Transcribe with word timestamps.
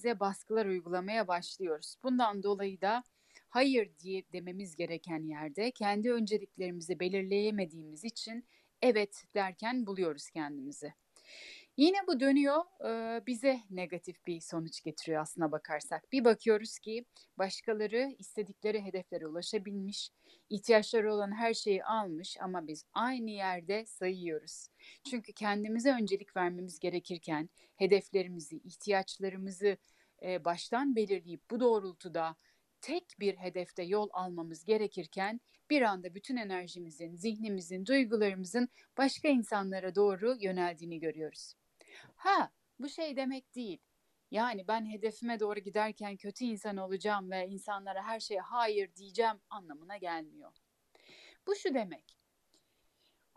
kendimize 0.00 0.20
baskılar 0.20 0.66
uygulamaya 0.66 1.28
başlıyoruz. 1.28 1.96
Bundan 2.02 2.42
dolayı 2.42 2.80
da 2.80 3.02
hayır 3.48 3.90
diye 3.98 4.22
dememiz 4.32 4.76
gereken 4.76 5.22
yerde 5.28 5.70
kendi 5.70 6.12
önceliklerimizi 6.12 7.00
belirleyemediğimiz 7.00 8.04
için 8.04 8.46
evet 8.82 9.24
derken 9.34 9.86
buluyoruz 9.86 10.30
kendimizi. 10.30 10.94
Yine 11.80 11.96
bu 12.06 12.20
dönüyor 12.20 12.64
bize 13.26 13.60
negatif 13.70 14.26
bir 14.26 14.40
sonuç 14.40 14.82
getiriyor 14.82 15.22
aslına 15.22 15.52
bakarsak. 15.52 16.12
Bir 16.12 16.24
bakıyoruz 16.24 16.78
ki 16.78 17.04
başkaları 17.38 18.14
istedikleri 18.18 18.82
hedeflere 18.82 19.26
ulaşabilmiş, 19.26 20.10
ihtiyaçları 20.50 21.14
olan 21.14 21.32
her 21.36 21.54
şeyi 21.54 21.84
almış 21.84 22.36
ama 22.40 22.66
biz 22.66 22.84
aynı 22.94 23.30
yerde 23.30 23.86
sayıyoruz. 23.86 24.68
Çünkü 25.10 25.32
kendimize 25.32 25.92
öncelik 25.92 26.36
vermemiz 26.36 26.78
gerekirken 26.78 27.48
hedeflerimizi, 27.76 28.56
ihtiyaçlarımızı 28.58 29.76
baştan 30.24 30.96
belirleyip 30.96 31.50
bu 31.50 31.60
doğrultuda 31.60 32.36
tek 32.80 33.04
bir 33.20 33.36
hedefte 33.36 33.82
yol 33.82 34.08
almamız 34.12 34.64
gerekirken 34.64 35.40
bir 35.70 35.82
anda 35.82 36.14
bütün 36.14 36.36
enerjimizin, 36.36 37.16
zihnimizin, 37.16 37.86
duygularımızın 37.86 38.68
başka 38.98 39.28
insanlara 39.28 39.94
doğru 39.94 40.36
yöneldiğini 40.40 41.00
görüyoruz. 41.00 41.54
Ha, 42.16 42.50
bu 42.78 42.88
şey 42.88 43.16
demek 43.16 43.54
değil. 43.54 43.78
Yani 44.30 44.68
ben 44.68 44.90
hedefime 44.90 45.40
doğru 45.40 45.60
giderken 45.60 46.16
kötü 46.16 46.44
insan 46.44 46.76
olacağım 46.76 47.30
ve 47.30 47.48
insanlara 47.48 48.02
her 48.02 48.20
şeye 48.20 48.40
hayır 48.40 48.94
diyeceğim 48.94 49.40
anlamına 49.50 49.96
gelmiyor. 49.96 50.52
Bu 51.46 51.56
şu 51.56 51.74
demek. 51.74 52.18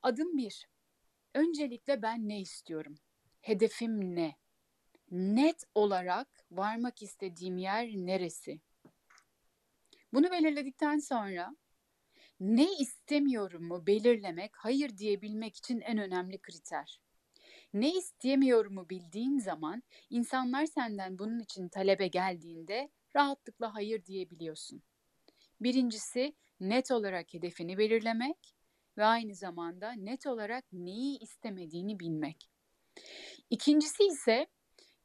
Adım 0.03 0.38
bir. 0.38 0.67
Öncelikle 1.34 2.02
ben 2.02 2.30
ne 2.30 2.39
istiyorum? 2.39 2.95
Hedefim 3.41 4.16
ne? 4.16 4.36
Net 5.11 5.64
olarak 5.75 6.45
varmak 6.52 7.02
istediğim 7.02 7.58
yer 7.58 7.88
neresi? 7.88 8.61
Bunu 10.14 10.31
belirledikten 10.31 11.00
sonra 11.00 11.55
ne 12.39 12.77
istemiyorumu 12.80 13.88
belirlemek 13.88 14.52
hayır 14.58 14.98
diyebilmek 14.98 15.55
için 15.55 15.81
en 15.81 15.98
önemli 15.98 16.42
kriter. 16.42 17.02
Ne 17.73 17.93
istemiyorumu 17.93 18.89
bildiğin 18.89 19.39
zaman 19.39 19.83
insanlar 20.09 20.66
senden 20.66 21.19
bunun 21.19 21.39
için 21.39 21.69
talebe 21.69 22.07
geldiğinde 22.07 22.89
rahatlıkla 23.15 23.75
hayır 23.75 24.05
diyebiliyorsun. 24.05 24.83
Birincisi 25.61 26.35
net 26.59 26.91
olarak 26.91 27.33
hedefini 27.33 27.77
belirlemek 27.77 28.55
ve 28.97 29.05
aynı 29.05 29.35
zamanda 29.35 29.91
net 29.91 30.27
olarak 30.27 30.65
neyi 30.73 31.19
istemediğini 31.19 31.99
bilmek. 31.99 32.49
İkincisi 33.49 34.03
ise 34.03 34.47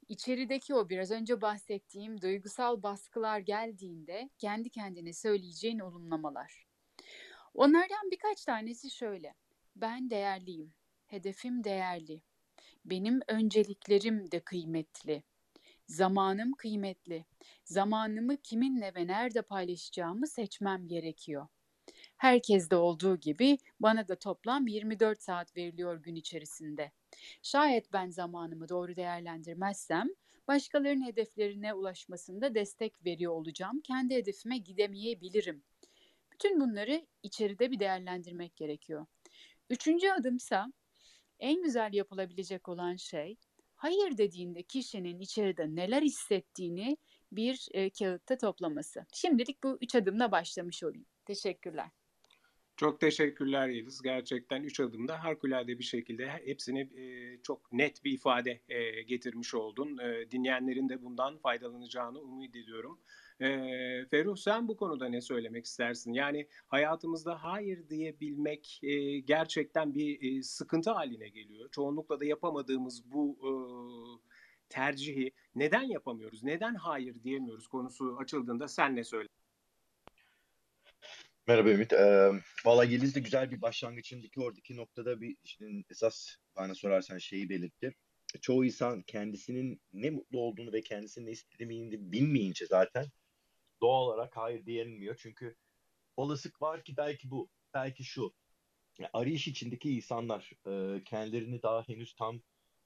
içerideki 0.09 0.75
o 0.75 0.89
biraz 0.89 1.11
önce 1.11 1.41
bahsettiğim 1.41 2.21
duygusal 2.21 2.83
baskılar 2.83 3.39
geldiğinde 3.39 4.31
kendi 4.39 4.71
kendine 4.71 5.13
söyleyeceğin 5.13 5.79
olumlamalar. 5.79 6.67
Onlardan 7.55 8.11
birkaç 8.11 8.45
tanesi 8.45 8.91
şöyle. 8.91 9.35
Ben 9.77 10.11
değerliyim. 10.11 10.75
Hedefim 11.07 11.65
değerli. 11.65 12.23
Benim 12.91 13.21
önceliklerim 13.29 14.31
de 14.31 14.41
kıymetli. 14.41 15.23
Zamanım 15.87 16.53
kıymetli. 16.53 17.25
Zamanımı 17.65 18.37
kiminle 18.37 18.93
ve 18.95 19.07
nerede 19.07 19.43
paylaşacağımı 19.43 20.27
seçmem 20.27 20.89
gerekiyor. 20.89 21.47
Herkeste 22.17 22.77
olduğu 22.77 23.17
gibi 23.17 23.59
bana 23.81 24.09
da 24.09 24.19
toplam 24.19 24.67
24 24.67 25.23
saat 25.23 25.57
veriliyor 25.57 26.03
gün 26.03 26.15
içerisinde. 26.15 26.93
Şayet 27.43 27.93
ben 27.93 28.11
zamanımı 28.11 28.69
doğru 28.69 28.97
değerlendirmezsem 28.97 30.09
başkalarının 30.49 31.07
hedeflerine 31.07 31.75
ulaşmasında 31.75 32.55
destek 32.55 33.07
veriyor 33.07 33.33
olacağım. 33.33 33.81
Kendi 33.81 34.15
hedefime 34.15 34.59
gidemeyebilirim. 34.59 35.63
Bütün 36.33 36.61
bunları 36.61 37.07
içeride 37.23 37.71
bir 37.71 37.81
değerlendirmek 37.81 38.57
gerekiyor. 38.57 39.07
Üçüncü 39.71 40.11
adımsa 40.11 40.73
en 41.41 41.63
güzel 41.63 41.93
yapılabilecek 41.93 42.69
olan 42.69 42.97
şey 42.97 43.37
hayır 43.77 44.19
dediğinde 44.19 44.63
kişinin 44.63 45.21
içeride 45.21 45.75
neler 45.75 46.03
hissettiğini 46.03 46.97
bir 47.33 47.69
e, 47.73 47.91
kağıtta 47.91 48.39
toplaması. 48.39 49.07
Şimdilik 49.13 49.63
bu 49.63 49.79
üç 49.81 49.95
adımla 49.95 50.33
başlamış 50.33 50.83
olayım. 50.83 51.07
Teşekkürler. 51.25 51.89
Çok 52.77 53.01
teşekkürler 53.01 53.69
Yeliz. 53.69 54.03
Gerçekten 54.03 54.63
üç 54.63 54.81
adımda 54.81 55.25
harikulade 55.25 55.79
bir 55.79 55.85
şekilde 55.85 56.29
hepsini 56.29 56.81
e, 56.81 57.37
çok 57.43 57.73
net 57.73 58.05
bir 58.05 58.13
ifade 58.13 58.61
e, 58.69 59.03
getirmiş 59.03 59.55
oldun. 59.55 59.99
E, 59.99 60.31
dinleyenlerin 60.31 60.89
de 60.89 61.03
bundan 61.03 61.39
faydalanacağını 61.39 62.21
umut 62.21 62.57
ediyorum. 62.57 63.01
E, 63.41 63.47
Ferruh 64.11 64.37
sen 64.37 64.69
bu 64.69 64.77
konuda 64.77 65.09
ne 65.09 65.21
söylemek 65.21 65.65
istersin? 65.65 66.13
Yani 66.13 66.49
hayatımızda 66.67 67.45
hayır 67.45 67.89
diyebilmek 67.89 68.81
e, 68.83 69.21
gerçekten 69.21 69.95
bir 69.95 70.39
e, 70.39 70.43
sıkıntı 70.43 70.91
haline 70.91 71.29
geliyor. 71.29 71.71
Çoğunlukla 71.71 72.21
da 72.21 72.25
yapamadığımız 72.25 73.13
bu 73.13 73.39
e, 73.43 73.51
tercihi 74.69 75.33
neden 75.55 75.83
yapamıyoruz? 75.83 76.43
Neden 76.43 76.75
hayır 76.75 77.23
diyemiyoruz 77.23 77.69
konusu 77.69 78.17
açıldığında 78.21 78.69
sen 78.69 78.97
ne 78.97 79.05
söyle? 79.05 79.29
Merhaba 81.47 81.71
Ümit. 81.71 81.93
Ee, 81.93 82.31
Valla 82.65 82.85
Yeliz 82.85 83.15
de 83.15 83.21
güzel 83.21 83.51
bir 83.51 83.63
başlangıçındaki 83.63 84.41
oradaki 84.41 84.77
noktada 84.77 85.21
bir 85.21 85.37
işte 85.45 85.67
esas 85.91 86.37
bana 86.57 86.75
sorarsan 86.75 87.19
şeyi 87.19 87.49
belirtti. 87.49 87.95
Çoğu 88.41 88.65
insan 88.65 89.03
kendisinin 89.03 89.81
ne 89.93 90.11
mutlu 90.11 90.41
olduğunu 90.41 90.73
ve 90.73 90.83
kendisinin 90.83 91.27
ne 91.27 91.31
istediğini 91.31 92.13
bilmeyince 92.13 92.67
zaten 92.67 93.07
doğal 93.83 94.07
olarak 94.07 94.37
hayır 94.37 94.67
diyemiyor. 94.67 95.17
Çünkü 95.19 95.57
olasılık 96.17 96.63
var 96.63 96.85
ki 96.85 96.97
belki 96.97 97.31
bu, 97.31 97.49
belki 97.75 98.05
şu. 98.05 98.35
Arayış 99.13 99.49
içindeki 99.49 99.97
insanlar, 99.97 100.51
e, 100.67 101.05
kendilerini 101.05 101.63
daha 101.63 101.89
henüz 101.89 102.15
tam 102.15 102.41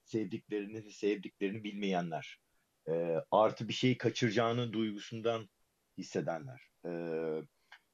sevdiklerini, 0.05 0.93
sevdiklerini 0.93 1.65
bilmeyenler, 1.65 2.39
e, 2.89 3.17
artı 3.31 3.69
bir 3.69 3.73
şeyi 3.73 3.99
kaçıracağını 3.99 4.73
duygusundan 4.73 5.49
hissedenler. 5.99 6.69
E, 6.85 6.91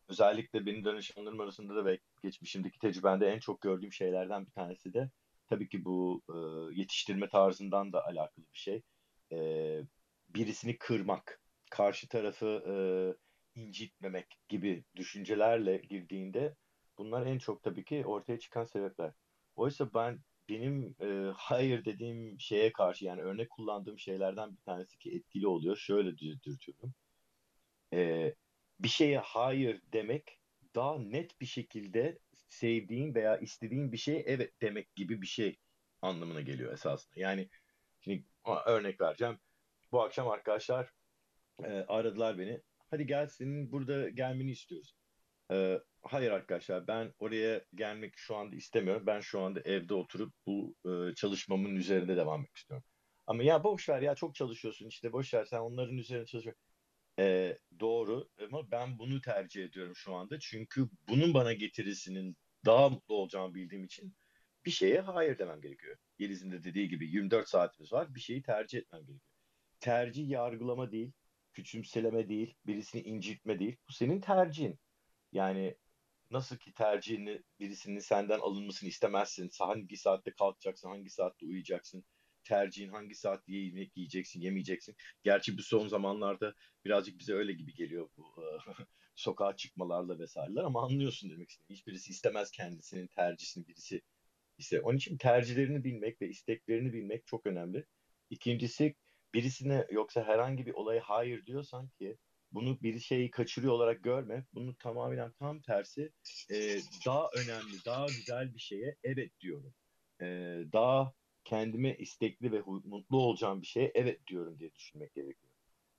özellikle 0.08 0.66
benim 0.66 0.84
danışanlarım 0.84 1.40
arasında 1.40 1.76
da 1.76 1.84
ve 1.84 1.98
geçmişimdeki 2.22 2.78
tecrübemde 2.78 3.26
en 3.26 3.38
çok 3.38 3.60
gördüğüm 3.60 3.92
şeylerden 3.92 4.46
bir 4.46 4.50
tanesi 4.50 4.94
de 4.94 5.10
tabii 5.48 5.68
ki 5.68 5.84
bu 5.84 6.22
e, 6.28 6.36
yetiştirme 6.80 7.28
tarzından 7.28 7.92
da 7.92 8.06
alakalı 8.06 8.44
bir 8.52 8.58
şey. 8.58 8.82
E, 9.32 9.38
birisini 10.28 10.78
kırmak, 10.78 11.40
karşı 11.70 12.08
tarafı 12.08 12.46
e, 12.66 12.74
incitmemek 13.60 14.26
gibi 14.48 14.84
düşüncelerle 14.96 15.76
girdiğinde 15.76 16.54
bunlar 16.98 17.26
en 17.26 17.38
çok 17.38 17.62
tabii 17.62 17.84
ki 17.84 18.06
ortaya 18.06 18.38
çıkan 18.38 18.64
sebepler. 18.64 19.12
Oysa 19.56 19.94
ben 19.94 20.20
benim 20.48 20.94
e, 21.00 21.32
hayır 21.36 21.84
dediğim 21.84 22.40
şeye 22.40 22.72
karşı 22.72 23.04
yani 23.04 23.22
örnek 23.22 23.50
kullandığım 23.50 23.98
şeylerden 23.98 24.56
bir 24.56 24.62
tanesi 24.62 24.98
ki 24.98 25.10
etkili 25.10 25.46
oluyor. 25.46 25.76
Şöyle 25.76 26.18
dürtüyorum. 26.18 26.94
E, 27.92 28.34
bir 28.80 28.88
şeye 28.88 29.18
hayır 29.18 29.82
demek 29.92 30.38
daha 30.74 30.98
net 30.98 31.40
bir 31.40 31.46
şekilde 31.46 32.18
sevdiğin 32.48 33.14
veya 33.14 33.36
istediğin 33.38 33.92
bir 33.92 33.96
şeye 33.96 34.20
evet 34.26 34.52
demek 34.62 34.96
gibi 34.96 35.22
bir 35.22 35.26
şey 35.26 35.58
anlamına 36.02 36.40
geliyor 36.40 36.72
esasında. 36.72 37.20
Yani 37.20 37.48
şimdi 38.00 38.24
örnek 38.66 39.00
vereceğim. 39.00 39.38
Bu 39.92 40.02
akşam 40.02 40.28
arkadaşlar 40.28 40.92
e, 41.64 41.68
aradılar 41.68 42.38
beni. 42.38 42.60
Hadi 42.90 43.06
gel 43.06 43.26
senin 43.28 43.72
burada 43.72 44.08
gelmeni 44.08 44.50
istiyoruz. 44.50 44.94
E, 45.52 45.80
hayır 46.02 46.30
arkadaşlar 46.30 46.86
ben 46.86 47.12
oraya 47.18 47.64
gelmek 47.74 48.12
şu 48.16 48.36
anda 48.36 48.56
istemiyorum. 48.56 49.02
Ben 49.06 49.20
şu 49.20 49.40
anda 49.40 49.60
evde 49.60 49.94
oturup 49.94 50.32
bu 50.46 50.74
e, 50.84 51.14
çalışmamın 51.14 51.76
üzerinde 51.76 52.16
devam 52.16 52.40
etmek 52.40 52.56
istiyorum. 52.56 52.84
Ama 53.26 53.42
ya 53.42 53.64
boş 53.64 53.88
ver 53.88 54.02
ya 54.02 54.14
çok 54.14 54.34
çalışıyorsun 54.34 54.86
işte 54.88 55.12
boş 55.12 55.34
ver 55.34 55.44
sen 55.44 55.58
onların 55.58 55.96
üzerine 55.96 56.26
çalışıyorsun. 56.26 56.62
E, 57.18 57.58
doğru 57.80 58.28
ama 58.46 58.70
ben 58.70 58.98
bunu 58.98 59.20
tercih 59.20 59.64
ediyorum 59.64 59.96
şu 59.96 60.14
anda. 60.14 60.38
Çünkü 60.38 60.88
bunun 61.08 61.34
bana 61.34 61.52
getirisinin 61.52 62.36
daha 62.64 62.88
mutlu 62.88 63.14
olacağımı 63.14 63.54
bildiğim 63.54 63.84
için 63.84 64.14
bir 64.64 64.70
şeye 64.70 65.00
hayır 65.00 65.38
demem 65.38 65.60
gerekiyor. 65.60 65.96
Yeliz'in 66.18 66.50
de 66.52 66.64
dediği 66.64 66.88
gibi 66.88 67.06
24 67.10 67.48
saatimiz 67.48 67.92
var. 67.92 68.14
Bir 68.14 68.20
şeyi 68.20 68.42
tercih 68.42 68.78
etmem 68.78 69.00
gerekiyor. 69.00 69.20
Tercih 69.80 70.28
yargılama 70.28 70.92
değil, 70.92 71.12
küçümseleme 71.52 72.28
değil, 72.28 72.54
birisini 72.66 73.02
incitme 73.02 73.58
değil. 73.58 73.76
Bu 73.88 73.92
senin 73.92 74.20
tercihin. 74.20 74.78
Yani 75.32 75.76
nasıl 76.30 76.56
ki 76.56 76.72
tercihini 76.72 77.42
birisinin 77.60 77.98
senden 77.98 78.38
alınmasını 78.38 78.88
istemezsin. 78.88 79.50
Hangi 79.58 79.96
saatte 79.96 80.30
kalkacaksın, 80.30 80.88
hangi 80.88 81.10
saatte 81.10 81.46
uyuyacaksın 81.46 82.04
tercihin 82.48 82.88
hangi 82.88 83.14
saatte 83.14 83.52
yemek 83.52 83.96
yiyeceksin, 83.96 84.40
yemeyeceksin. 84.40 84.96
Gerçi 85.22 85.58
bu 85.58 85.62
son 85.62 85.88
zamanlarda 85.88 86.54
birazcık 86.84 87.18
bize 87.18 87.34
öyle 87.34 87.52
gibi 87.52 87.74
geliyor 87.74 88.08
bu 88.16 88.26
sokağa 89.14 89.56
çıkmalarla 89.56 90.18
vesaireler 90.18 90.64
ama 90.64 90.86
anlıyorsun 90.86 91.30
demek 91.30 91.50
istedim. 91.50 91.76
Hiçbirisi 91.76 92.10
istemez 92.10 92.50
kendisinin 92.50 93.06
tercihini 93.06 93.66
birisi 93.68 94.02
ise. 94.58 94.80
Onun 94.80 94.96
için 94.96 95.18
tercihlerini 95.18 95.84
bilmek 95.84 96.22
ve 96.22 96.28
isteklerini 96.28 96.92
bilmek 96.92 97.26
çok 97.26 97.46
önemli. 97.46 97.86
İkincisi 98.30 98.94
birisine 99.34 99.86
yoksa 99.90 100.24
herhangi 100.24 100.66
bir 100.66 100.74
olaya 100.74 101.00
hayır 101.04 101.46
diyorsan 101.46 101.88
ki 101.88 102.16
bunu 102.52 102.82
bir 102.82 102.98
şeyi 102.98 103.30
kaçırıyor 103.30 103.72
olarak 103.72 104.02
görme. 104.02 104.44
Bunu 104.54 104.76
tamamen 104.76 105.32
tam 105.32 105.60
tersi 105.60 106.12
e, 106.50 106.78
daha 107.06 107.30
önemli, 107.34 107.84
daha 107.86 108.06
güzel 108.06 108.54
bir 108.54 108.58
şeye 108.58 108.96
evet 109.04 109.40
diyorum. 109.40 109.74
E, 110.20 110.26
daha 110.72 111.12
kendime 111.44 111.96
istekli 111.96 112.52
ve 112.52 112.62
mutlu 112.84 113.18
olacağım 113.18 113.62
bir 113.62 113.66
şeye 113.66 113.92
evet 113.94 114.26
diyorum 114.26 114.58
diye 114.58 114.74
düşünmek 114.74 115.14
gerekiyor. 115.14 115.52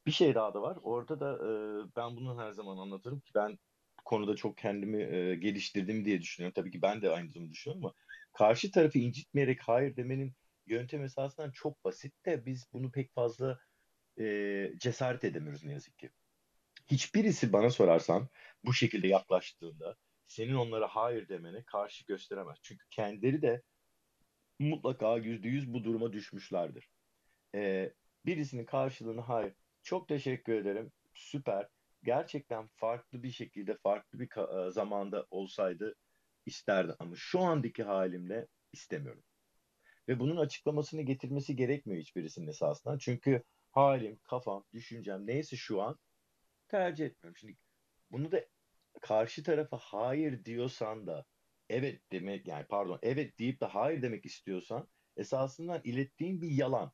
Bir 0.05 0.11
şey 0.11 0.35
daha 0.35 0.53
da 0.53 0.61
var. 0.61 0.77
Orada 0.83 1.19
da 1.19 1.33
e, 1.33 1.49
ben 1.95 2.15
bunu 2.15 2.41
her 2.41 2.51
zaman 2.51 2.77
anlatırım 2.77 3.19
ki 3.19 3.31
ben 3.35 3.59
konuda 4.05 4.35
çok 4.35 4.57
kendimi 4.57 5.03
e, 5.03 5.35
geliştirdim 5.35 6.05
diye 6.05 6.21
düşünüyorum. 6.21 6.53
Tabii 6.55 6.71
ki 6.71 6.81
ben 6.81 7.01
de 7.01 7.09
aynı 7.09 7.29
zamanda 7.29 7.51
düşünüyorum 7.51 7.85
ama 7.85 7.93
karşı 8.33 8.71
tarafı 8.71 8.99
incitmeyerek 8.99 9.61
hayır 9.61 9.95
demenin 9.95 10.33
yöntem 10.69 11.03
esasından 11.03 11.51
çok 11.51 11.83
basit 11.83 12.25
de 12.25 12.45
biz 12.45 12.67
bunu 12.73 12.91
pek 12.91 13.13
fazla 13.13 13.59
e, 14.19 14.25
cesaret 14.77 15.23
edemiyoruz 15.23 15.63
ne 15.63 15.71
yazık 15.71 15.99
ki. 15.99 16.09
Hiçbirisi 16.87 17.53
bana 17.53 17.69
sorarsan 17.69 18.29
bu 18.65 18.73
şekilde 18.73 19.07
yaklaştığında 19.07 19.95
senin 20.27 20.53
onlara 20.53 20.87
hayır 20.87 21.29
demene 21.29 21.63
karşı 21.63 22.05
gösteremez. 22.05 22.57
Çünkü 22.61 22.85
kendileri 22.89 23.41
de 23.41 23.61
mutlaka 24.59 25.17
yüzde 25.17 25.47
yüz 25.47 25.73
bu 25.73 25.83
duruma 25.83 26.13
düşmüşlerdir. 26.13 26.89
Ee, 27.55 27.93
birisinin 28.25 28.65
karşılığını 28.65 29.21
hayır, 29.21 29.53
çok 29.83 30.07
teşekkür 30.07 30.53
ederim, 30.53 30.91
süper, 31.13 31.67
gerçekten 32.03 32.67
farklı 32.67 33.23
bir 33.23 33.31
şekilde, 33.31 33.77
farklı 33.77 34.19
bir 34.19 34.65
e, 34.67 34.71
zamanda 34.71 35.25
olsaydı 35.29 35.95
isterdi 36.45 36.95
ama 36.99 37.15
şu 37.15 37.39
andaki 37.39 37.83
halimle 37.83 38.47
istemiyorum. 38.73 39.23
Ve 40.09 40.19
bunun 40.19 40.37
açıklamasını 40.37 41.01
getirmesi 41.01 41.55
gerekmiyor 41.55 42.01
hiçbirisinin 42.01 42.47
esasından. 42.47 42.97
Çünkü 42.97 43.43
halim, 43.71 44.19
kafam, 44.23 44.65
düşüncem 44.73 45.27
neyse 45.27 45.55
şu 45.55 45.81
an 45.81 45.99
tercih 46.67 47.05
etmiyorum. 47.05 47.37
Şimdi 47.37 47.57
bunu 48.11 48.31
da 48.31 48.45
karşı 49.01 49.43
tarafa 49.43 49.77
hayır 49.77 50.45
diyorsan 50.45 51.07
da 51.07 51.25
evet 51.69 52.01
demek 52.11 52.47
yani 52.47 52.65
pardon 52.69 52.99
evet 53.01 53.39
deyip 53.39 53.61
de 53.61 53.65
hayır 53.65 54.01
demek 54.01 54.25
istiyorsan 54.25 54.87
esasından 55.17 55.81
ilettiğin 55.83 56.41
bir 56.41 56.51
yalan. 56.51 56.91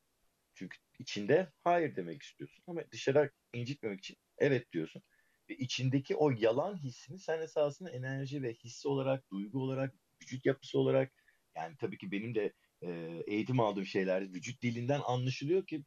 Çünkü 0.54 0.78
içinde 1.00 1.52
hayır 1.64 1.96
demek 1.96 2.22
istiyorsun 2.24 2.64
ama 2.68 2.82
dışarı 2.92 3.32
incitmemek 3.54 4.00
için 4.00 4.18
evet 4.38 4.72
diyorsun. 4.72 5.04
Ve 5.50 5.56
içindeki 5.56 6.16
o 6.16 6.32
yalan 6.32 6.78
hissini 6.84 7.20
sen 7.20 7.42
esasında 7.42 7.90
enerji 7.92 8.44
ve 8.44 8.54
hissi 8.54 8.88
olarak, 8.88 9.32
duygu 9.32 9.64
olarak, 9.64 9.94
vücut 10.22 10.46
yapısı 10.46 10.80
olarak 10.80 11.14
yani 11.56 11.76
tabii 11.78 11.98
ki 11.98 12.12
benim 12.12 12.36
de 12.36 12.54
e, 12.86 13.24
eğitim 13.28 13.60
aldığım 13.60 13.86
şeyler 13.86 14.34
vücut 14.34 14.62
dilinden 14.62 15.02
anlaşılıyor 15.06 15.66
ki 15.66 15.84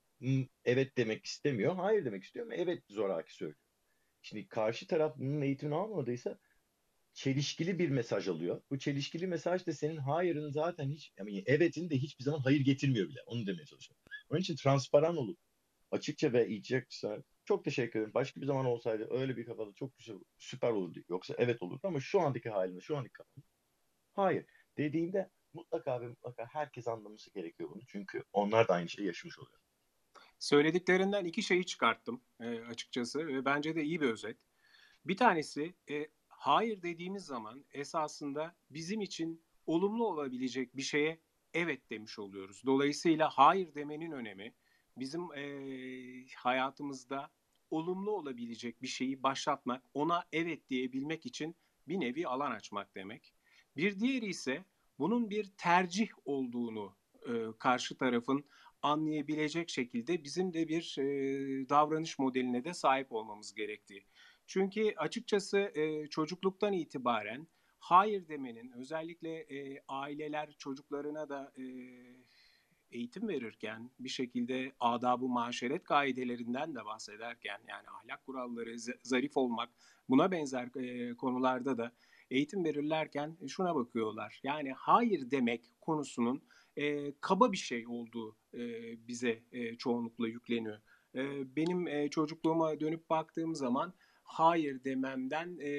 evet 0.65 0.97
demek 0.97 1.27
istemiyor, 1.27 1.77
hayır 1.77 2.05
demek 2.05 2.25
istiyor 2.25 2.47
ama 2.47 2.55
evet 2.55 2.83
zoraki 2.89 3.35
söylüyor. 3.35 3.59
Şimdi 4.23 4.49
karşı 4.49 4.87
taraf 4.87 5.17
bunun 5.19 5.41
eğitimini 5.41 5.75
almadıysa 5.75 6.39
çelişkili 7.13 7.79
bir 7.79 7.89
mesaj 7.89 8.29
alıyor. 8.29 8.63
Bu 8.71 8.79
çelişkili 8.79 9.27
mesaj 9.27 9.67
da 9.67 9.73
senin 9.73 9.97
hayırın 9.97 10.51
zaten 10.51 10.91
hiç 10.91 11.13
yani 11.19 11.43
evetin 11.47 11.91
de 11.91 11.97
hiçbir 11.97 12.25
zaman 12.25 12.41
hayır 12.41 12.61
getirmiyor 12.61 13.09
bile. 13.09 13.23
Onu 13.27 13.47
demeye 13.47 13.65
çalışıyorum. 13.65 14.03
Onun 14.31 14.41
için 14.41 14.57
transparan 14.57 15.17
olup 15.17 15.39
açıkça 15.91 16.33
ve 16.33 16.49
iyicekse 16.49 17.23
çok 17.45 17.65
teşekkür 17.65 17.99
ederim. 17.99 18.15
Başka 18.15 18.41
bir 18.41 18.47
zaman 18.47 18.67
olsaydı 18.67 19.09
öyle 19.11 19.37
bir 19.37 19.47
kafada 19.47 19.73
çok 19.75 19.99
güzel, 19.99 20.17
süper 20.39 20.71
olurdu. 20.71 20.99
Yoksa 21.09 21.35
evet 21.39 21.63
olurdu 21.63 21.81
ama 21.83 22.01
şu 22.01 22.21
andaki 22.21 22.51
halinde, 22.51 22.81
şu 22.81 22.97
andaki 22.97 23.13
kafada 23.13 23.45
hayır 24.13 24.47
dediğinde 24.79 25.31
mutlaka 25.59 26.01
ve 26.01 26.09
mutlaka 26.09 26.47
herkes 26.47 26.89
anlaması 26.89 27.31
gerekiyor 27.31 27.71
bunu. 27.71 27.83
Çünkü 27.87 28.25
onlar 28.33 28.69
da 28.69 28.75
aynı 28.75 28.89
şeyi 28.89 29.07
yaşamış 29.07 29.39
oluyor. 29.39 29.59
Söylediklerinden 30.39 31.25
iki 31.25 31.43
şeyi 31.43 31.67
çıkarttım 31.67 32.21
e, 32.41 32.61
açıkçası 32.61 33.27
ve 33.27 33.45
bence 33.45 33.75
de 33.75 33.83
iyi 33.83 34.01
bir 34.01 34.09
özet. 34.09 34.47
Bir 35.05 35.17
tanesi 35.17 35.75
e, 35.91 36.09
hayır 36.29 36.83
dediğimiz 36.83 37.25
zaman 37.25 37.65
esasında 37.73 38.57
bizim 38.71 39.01
için 39.01 39.43
olumlu 39.67 40.07
olabilecek 40.07 40.77
bir 40.77 40.83
şeye 40.83 41.21
evet 41.55 41.91
demiş 41.91 42.19
oluyoruz. 42.19 42.63
Dolayısıyla 42.67 43.29
hayır 43.29 43.75
demenin 43.75 44.13
önemi 44.13 44.55
bizim 44.97 45.33
e, 45.33 45.45
hayatımızda 46.37 47.31
olumlu 47.71 48.11
olabilecek 48.11 48.83
bir 48.83 48.89
şeyi 48.89 49.23
başlatmak, 49.23 49.83
ona 49.95 50.25
evet 50.33 50.69
diyebilmek 50.71 51.27
için 51.27 51.57
bir 51.89 52.01
nevi 52.01 52.27
alan 52.27 52.51
açmak 52.51 52.95
demek. 52.95 53.35
Bir 53.77 54.01
diğeri 54.01 54.27
ise 54.27 54.65
bunun 54.99 55.31
bir 55.31 55.45
tercih 55.57 56.09
olduğunu 56.25 56.97
e, 57.27 57.33
karşı 57.59 57.97
tarafın 57.97 58.45
anlayabilecek 58.83 59.71
şekilde 59.71 60.25
bizim 60.25 60.53
de 60.53 60.69
bir 60.69 60.97
e, 60.99 61.69
davranış 61.69 62.19
modeline 62.19 62.65
de 62.65 62.75
sahip 62.75 63.13
olmamız 63.13 63.55
gerektiği. 63.55 64.05
Çünkü 64.47 64.95
açıkçası 64.97 65.59
e, 65.59 66.07
çocukluktan 66.07 66.73
itibaren 66.73 67.47
hayır 67.79 68.29
demenin 68.29 68.73
özellikle 68.73 69.39
e, 69.39 69.83
aileler 69.89 70.53
çocuklarına 70.59 71.29
da 71.29 71.53
e, 71.59 71.63
eğitim 72.91 73.29
verirken 73.29 73.91
bir 74.01 74.09
şekilde 74.09 74.73
adab-ı 74.81 75.29
maşeret 75.29 75.85
kaidelerinden 75.85 76.75
de 76.75 76.85
bahsederken 76.85 77.61
yani 77.69 77.89
ahlak 77.89 78.27
kuralları, 78.27 78.79
zarif 79.03 79.37
olmak 79.37 79.71
buna 80.09 80.31
benzer 80.31 80.71
e, 80.77 81.17
konularda 81.17 81.79
da 81.79 81.93
eğitim 82.31 82.65
verirlerken 82.65 83.37
şuna 83.49 83.75
bakıyorlar. 83.75 84.41
Yani 84.43 84.73
hayır 84.73 85.31
demek 85.31 85.71
konusunun 85.81 86.43
e, 86.77 87.13
kaba 87.21 87.53
bir 87.53 87.57
şey 87.57 87.87
olduğu 87.87 88.37
e, 88.55 88.61
bize 89.09 89.43
e, 89.53 89.77
çoğunlukla 89.77 90.29
yükleniyor. 90.29 90.79
E, 91.15 91.57
benim 91.57 91.89
e, 91.89 92.09
çocukluğuma 92.11 92.81
dönüp 92.81 93.11
baktığım 93.11 93.55
zaman 93.55 93.95
hayır 94.23 94.85
dememden 94.85 95.59
e, 95.61 95.71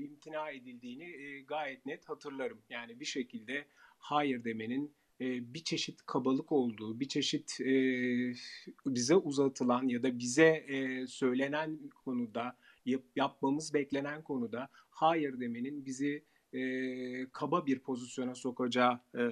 imtina 0.00 0.50
edildiğini 0.50 1.04
e, 1.04 1.40
gayet 1.40 1.86
net 1.86 2.08
hatırlarım. 2.08 2.58
Yani 2.70 3.00
bir 3.00 3.04
şekilde 3.04 3.66
hayır 3.98 4.44
demenin 4.44 4.94
e, 5.20 5.54
bir 5.54 5.64
çeşit 5.64 6.06
kabalık 6.06 6.52
olduğu, 6.52 7.00
bir 7.00 7.08
çeşit 7.08 7.60
e, 7.60 7.72
bize 8.86 9.16
uzatılan 9.16 9.88
ya 9.88 10.02
da 10.02 10.18
bize 10.18 10.46
e, 10.46 11.06
söylenen 11.06 11.90
konuda, 12.04 12.56
yap, 12.90 13.02
yapmamız 13.16 13.74
beklenen 13.74 14.22
konuda 14.22 14.68
hayır 14.90 15.40
demenin 15.40 15.86
bizi 15.86 16.24
e, 16.52 16.60
kaba 17.32 17.66
bir 17.66 17.78
pozisyona 17.78 18.34
sokacağı 18.34 19.00
e, 19.14 19.30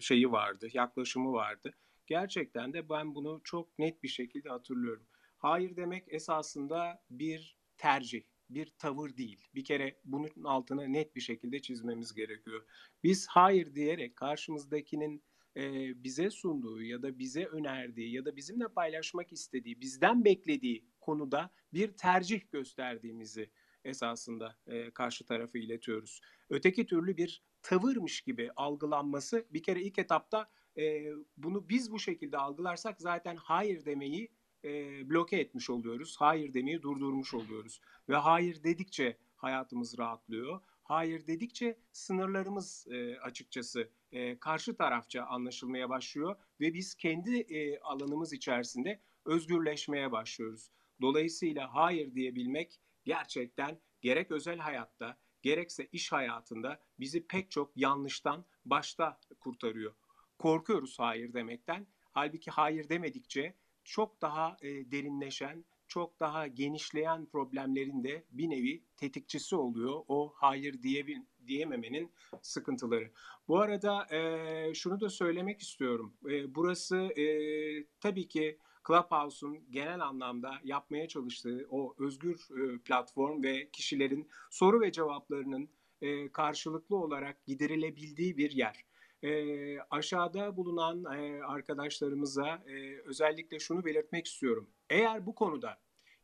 şeyi 0.00 0.32
vardı, 0.32 0.68
yaklaşımı 0.72 1.32
vardı. 1.32 1.74
Gerçekten 2.06 2.72
de 2.72 2.88
ben 2.88 3.14
bunu 3.14 3.40
çok 3.44 3.78
net 3.78 4.02
bir 4.02 4.08
şekilde 4.08 4.48
hatırlıyorum. 4.48 5.06
Hayır 5.38 5.76
demek 5.76 6.04
esasında 6.08 7.02
bir 7.10 7.56
tercih, 7.76 8.22
bir 8.50 8.72
tavır 8.78 9.16
değil. 9.16 9.48
Bir 9.54 9.64
kere 9.64 9.98
bunun 10.04 10.44
altını 10.44 10.92
net 10.92 11.16
bir 11.16 11.20
şekilde 11.20 11.62
çizmemiz 11.62 12.14
gerekiyor. 12.14 12.64
Biz 13.04 13.26
hayır 13.26 13.74
diyerek 13.74 14.16
karşımızdakinin 14.16 15.22
e, 15.56 15.62
bize 16.04 16.30
sunduğu 16.30 16.82
ya 16.82 17.02
da 17.02 17.18
bize 17.18 17.44
önerdiği 17.44 18.12
ya 18.12 18.24
da 18.24 18.36
bizimle 18.36 18.68
paylaşmak 18.68 19.32
istediği, 19.32 19.80
bizden 19.80 20.24
beklediği 20.24 20.84
konuda 21.08 21.50
bir 21.72 21.96
tercih 21.96 22.40
gösterdiğimizi 22.50 23.50
esasında 23.84 24.56
e, 24.66 24.90
karşı 24.90 25.26
tarafı 25.26 25.58
iletiyoruz. 25.58 26.20
Öteki 26.50 26.86
türlü 26.86 27.16
bir 27.16 27.42
tavırmış 27.62 28.20
gibi 28.20 28.50
algılanması 28.56 29.46
bir 29.50 29.62
kere 29.62 29.82
ilk 29.82 29.98
etapta 29.98 30.50
e, 30.76 31.12
bunu 31.36 31.68
biz 31.68 31.92
bu 31.92 31.98
şekilde 31.98 32.38
algılarsak 32.38 33.00
zaten 33.00 33.36
hayır 33.36 33.84
demeyi 33.84 34.28
e, 34.64 34.70
bloke 35.10 35.36
etmiş 35.36 35.70
oluyoruz. 35.70 36.16
Hayır 36.18 36.54
demeyi 36.54 36.82
durdurmuş 36.82 37.34
oluyoruz. 37.34 37.80
Ve 38.08 38.16
hayır 38.16 38.62
dedikçe 38.62 39.16
hayatımız 39.36 39.98
rahatlıyor. 39.98 40.60
Hayır 40.82 41.26
dedikçe 41.26 41.78
sınırlarımız 41.92 42.86
e, 42.90 43.18
açıkçası 43.18 43.90
e, 44.12 44.38
karşı 44.38 44.76
tarafça 44.76 45.22
anlaşılmaya 45.22 45.88
başlıyor 45.88 46.36
ve 46.60 46.74
biz 46.74 46.94
kendi 46.94 47.36
e, 47.40 47.78
alanımız 47.78 48.32
içerisinde 48.32 49.00
özgürleşmeye 49.24 50.12
başlıyoruz. 50.12 50.70
Dolayısıyla 51.00 51.74
hayır 51.74 52.14
diyebilmek 52.14 52.80
gerçekten 53.04 53.80
gerek 54.00 54.30
özel 54.30 54.58
hayatta 54.58 55.18
gerekse 55.42 55.88
iş 55.92 56.12
hayatında 56.12 56.80
bizi 57.00 57.26
pek 57.26 57.50
çok 57.50 57.76
yanlıştan 57.76 58.44
başta 58.64 59.20
kurtarıyor. 59.40 59.94
Korkuyoruz 60.38 60.98
hayır 60.98 61.32
demekten. 61.32 61.86
Halbuki 62.12 62.50
hayır 62.50 62.88
demedikçe 62.88 63.54
çok 63.84 64.22
daha 64.22 64.56
e, 64.62 64.90
derinleşen, 64.90 65.64
çok 65.88 66.20
daha 66.20 66.46
genişleyen 66.46 67.26
problemlerin 67.26 68.04
de 68.04 68.24
bir 68.30 68.50
nevi 68.50 68.84
tetikçisi 68.96 69.56
oluyor. 69.56 70.02
O 70.08 70.32
hayır 70.36 70.82
diyebil 70.82 71.18
diyememenin 71.46 72.12
sıkıntıları. 72.42 73.10
Bu 73.48 73.60
arada 73.60 74.06
e, 74.14 74.74
şunu 74.74 75.00
da 75.00 75.10
söylemek 75.10 75.60
istiyorum. 75.60 76.16
E, 76.30 76.54
burası 76.54 76.96
e, 76.96 77.24
tabii 78.00 78.28
ki 78.28 78.58
Clubhouse'un 78.88 79.70
genel 79.70 80.00
anlamda 80.00 80.54
yapmaya 80.64 81.08
çalıştığı 81.08 81.66
o 81.70 81.94
özgür 81.98 82.48
e, 82.58 82.78
platform 82.78 83.42
ve 83.42 83.70
kişilerin 83.70 84.28
soru 84.50 84.80
ve 84.80 84.92
cevaplarının 84.92 85.68
e, 86.02 86.32
karşılıklı 86.32 86.96
olarak 86.96 87.46
giderilebildiği 87.46 88.36
bir 88.36 88.50
yer. 88.50 88.84
E, 89.22 89.80
aşağıda 89.80 90.56
bulunan 90.56 91.04
e, 91.04 91.42
arkadaşlarımıza 91.42 92.64
e, 92.66 93.00
özellikle 93.04 93.58
şunu 93.58 93.84
belirtmek 93.84 94.26
istiyorum. 94.26 94.70
Eğer 94.90 95.26
bu 95.26 95.34
konuda 95.34 95.78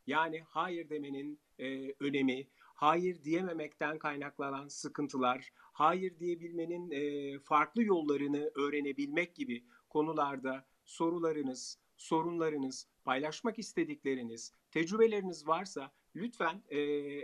yani 0.07 0.43
hayır 0.47 0.89
demenin 0.89 1.39
e, 1.59 1.93
önemi, 1.99 2.47
hayır 2.59 3.23
diyememekten 3.23 3.99
kaynaklanan 3.99 4.67
sıkıntılar, 4.67 5.51
hayır 5.55 6.19
diyebilmenin 6.19 6.91
e, 6.91 7.39
farklı 7.39 7.83
yollarını 7.83 8.51
öğrenebilmek 8.55 9.35
gibi 9.35 9.65
konularda 9.89 10.65
sorularınız, 10.85 11.84
sorunlarınız, 11.97 12.87
paylaşmak 13.03 13.59
istedikleriniz, 13.59 14.53
tecrübeleriniz 14.71 15.47
varsa 15.47 15.91
lütfen 16.15 16.63
e, 16.69 16.79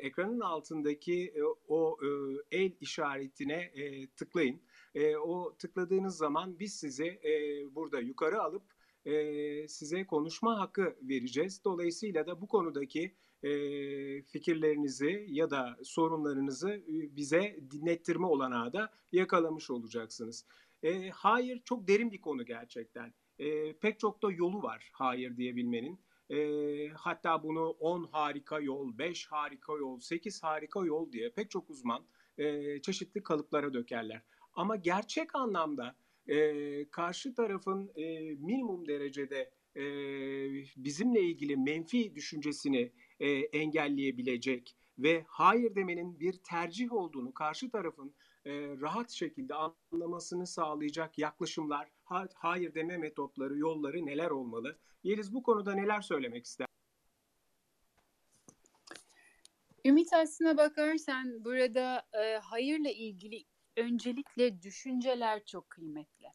ekranın 0.08 0.40
altındaki 0.40 1.34
e, 1.36 1.42
o 1.68 1.98
e, 2.04 2.08
el 2.58 2.72
işaretine 2.82 3.54
e, 3.54 4.08
tıklayın. 4.08 4.62
E, 4.96 5.16
o 5.16 5.56
tıkladığınız 5.58 6.18
zaman 6.18 6.60
biz 6.60 6.74
sizi 6.74 7.06
e, 7.06 7.32
burada 7.76 8.00
yukarı 8.00 8.42
alıp 8.42 8.64
e, 9.06 9.68
size 9.68 10.06
konuşma 10.06 10.60
hakkı 10.60 10.96
vereceğiz. 11.02 11.64
Dolayısıyla 11.64 12.28
da 12.28 12.42
bu 12.42 12.48
konudaki 12.48 13.16
e, 13.44 13.52
fikirlerinizi 14.22 15.26
ya 15.30 15.50
da 15.50 15.78
sorunlarınızı 15.84 16.84
bize 16.88 17.60
dinlettirme 17.72 18.26
olanağı 18.26 18.74
da 18.74 18.94
yakalamış 19.12 19.70
olacaksınız. 19.72 20.46
E, 20.84 21.10
hayır 21.10 21.62
çok 21.66 21.88
derin 21.88 22.12
bir 22.12 22.22
konu 22.22 22.46
gerçekten. 22.46 23.14
E, 23.42 23.74
pek 23.74 24.00
çok 24.00 24.24
da 24.24 24.32
yolu 24.32 24.64
var 24.64 24.90
hayır 24.94 25.38
diyebilmenin. 25.38 26.00
E, 26.30 26.88
hatta 26.90 27.44
bunu 27.44 27.70
10 27.70 28.04
harika 28.12 28.60
yol, 28.60 28.98
5 28.98 29.28
harika 29.28 29.74
yol, 29.74 30.00
8 30.00 30.44
harika 30.44 30.86
yol 30.86 31.12
diye 31.12 31.30
pek 31.30 31.52
çok 31.52 31.70
uzman 31.70 32.04
e, 32.38 32.82
çeşitli 32.82 33.24
kalıplara 33.24 33.74
dökerler. 33.74 34.22
Ama 34.54 34.76
gerçek 34.76 35.36
anlamda 35.36 35.96
e, 36.28 36.90
karşı 36.90 37.36
tarafın 37.36 37.92
e, 37.96 38.20
minimum 38.22 38.88
derecede 38.88 39.52
e, 39.76 39.84
bizimle 40.78 41.22
ilgili 41.22 41.58
menfi 41.58 42.16
düşüncesini 42.16 42.92
e, 43.20 43.30
engelleyebilecek 43.32 44.76
ve 45.00 45.26
hayır 45.28 45.76
demenin 45.76 46.20
bir 46.20 46.34
tercih 46.34 46.94
olduğunu 46.94 47.34
karşı 47.34 47.70
tarafın 47.70 48.14
e, 48.46 48.52
rahat 48.82 49.12
şekilde 49.12 49.54
anlamasını 49.56 50.48
sağlayacak 50.48 51.18
yaklaşımlar, 51.18 51.92
ha, 52.12 52.28
hayır 52.36 52.74
deme 52.74 52.98
metotları, 52.98 53.58
yolları 53.58 54.06
neler 54.06 54.30
olmalı? 54.30 54.78
Yeliz 55.04 55.34
bu 55.34 55.44
konuda 55.44 55.74
neler 55.74 56.02
söylemek 56.02 56.46
ister? 56.46 56.68
Ümit 59.86 60.14
aslına 60.14 60.58
bakarsan 60.58 61.46
burada 61.46 62.04
e, 62.14 62.38
hayırla 62.38 62.90
ilgili 62.90 63.46
öncelikle 63.78 64.62
düşünceler 64.62 65.46
çok 65.46 65.70
kıymetli. 65.70 66.28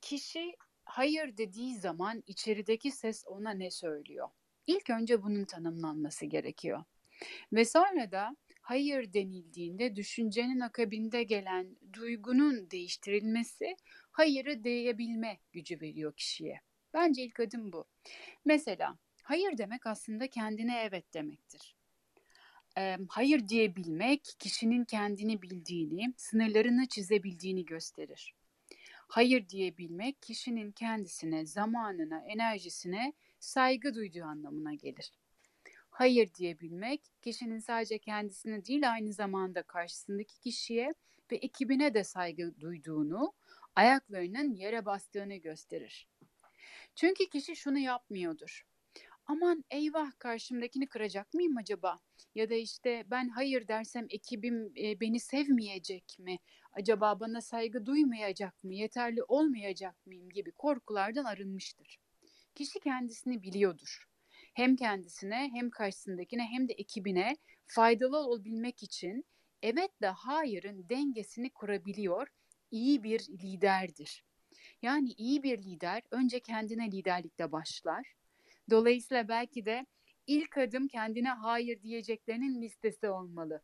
Kişi 0.00 0.56
hayır 0.84 1.36
dediği 1.36 1.76
zaman 1.76 2.22
içerideki 2.26 2.90
ses 2.90 3.24
ona 3.26 3.50
ne 3.50 3.70
söylüyor? 3.70 4.28
İlk 4.66 4.90
önce 4.90 5.22
bunun 5.22 5.44
tanımlanması 5.44 6.26
gerekiyor. 6.26 6.84
Ve 7.52 7.64
sonra 7.64 8.12
da 8.12 8.36
hayır 8.64 9.12
denildiğinde 9.12 9.96
düşüncenin 9.96 10.60
akabinde 10.60 11.22
gelen 11.22 11.76
duygunun 11.92 12.70
değiştirilmesi 12.70 13.76
hayırı 14.12 14.64
diyebilme 14.64 15.38
gücü 15.52 15.80
veriyor 15.80 16.16
kişiye. 16.16 16.60
Bence 16.94 17.22
ilk 17.22 17.40
adım 17.40 17.72
bu. 17.72 17.84
Mesela 18.44 18.98
hayır 19.22 19.58
demek 19.58 19.86
aslında 19.86 20.26
kendine 20.26 20.82
evet 20.82 21.14
demektir. 21.14 21.76
E, 22.78 22.96
hayır 23.08 23.48
diyebilmek 23.48 24.24
kişinin 24.38 24.84
kendini 24.84 25.42
bildiğini, 25.42 26.14
sınırlarını 26.16 26.86
çizebildiğini 26.86 27.64
gösterir. 27.64 28.34
Hayır 29.08 29.48
diyebilmek 29.48 30.22
kişinin 30.22 30.72
kendisine, 30.72 31.46
zamanına, 31.46 32.20
enerjisine 32.20 33.12
saygı 33.38 33.94
duyduğu 33.94 34.24
anlamına 34.24 34.74
gelir. 34.74 35.12
Hayır 35.94 36.34
diyebilmek 36.34 37.02
kişinin 37.22 37.58
sadece 37.58 37.98
kendisine 37.98 38.64
değil 38.64 38.92
aynı 38.92 39.12
zamanda 39.12 39.62
karşısındaki 39.62 40.40
kişiye 40.40 40.94
ve 41.32 41.36
ekibine 41.36 41.94
de 41.94 42.04
saygı 42.04 42.60
duyduğunu, 42.60 43.32
ayaklarının 43.76 44.54
yere 44.54 44.84
bastığını 44.84 45.34
gösterir. 45.34 46.08
Çünkü 46.94 47.28
kişi 47.30 47.56
şunu 47.56 47.78
yapmıyordur. 47.78 48.66
Aman 49.26 49.64
eyvah 49.70 50.12
karşımdakini 50.18 50.86
kıracak 50.86 51.34
mıyım 51.34 51.56
acaba? 51.56 52.00
Ya 52.34 52.50
da 52.50 52.54
işte 52.54 53.04
ben 53.06 53.28
hayır 53.28 53.68
dersem 53.68 54.06
ekibim 54.10 54.72
e, 54.76 55.00
beni 55.00 55.20
sevmeyecek 55.20 56.16
mi? 56.18 56.38
Acaba 56.72 57.20
bana 57.20 57.40
saygı 57.40 57.86
duymayacak 57.86 58.64
mı? 58.64 58.74
Yeterli 58.74 59.22
olmayacak 59.22 60.06
mıyım 60.06 60.30
gibi 60.30 60.52
korkulardan 60.52 61.24
arınmıştır. 61.24 61.98
Kişi 62.54 62.80
kendisini 62.80 63.42
biliyordur. 63.42 64.13
Hem 64.54 64.76
kendisine 64.76 65.50
hem 65.54 65.70
karşısındakine 65.70 66.44
hem 66.44 66.68
de 66.68 66.72
ekibine 66.72 67.36
faydalı 67.66 68.18
olabilmek 68.18 68.82
için 68.82 69.24
evet 69.62 69.90
de 70.02 70.06
hayırın 70.06 70.88
dengesini 70.88 71.50
kurabiliyor, 71.50 72.28
iyi 72.70 73.02
bir 73.02 73.20
liderdir. 73.20 74.24
Yani 74.82 75.12
iyi 75.12 75.42
bir 75.42 75.58
lider 75.58 76.02
önce 76.10 76.40
kendine 76.40 76.90
liderlikte 76.90 77.52
başlar. 77.52 78.14
Dolayısıyla 78.70 79.28
belki 79.28 79.66
de 79.66 79.86
ilk 80.26 80.58
adım 80.58 80.88
kendine 80.88 81.28
hayır 81.30 81.82
diyeceklerinin 81.82 82.62
listesi 82.62 83.08
olmalı. 83.08 83.62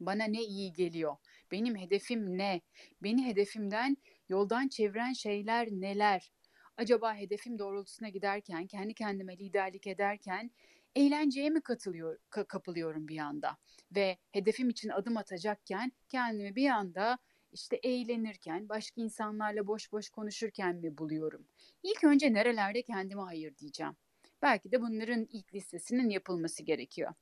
Bana 0.00 0.24
ne 0.24 0.42
iyi 0.42 0.72
geliyor? 0.72 1.16
Benim 1.50 1.76
hedefim 1.76 2.38
ne? 2.38 2.60
Beni 3.02 3.26
hedefimden 3.26 3.96
yoldan 4.28 4.68
çeviren 4.68 5.12
şeyler 5.12 5.68
neler? 5.70 6.32
Acaba 6.80 7.14
hedefim 7.14 7.58
doğrultusuna 7.58 8.08
giderken, 8.08 8.66
kendi 8.66 8.94
kendime 8.94 9.38
liderlik 9.38 9.86
ederken 9.86 10.50
eğlenceye 10.96 11.50
mi 11.50 11.60
katılıyor, 11.60 12.18
ka- 12.30 12.46
kapılıyorum 12.46 13.08
bir 13.08 13.18
anda? 13.18 13.56
Ve 13.94 14.18
hedefim 14.32 14.68
için 14.68 14.88
adım 14.88 15.16
atacakken 15.16 15.92
kendimi 16.08 16.56
bir 16.56 16.68
anda 16.68 17.18
işte 17.52 17.76
eğlenirken, 17.76 18.68
başka 18.68 19.00
insanlarla 19.00 19.66
boş 19.66 19.92
boş 19.92 20.10
konuşurken 20.10 20.76
mi 20.76 20.98
buluyorum? 20.98 21.46
İlk 21.82 22.04
önce 22.04 22.32
nerelerde 22.32 22.82
kendime 22.82 23.22
hayır 23.22 23.56
diyeceğim? 23.56 23.96
Belki 24.42 24.72
de 24.72 24.80
bunların 24.80 25.26
ilk 25.30 25.54
listesinin 25.54 26.10
yapılması 26.10 26.62
gerekiyor. 26.62 27.14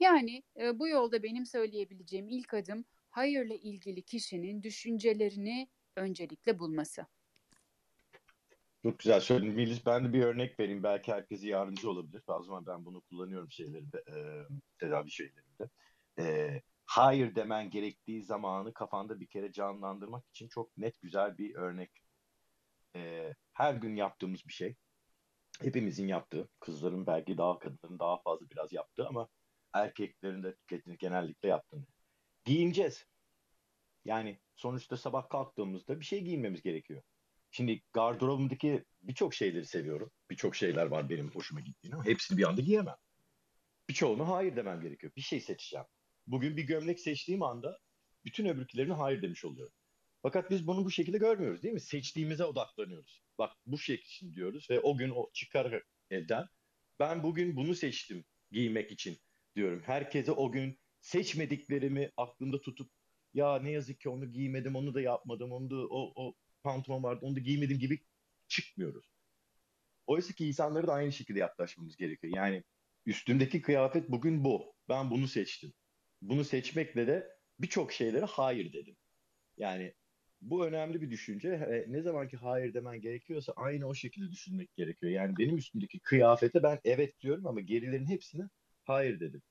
Yani 0.00 0.42
e, 0.60 0.78
bu 0.78 0.88
yolda 0.88 1.22
benim 1.22 1.46
söyleyebileceğim 1.46 2.28
ilk 2.28 2.54
adım 2.54 2.84
hayırla 3.10 3.54
ilgili 3.54 4.02
kişinin 4.02 4.62
düşüncelerini 4.62 5.68
öncelikle 5.96 6.58
bulması. 6.58 7.06
Çok 8.84 8.98
güzel 8.98 9.20
söyledin 9.20 9.54
Melis. 9.54 9.86
Ben 9.86 10.04
de 10.04 10.12
bir 10.12 10.22
örnek 10.22 10.60
vereyim. 10.60 10.82
Belki 10.82 11.12
herkese 11.12 11.48
yardımcı 11.48 11.90
olabilir. 11.90 12.22
Zaman 12.26 12.66
ben 12.66 12.84
bunu 12.84 13.00
kullanıyorum 13.00 13.50
şeylerinde, 13.50 14.04
e, 14.08 14.14
tedavi 14.78 15.10
şeylerinde. 15.10 15.68
E, 16.18 16.62
hayır 16.86 17.34
demen 17.34 17.70
gerektiği 17.70 18.22
zamanı 18.22 18.74
kafanda 18.74 19.20
bir 19.20 19.26
kere 19.26 19.52
canlandırmak 19.52 20.28
için 20.28 20.48
çok 20.48 20.78
net 20.78 21.00
güzel 21.00 21.38
bir 21.38 21.54
örnek. 21.54 21.90
E, 22.96 23.34
her 23.52 23.74
gün 23.74 23.96
yaptığımız 23.96 24.46
bir 24.48 24.52
şey. 24.52 24.74
Hepimizin 25.60 26.08
yaptığı, 26.08 26.48
kızların 26.60 27.06
belki 27.06 27.38
daha 27.38 27.58
kadınların 27.58 27.98
daha 27.98 28.22
fazla 28.22 28.50
biraz 28.50 28.72
yaptığı 28.72 29.08
ama 29.08 29.28
erkeklerin 29.72 30.42
de 30.42 30.56
genellikle 30.98 31.48
yaptığını. 31.48 31.86
Giyineceğiz. 32.44 33.06
Yani 34.04 34.38
sonuçta 34.56 34.96
sabah 34.96 35.28
kalktığımızda 35.28 36.00
bir 36.00 36.04
şey 36.04 36.20
giyinmemiz 36.20 36.62
gerekiyor. 36.62 37.02
Şimdi 37.56 37.82
gardırobumdaki 37.92 38.84
birçok 39.02 39.34
şeyleri 39.34 39.66
seviyorum. 39.66 40.10
Birçok 40.30 40.56
şeyler 40.56 40.86
var 40.86 41.10
benim 41.10 41.30
hoşuma 41.30 41.60
gittiğini 41.60 41.94
ama 41.94 42.04
hepsini 42.04 42.38
bir 42.38 42.48
anda 42.48 42.60
giyemem. 42.60 42.96
Birçoğuna 43.88 44.28
hayır 44.28 44.56
demem 44.56 44.80
gerekiyor. 44.80 45.12
Bir 45.16 45.20
şey 45.20 45.40
seçeceğim. 45.40 45.86
Bugün 46.26 46.56
bir 46.56 46.62
gömlek 46.62 47.00
seçtiğim 47.00 47.42
anda 47.42 47.78
bütün 48.24 48.46
öbürkilerine 48.46 48.92
hayır 48.92 49.22
demiş 49.22 49.44
oluyorum. 49.44 49.72
Fakat 50.22 50.50
biz 50.50 50.66
bunu 50.66 50.84
bu 50.84 50.90
şekilde 50.90 51.18
görmüyoruz 51.18 51.62
değil 51.62 51.74
mi? 51.74 51.80
Seçtiğimize 51.80 52.44
odaklanıyoruz. 52.44 53.22
Bak 53.38 53.52
bu 53.66 53.78
şekil 53.78 54.34
diyoruz 54.34 54.70
ve 54.70 54.80
o 54.80 54.96
gün 54.96 55.10
o 55.10 55.30
çıkar 55.32 55.82
evden 56.10 56.46
ben 56.98 57.22
bugün 57.22 57.56
bunu 57.56 57.74
seçtim 57.74 58.24
giymek 58.50 58.92
için 58.92 59.18
diyorum. 59.56 59.82
Herkese 59.84 60.32
o 60.32 60.52
gün 60.52 60.78
seçmediklerimi 61.00 62.10
aklımda 62.16 62.60
tutup 62.60 62.90
ya 63.34 63.58
ne 63.58 63.70
yazık 63.70 64.00
ki 64.00 64.08
onu 64.08 64.32
giymedim, 64.32 64.76
onu 64.76 64.94
da 64.94 65.00
yapmadım, 65.00 65.52
onu 65.52 65.70
da 65.70 65.76
o, 65.76 66.12
o 66.16 66.34
pantolon 66.64 67.02
vardı, 67.02 67.20
onu 67.22 67.36
da 67.36 67.40
giymedim 67.40 67.78
gibi 67.78 67.98
çıkmıyoruz. 68.48 69.04
Oysa 70.06 70.34
ki 70.34 70.46
insanlara 70.46 70.86
da 70.86 70.92
aynı 70.92 71.12
şekilde 71.12 71.38
yaklaşmamız 71.38 71.96
gerekiyor. 71.96 72.32
Yani 72.36 72.64
üstümdeki 73.06 73.62
kıyafet 73.62 74.10
bugün 74.10 74.44
bu. 74.44 74.74
Ben 74.88 75.10
bunu 75.10 75.28
seçtim. 75.28 75.72
Bunu 76.22 76.44
seçmekle 76.44 77.06
de 77.06 77.28
birçok 77.58 77.92
şeylere 77.92 78.24
hayır 78.24 78.72
dedim. 78.72 78.96
Yani 79.56 79.94
bu 80.40 80.66
önemli 80.66 81.00
bir 81.02 81.10
düşünce. 81.10 81.84
Ne 81.88 82.02
zaman 82.02 82.28
ki 82.28 82.36
hayır 82.36 82.74
demen 82.74 83.00
gerekiyorsa 83.00 83.52
aynı 83.56 83.86
o 83.86 83.94
şekilde 83.94 84.30
düşünmek 84.32 84.76
gerekiyor. 84.76 85.12
Yani 85.12 85.38
benim 85.38 85.56
üstümdeki 85.56 86.00
kıyafete 86.00 86.62
ben 86.62 86.80
evet 86.84 87.20
diyorum 87.20 87.46
ama 87.46 87.60
gerilerin 87.60 88.06
hepsine 88.06 88.48
hayır 88.84 89.20
dedim. 89.20 89.42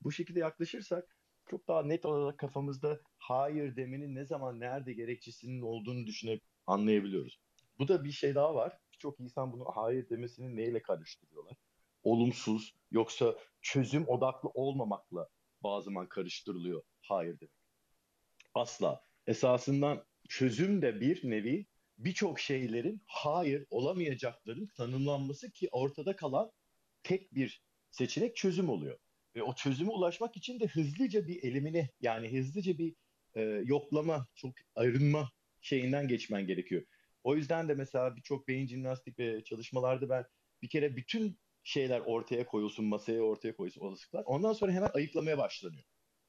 Bu 0.00 0.12
şekilde 0.12 0.38
yaklaşırsak 0.38 1.16
çok 1.50 1.68
daha 1.68 1.82
net 1.82 2.06
olarak 2.06 2.38
kafamızda 2.38 3.00
hayır 3.18 3.76
demenin 3.76 4.14
ne 4.14 4.24
zaman 4.24 4.60
nerede 4.60 4.92
gerekçesinin 4.92 5.62
olduğunu 5.62 6.06
düşünüp 6.06 6.42
anlayabiliyoruz. 6.70 7.40
Bu 7.78 7.88
da 7.88 8.04
bir 8.04 8.12
şey 8.12 8.34
daha 8.34 8.54
var. 8.54 8.78
Birçok 8.92 9.20
insan 9.20 9.52
bunu 9.52 9.64
hayır 9.74 10.08
demesini 10.08 10.56
neyle 10.56 10.82
karıştırıyorlar? 10.82 11.56
Olumsuz 12.02 12.74
yoksa 12.90 13.36
çözüm 13.62 14.08
odaklı 14.08 14.48
olmamakla 14.54 15.28
bazı 15.62 15.84
zaman 15.84 16.08
karıştırılıyor 16.08 16.82
hayır 17.02 17.40
demek. 17.40 17.54
Asla. 18.54 19.02
Esasından 19.26 20.04
çözüm 20.28 20.82
de 20.82 21.00
bir 21.00 21.30
nevi 21.30 21.66
birçok 21.98 22.40
şeylerin 22.40 23.02
hayır 23.06 23.66
olamayacakların 23.70 24.66
tanımlanması 24.76 25.50
ki 25.50 25.68
ortada 25.72 26.16
kalan 26.16 26.50
tek 27.02 27.34
bir 27.34 27.62
seçenek 27.90 28.36
çözüm 28.36 28.68
oluyor. 28.68 28.98
Ve 29.36 29.42
o 29.42 29.54
çözüme 29.54 29.90
ulaşmak 29.90 30.36
için 30.36 30.60
de 30.60 30.66
hızlıca 30.66 31.26
bir 31.26 31.42
elimine 31.42 31.90
yani 32.00 32.38
hızlıca 32.38 32.78
bir 32.78 32.94
e, 33.34 33.40
yoklama, 33.64 34.26
çok 34.34 34.54
arınma 34.74 35.30
şeyinden 35.60 36.08
geçmen 36.08 36.46
gerekiyor. 36.46 36.82
O 37.24 37.36
yüzden 37.36 37.68
de 37.68 37.74
mesela 37.74 38.16
birçok 38.16 38.48
beyin 38.48 38.66
jimnastik 38.66 39.18
ve 39.18 39.44
çalışmalarda 39.44 40.08
ben 40.08 40.24
bir 40.62 40.68
kere 40.68 40.96
bütün 40.96 41.38
şeyler 41.62 42.00
ortaya 42.00 42.46
koyulsun, 42.46 42.84
masaya 42.84 43.22
ortaya 43.22 43.56
koyulsun 43.56 43.80
olasılıklar. 43.80 44.24
Ondan 44.26 44.52
sonra 44.52 44.72
hemen 44.72 44.90
ayıklamaya 44.94 45.38
başlanıyor. 45.38 45.84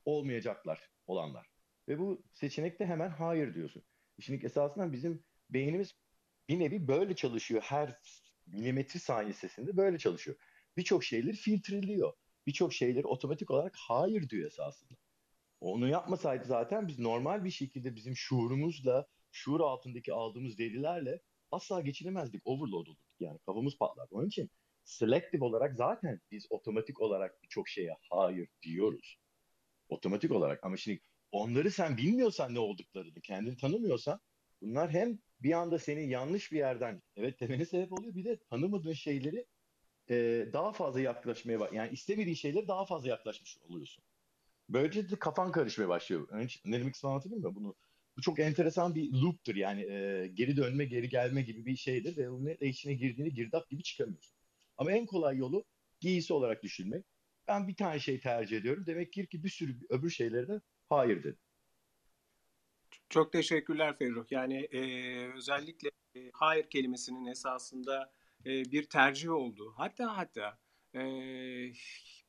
Olmayacaklar 0.05 0.89
olanlar. 1.07 1.47
Ve 1.87 1.99
bu 1.99 2.23
seçenekte 2.33 2.85
hemen 2.85 3.09
hayır 3.09 3.55
diyorsun. 3.55 3.83
Şimdi 4.19 4.45
esasında 4.45 4.91
bizim 4.91 5.23
beynimiz 5.49 5.95
bir 6.49 6.59
nevi 6.59 6.87
böyle 6.87 7.15
çalışıyor. 7.15 7.61
Her 7.61 7.99
milimetre 8.47 8.99
saniyesinde 8.99 9.77
böyle 9.77 9.97
çalışıyor. 9.97 10.37
Birçok 10.77 11.03
şeyleri 11.03 11.35
filtreliyor. 11.35 12.13
Birçok 12.47 12.73
şeyleri 12.73 13.07
otomatik 13.07 13.51
olarak 13.51 13.75
hayır 13.77 14.29
diyor 14.29 14.47
esasında. 14.47 14.93
Onu 15.61 15.89
yapmasaydı 15.89 16.45
zaten 16.45 16.87
biz 16.87 16.99
normal 16.99 17.43
bir 17.43 17.51
şekilde 17.51 17.95
bizim 17.95 18.15
şuurumuzla, 18.15 19.07
şuur 19.31 19.59
altındaki 19.59 20.13
aldığımız 20.13 20.59
verilerle 20.59 21.21
asla 21.51 21.81
geçinemezdik. 21.81 22.41
Overload 22.45 22.87
olurduk 22.87 22.97
yani 23.19 23.39
kafamız 23.45 23.77
patlardı. 23.77 24.15
Onun 24.15 24.27
için 24.27 24.49
selective 24.83 25.45
olarak 25.45 25.75
zaten 25.75 26.21
biz 26.31 26.47
otomatik 26.49 27.01
olarak 27.01 27.43
birçok 27.43 27.69
şeye 27.69 27.95
hayır 28.09 28.49
diyoruz. 28.63 29.17
Otomatik 29.89 30.31
olarak 30.31 30.63
ama 30.63 30.77
şimdi 30.77 31.01
onları 31.31 31.71
sen 31.71 31.97
bilmiyorsan 31.97 32.53
ne 32.53 32.59
olduklarını, 32.59 33.21
kendini 33.21 33.57
tanımıyorsan 33.57 34.19
bunlar 34.61 34.91
hem 34.91 35.19
bir 35.39 35.53
anda 35.53 35.79
seni 35.79 36.09
yanlış 36.09 36.51
bir 36.51 36.57
yerden 36.57 37.01
evet 37.15 37.39
demene 37.39 37.65
sebep 37.65 37.93
oluyor 37.93 38.15
bir 38.15 38.25
de 38.25 38.39
tanımadığın 38.49 38.93
şeyleri 38.93 39.45
e, 40.09 40.47
daha 40.53 40.71
fazla 40.71 41.01
yaklaşmaya 41.01 41.59
bak 41.59 41.73
yani 41.73 41.91
istemediğin 41.91 42.35
şeyleri 42.35 42.67
daha 42.67 42.85
fazla 42.85 43.09
yaklaşmış 43.09 43.57
oluyorsun. 43.61 44.03
Böylece 44.69 45.09
de 45.09 45.19
kafan 45.19 45.51
karışmaya 45.51 45.89
başlıyor. 45.89 46.27
Ne 46.65 46.79
demek 46.79 46.95
istediğimi 46.95 47.11
anlatabiliyor 47.11 47.41
muyum? 47.41 47.55
Bunu 47.55 47.75
bu 48.17 48.21
çok 48.21 48.39
enteresan 48.39 48.95
bir 48.95 49.11
loop'tur 49.11 49.55
yani 49.55 49.81
e, 49.81 50.27
geri 50.33 50.57
dönme 50.57 50.85
geri 50.85 51.09
gelme 51.09 51.41
gibi 51.41 51.65
bir 51.65 51.75
şeydir 51.75 52.17
ve 52.17 52.29
onun 52.29 52.57
içine 52.61 52.93
girdiğini 52.93 53.33
girdap 53.33 53.69
gibi 53.69 53.83
çıkamıyorsun. 53.83 54.37
Ama 54.77 54.91
en 54.91 55.05
kolay 55.05 55.37
yolu 55.37 55.65
giysi 55.99 56.33
olarak 56.33 56.63
düşünmek. 56.63 57.05
Ben 57.47 57.67
bir 57.67 57.75
tane 57.75 57.99
şey 57.99 58.19
tercih 58.19 58.57
ediyorum. 58.57 58.83
Demek 58.85 59.13
ki 59.13 59.27
bir 59.33 59.49
sürü 59.49 59.77
öbür 59.89 60.09
şeylere 60.09 60.47
de 60.47 60.61
hayır 60.89 61.23
dedim. 61.23 61.39
Çok 63.09 63.31
teşekkürler 63.31 63.97
Ferruh. 63.97 64.25
Yani 64.31 64.57
e, 64.57 64.81
özellikle 65.33 65.89
e, 66.15 66.29
hayır 66.33 66.69
kelimesinin 66.69 67.25
esasında 67.25 68.13
e, 68.45 68.49
bir 68.71 68.83
tercih 68.83 69.31
olduğu. 69.31 69.73
Hatta 69.77 70.17
hatta 70.17 70.57
e, 70.95 71.01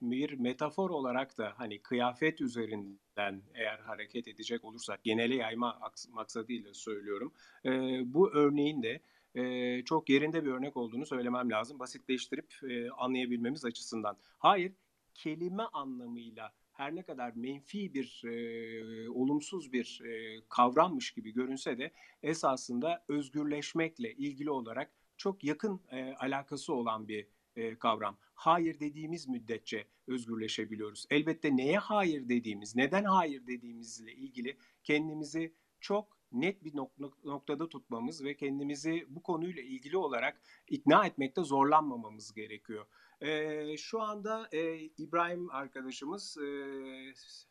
bir 0.03 0.33
metafor 0.33 0.91
olarak 0.91 1.39
da 1.39 1.53
hani 1.57 1.83
kıyafet 1.83 2.41
üzerinden 2.41 3.43
eğer 3.55 3.79
hareket 3.79 4.29
edecek 4.29 4.65
olursak 4.65 5.05
genele 5.05 5.35
yayma 5.35 5.81
maksadıyla 6.11 6.75
söylüyorum. 6.75 7.33
E, 7.65 7.71
bu 8.15 8.33
örneğin 8.35 8.83
de 8.83 9.01
e, 9.35 9.85
çok 9.85 10.09
yerinde 10.09 10.45
bir 10.45 10.51
örnek 10.51 10.77
olduğunu 10.77 11.07
söylemem 11.07 11.51
lazım. 11.51 11.79
Basitleştirip 11.79 12.55
e, 12.71 12.91
anlayabilmemiz 12.91 13.65
açısından. 13.65 14.17
Hayır, 14.39 14.73
kelime 15.15 15.63
anlamıyla 15.63 16.53
her 16.73 16.97
ne 16.97 17.03
kadar 17.03 17.33
menfi 17.35 17.95
bir, 17.95 18.23
e, 18.25 19.11
olumsuz 19.11 19.73
bir 19.73 20.01
e, 20.05 20.41
kavrammış 20.49 21.11
gibi 21.11 21.33
görünse 21.33 21.79
de 21.79 21.93
esasında 22.23 23.05
özgürleşmekle 23.09 24.13
ilgili 24.13 24.51
olarak 24.51 24.93
çok 25.17 25.45
yakın 25.45 25.81
e, 25.91 26.15
alakası 26.15 26.75
olan 26.75 27.09
bir 27.09 27.27
e, 27.57 27.79
kavram. 27.79 28.19
Hayır 28.35 28.81
dediğimiz 28.81 29.29
müddetçe 29.29 29.87
özgürleşebiliyoruz. 30.07 31.07
Elbette 31.11 31.57
neye 31.57 31.79
hayır 31.79 32.29
dediğimiz, 32.29 32.77
neden 32.77 33.05
hayır 33.05 33.47
dediğimizle 33.47 34.13
ilgili 34.13 34.57
kendimizi 34.83 35.55
çok 35.81 36.23
net 36.33 36.65
bir 36.65 36.77
noktada 37.25 37.69
tutmamız 37.69 38.25
ve 38.25 38.37
kendimizi 38.37 39.07
bu 39.09 39.23
konuyla 39.23 39.63
ilgili 39.63 39.97
olarak 39.97 40.43
ikna 40.69 41.07
etmekte 41.07 41.43
zorlanmamamız 41.43 42.35
gerekiyor. 42.35 42.87
E, 43.21 43.77
şu 43.77 44.01
anda 44.01 44.49
e, 44.53 44.77
İbrahim 44.79 45.51
arkadaşımız 45.51 46.39
e, 46.39 46.47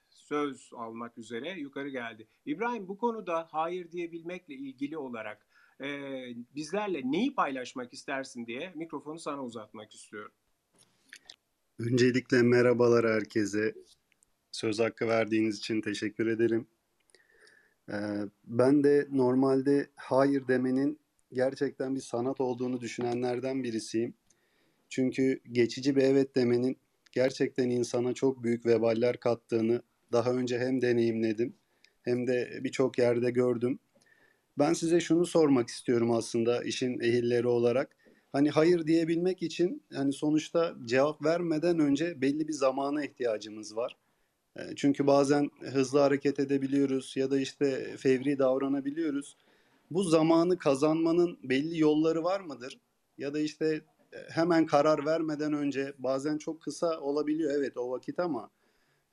söz 0.09 0.69
almak 0.73 1.17
üzere 1.17 1.59
yukarı 1.59 1.89
geldi. 1.89 2.27
İbrahim 2.45 2.87
bu 2.87 2.97
konuda 2.97 3.47
hayır 3.51 3.91
diyebilmekle 3.91 4.55
ilgili 4.55 4.97
olarak 4.97 5.47
e, 5.81 5.87
bizlerle 6.55 7.01
neyi 7.11 7.35
paylaşmak 7.35 7.93
istersin 7.93 8.45
diye 8.45 8.71
mikrofonu 8.75 9.19
sana 9.19 9.43
uzatmak 9.43 9.95
istiyorum. 9.95 10.31
Öncelikle 11.79 12.41
merhabalar 12.41 13.05
herkese. 13.05 13.73
Söz 14.51 14.79
hakkı 14.79 15.07
verdiğiniz 15.07 15.57
için 15.57 15.81
teşekkür 15.81 16.27
ederim. 16.27 16.67
Ben 18.43 18.83
de 18.83 19.07
normalde 19.11 19.89
hayır 19.95 20.47
demenin 20.47 20.99
gerçekten 21.33 21.95
bir 21.95 22.01
sanat 22.01 22.41
olduğunu 22.41 22.81
düşünenlerden 22.81 23.63
birisiyim. 23.63 24.13
Çünkü 24.89 25.39
geçici 25.51 25.95
bir 25.95 26.01
evet 26.01 26.35
demenin 26.35 26.77
gerçekten 27.11 27.69
insana 27.69 28.13
çok 28.13 28.43
büyük 28.43 28.65
veballer 28.65 29.19
kattığını 29.19 29.81
daha 30.11 30.31
önce 30.31 30.59
hem 30.59 30.81
deneyimledim 30.81 31.53
hem 32.01 32.27
de 32.27 32.59
birçok 32.63 32.97
yerde 32.97 33.31
gördüm. 33.31 33.79
Ben 34.59 34.73
size 34.73 34.99
şunu 34.99 35.25
sormak 35.25 35.67
istiyorum 35.69 36.11
aslında 36.11 36.63
işin 36.63 36.99
ehilleri 36.99 37.47
olarak. 37.47 37.97
Hani 38.31 38.49
hayır 38.49 38.87
diyebilmek 38.87 39.43
için 39.43 39.83
hani 39.93 40.13
sonuçta 40.13 40.75
cevap 40.85 41.25
vermeden 41.25 41.79
önce 41.79 42.21
belli 42.21 42.47
bir 42.47 42.53
zamana 42.53 43.05
ihtiyacımız 43.05 43.75
var. 43.75 43.97
Çünkü 44.75 45.07
bazen 45.07 45.49
hızlı 45.61 45.99
hareket 45.99 46.39
edebiliyoruz 46.39 47.13
ya 47.17 47.31
da 47.31 47.39
işte 47.39 47.95
fevri 47.97 48.39
davranabiliyoruz. 48.39 49.37
Bu 49.91 50.03
zamanı 50.03 50.57
kazanmanın 50.57 51.39
belli 51.43 51.79
yolları 51.79 52.23
var 52.23 52.39
mıdır? 52.39 52.79
Ya 53.17 53.33
da 53.33 53.39
işte 53.39 53.81
hemen 54.29 54.65
karar 54.65 55.05
vermeden 55.05 55.53
önce 55.53 55.93
bazen 55.97 56.37
çok 56.37 56.61
kısa 56.61 56.99
olabiliyor 56.99 57.53
evet 57.57 57.77
o 57.77 57.91
vakit 57.91 58.19
ama 58.19 58.49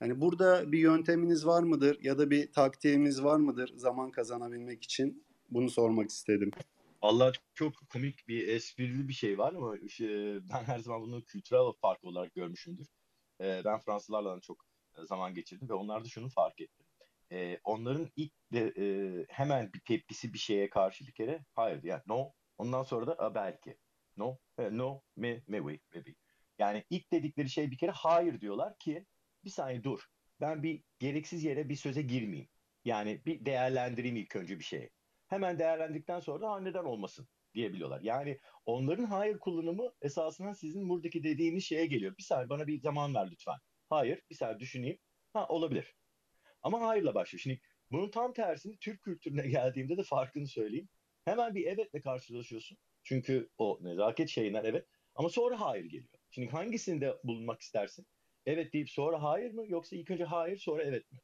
yani 0.01 0.21
burada 0.21 0.73
bir 0.73 0.79
yönteminiz 0.79 1.47
var 1.47 1.63
mıdır 1.63 1.99
ya 2.03 2.19
da 2.19 2.31
bir 2.31 2.53
taktiğimiz 2.53 3.25
var 3.25 3.37
mıdır 3.37 3.73
zaman 3.77 4.11
kazanabilmek 4.11 4.85
için? 4.85 5.25
Bunu 5.51 5.71
sormak 5.71 6.11
istedim. 6.11 6.51
Allah 7.03 7.33
çok 7.55 7.75
komik 7.93 8.29
bir 8.29 8.49
esprili 8.49 9.09
bir 9.09 9.13
şey 9.13 9.39
var 9.39 9.55
ama 9.55 9.75
ben 10.53 10.65
her 10.65 10.79
zaman 10.79 11.03
bunu 11.03 11.25
kültürel 11.25 11.73
fark 11.81 12.05
olarak 12.05 12.35
görmüşümdür. 12.35 12.87
Ben 13.41 13.79
Fransızlarla 13.79 14.41
çok 14.41 14.65
zaman 15.05 15.35
geçirdim 15.35 15.69
ve 15.69 15.75
onlarda 15.75 16.09
şunu 16.09 16.29
fark 16.29 16.61
ettim. 16.61 16.87
Onların 17.65 18.09
ilk 18.17 18.33
de 18.53 19.27
hemen 19.29 19.73
bir 19.73 19.81
tepkisi 19.81 20.33
bir 20.33 20.39
şeye 20.39 20.71
karşı 20.71 21.07
bir 21.07 21.13
kere 21.13 21.45
hayır 21.55 21.83
yani 21.83 22.03
no. 22.07 22.33
Ondan 22.59 22.83
sonra 22.83 23.07
da 23.07 23.35
belki. 23.35 23.77
No, 24.17 24.39
no, 24.71 25.03
me, 25.17 25.43
we, 25.47 25.81
maybe. 25.95 26.15
Yani 26.59 26.85
ilk 26.91 27.13
dedikleri 27.13 27.51
şey 27.51 27.71
bir 27.71 27.79
kere 27.79 27.91
hayır 27.91 28.41
diyorlar 28.41 28.79
ki 28.79 29.07
bir 29.45 29.51
saniye 29.51 29.85
dur. 29.85 30.01
Ben 30.41 30.63
bir 30.63 30.83
gereksiz 30.99 31.45
yere 31.45 31.69
bir 31.69 31.77
söze 31.77 32.03
girmeyeyim. 32.03 32.49
Yani 32.85 33.23
bir 33.27 33.47
değerlendireyim 33.47 34.17
ilk 34.17 34.37
önce 34.37 34.59
bir 34.59 34.65
şeye. 34.65 34.91
Hemen 35.29 35.59
değerlendirdikten 35.59 36.21
sonra 36.21 36.43
da 36.43 36.61
neden 36.61 36.85
olmasın 36.85 37.29
diyebiliyorlar. 37.55 38.01
Yani 38.01 38.39
onların 38.67 39.05
hayır 39.05 39.39
kullanımı 39.39 39.93
esasında 40.03 40.55
sizin 40.55 40.89
buradaki 40.89 41.25
dediğiniz 41.25 41.65
şeye 41.65 41.87
geliyor. 41.87 42.17
Bir 42.19 42.23
saniye 42.23 42.49
bana 42.49 42.67
bir 42.67 42.81
zaman 42.81 43.15
ver 43.15 43.31
lütfen. 43.31 43.59
Hayır, 43.89 44.23
bir 44.31 44.35
saniye 44.35 44.61
düşüneyim. 44.61 44.99
Ha 45.33 45.47
olabilir. 45.49 45.97
Ama 46.63 46.81
hayırla 46.81 47.15
başlıyor. 47.15 47.41
Şimdi 47.41 47.61
bunun 47.91 48.11
tam 48.11 48.33
tersini 48.33 48.79
Türk 48.79 49.03
kültürüne 49.03 49.49
geldiğimde 49.49 49.97
de 49.97 50.03
farkını 50.03 50.47
söyleyeyim. 50.47 50.89
Hemen 51.25 51.55
bir 51.55 51.67
evetle 51.67 52.01
karşılaşıyorsun. 52.01 52.79
Çünkü 53.03 53.49
o 53.59 53.79
nezaket 53.83 54.29
şeyinden 54.29 54.65
evet. 54.65 54.87
Ama 55.15 55.29
sonra 55.29 55.61
hayır 55.61 55.85
geliyor. 55.85 56.19
Şimdi 56.31 56.51
hangisinde 56.51 57.15
bulunmak 57.25 57.61
istersin? 57.61 58.07
Evet 58.47 58.73
deyip 58.73 58.91
sonra 58.91 59.23
hayır 59.23 59.55
mı? 59.55 59.65
Yoksa 59.67 59.97
ilk 59.97 60.11
önce 60.11 60.25
hayır 60.25 60.59
sonra 60.59 60.83
evet 60.83 61.13
mi? 61.13 61.19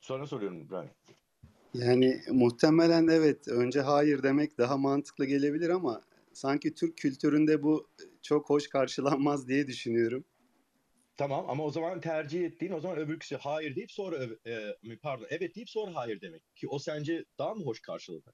Sonra 0.00 0.26
soruyorum 0.26 0.62
İbrahim. 0.62 0.90
Yani 1.78 2.20
muhtemelen 2.30 3.08
evet. 3.08 3.48
Önce 3.48 3.80
hayır 3.80 4.22
demek 4.22 4.58
daha 4.58 4.76
mantıklı 4.76 5.24
gelebilir 5.24 5.68
ama 5.68 6.02
sanki 6.32 6.74
Türk 6.74 6.96
kültüründe 6.96 7.62
bu 7.62 7.88
çok 8.22 8.50
hoş 8.50 8.68
karşılanmaz 8.68 9.48
diye 9.48 9.66
düşünüyorum. 9.66 10.24
Tamam 11.16 11.50
ama 11.50 11.64
o 11.64 11.70
zaman 11.70 12.00
tercih 12.00 12.44
ettiğin 12.44 12.72
o 12.72 12.80
zaman 12.80 12.98
öbürküsü 12.98 13.36
hayır 13.36 13.76
deyip 13.76 13.90
sonra 13.90 14.24
e, 14.46 14.96
pardon 15.02 15.26
evet 15.30 15.54
deyip 15.54 15.70
sonra 15.70 15.94
hayır 15.94 16.20
demek. 16.20 16.56
Ki 16.56 16.68
o 16.68 16.78
sence 16.78 17.24
daha 17.38 17.54
mı 17.54 17.64
hoş 17.64 17.80
karşılanır? 17.80 18.24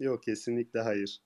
Yok 0.00 0.22
kesinlikle 0.22 0.80
hayır. 0.80 1.20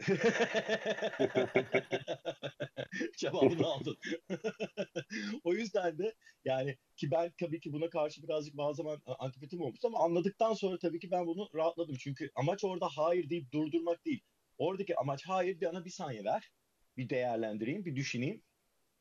Cevabını 3.16 3.66
aldın. 3.66 3.98
o 5.44 5.54
yüzden 5.54 5.98
de 5.98 6.14
yani 6.44 6.76
ki 6.96 7.10
ben 7.10 7.32
tabii 7.40 7.60
ki 7.60 7.72
buna 7.72 7.90
karşı 7.90 8.22
birazcık 8.22 8.56
bazı 8.56 8.76
zaman 8.76 9.02
antipatim 9.06 9.60
olmuş 9.60 9.80
ama 9.84 9.98
anladıktan 9.98 10.54
sonra 10.54 10.78
tabii 10.78 10.98
ki 10.98 11.10
ben 11.10 11.26
bunu 11.26 11.48
rahatladım. 11.54 11.96
Çünkü 11.96 12.30
amaç 12.34 12.64
orada 12.64 12.88
hayır 12.96 13.30
deyip 13.30 13.52
durdurmak 13.52 14.06
değil. 14.06 14.20
Oradaki 14.58 14.96
amaç 14.96 15.26
hayır 15.26 15.60
bana 15.60 15.84
bir 15.84 15.90
saniye 15.90 16.24
ver. 16.24 16.50
Bir 16.96 17.08
değerlendireyim, 17.08 17.84
bir 17.84 17.96
düşüneyim. 17.96 18.42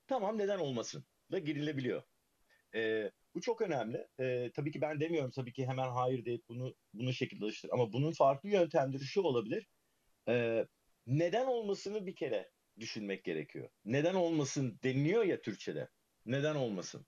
Tamam 0.08 0.38
neden 0.38 0.60
olmasın? 0.60 1.06
Da 1.32 1.40
girilebiliyor. 1.40 2.04
Ee, 2.76 3.12
bu 3.36 3.42
çok 3.42 3.62
önemli. 3.62 4.08
Ee, 4.20 4.52
tabii 4.56 4.72
ki 4.72 4.82
ben 4.82 5.00
demiyorum 5.00 5.32
tabii 5.32 5.54
ki 5.54 5.68
hemen 5.68 5.90
hayır 5.90 6.26
deyip 6.26 6.50
bunu 6.50 6.76
bunu 6.94 7.14
şekilde 7.14 7.46
alıştır. 7.46 7.70
Ama 7.74 7.94
bunun 7.94 8.12
farklı 8.12 8.50
yöntemleri 8.50 9.04
şu 9.04 9.22
olabilir. 9.22 9.68
Ee, 10.28 10.68
neden 11.10 11.46
olmasını 11.46 12.06
bir 12.06 12.16
kere 12.16 12.52
düşünmek 12.80 13.24
gerekiyor. 13.24 13.70
Neden 13.86 14.16
olmasın 14.16 14.80
deniliyor 14.84 15.24
ya 15.24 15.42
Türkçe'de. 15.42 15.90
Neden 16.26 16.56
olmasın? 16.56 17.06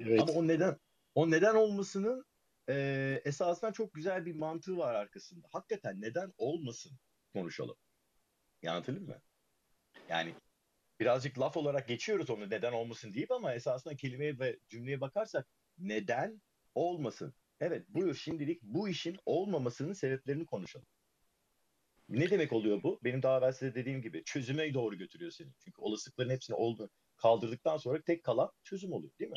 Evet. 0.00 0.20
Ama 0.20 0.32
o 0.32 0.48
neden 0.48 0.78
o 1.14 1.30
neden 1.30 1.54
olmasının 1.54 2.24
e, 2.68 2.74
esasında 3.24 3.72
çok 3.72 3.94
güzel 3.94 4.26
bir 4.26 4.34
mantığı 4.34 4.76
var 4.76 4.94
arkasında. 4.94 5.48
Hakikaten 5.52 6.00
neden 6.00 6.32
olmasın 6.38 6.92
konuşalım. 7.34 7.76
Anlatabildim 8.66 9.06
mi? 9.08 9.20
Yani 10.08 10.34
birazcık 11.00 11.38
laf 11.38 11.56
olarak 11.56 11.88
geçiyoruz 11.88 12.30
onu 12.30 12.50
neden 12.50 12.72
olmasın 12.72 13.14
deyip 13.14 13.30
ama 13.30 13.54
esasında 13.54 13.96
kelimeye 13.96 14.38
ve 14.38 14.58
cümleye 14.68 15.00
bakarsak 15.00 15.48
neden 15.78 16.42
olmasın? 16.74 17.34
Evet 17.60 17.88
buyur 17.88 18.14
şimdilik 18.14 18.62
bu 18.62 18.88
işin 18.88 19.16
olmamasının 19.26 19.92
sebeplerini 19.92 20.46
konuşalım. 20.46 20.86
Ne 22.10 22.30
demek 22.30 22.52
oluyor 22.52 22.82
bu? 22.82 23.00
Benim 23.04 23.22
daha 23.22 23.38
evvel 23.38 23.52
size 23.52 23.74
dediğim 23.74 24.02
gibi 24.02 24.22
çözüme 24.24 24.74
doğru 24.74 24.98
götürüyor 24.98 25.30
seni. 25.30 25.48
Çünkü 25.64 25.82
olasılıkların 25.82 26.30
hepsini 26.30 26.56
oldu 26.56 26.90
kaldırdıktan 27.16 27.76
sonra 27.76 28.02
tek 28.02 28.24
kalan 28.24 28.50
çözüm 28.64 28.92
oluyor 28.92 29.12
değil 29.18 29.30
mi? 29.30 29.36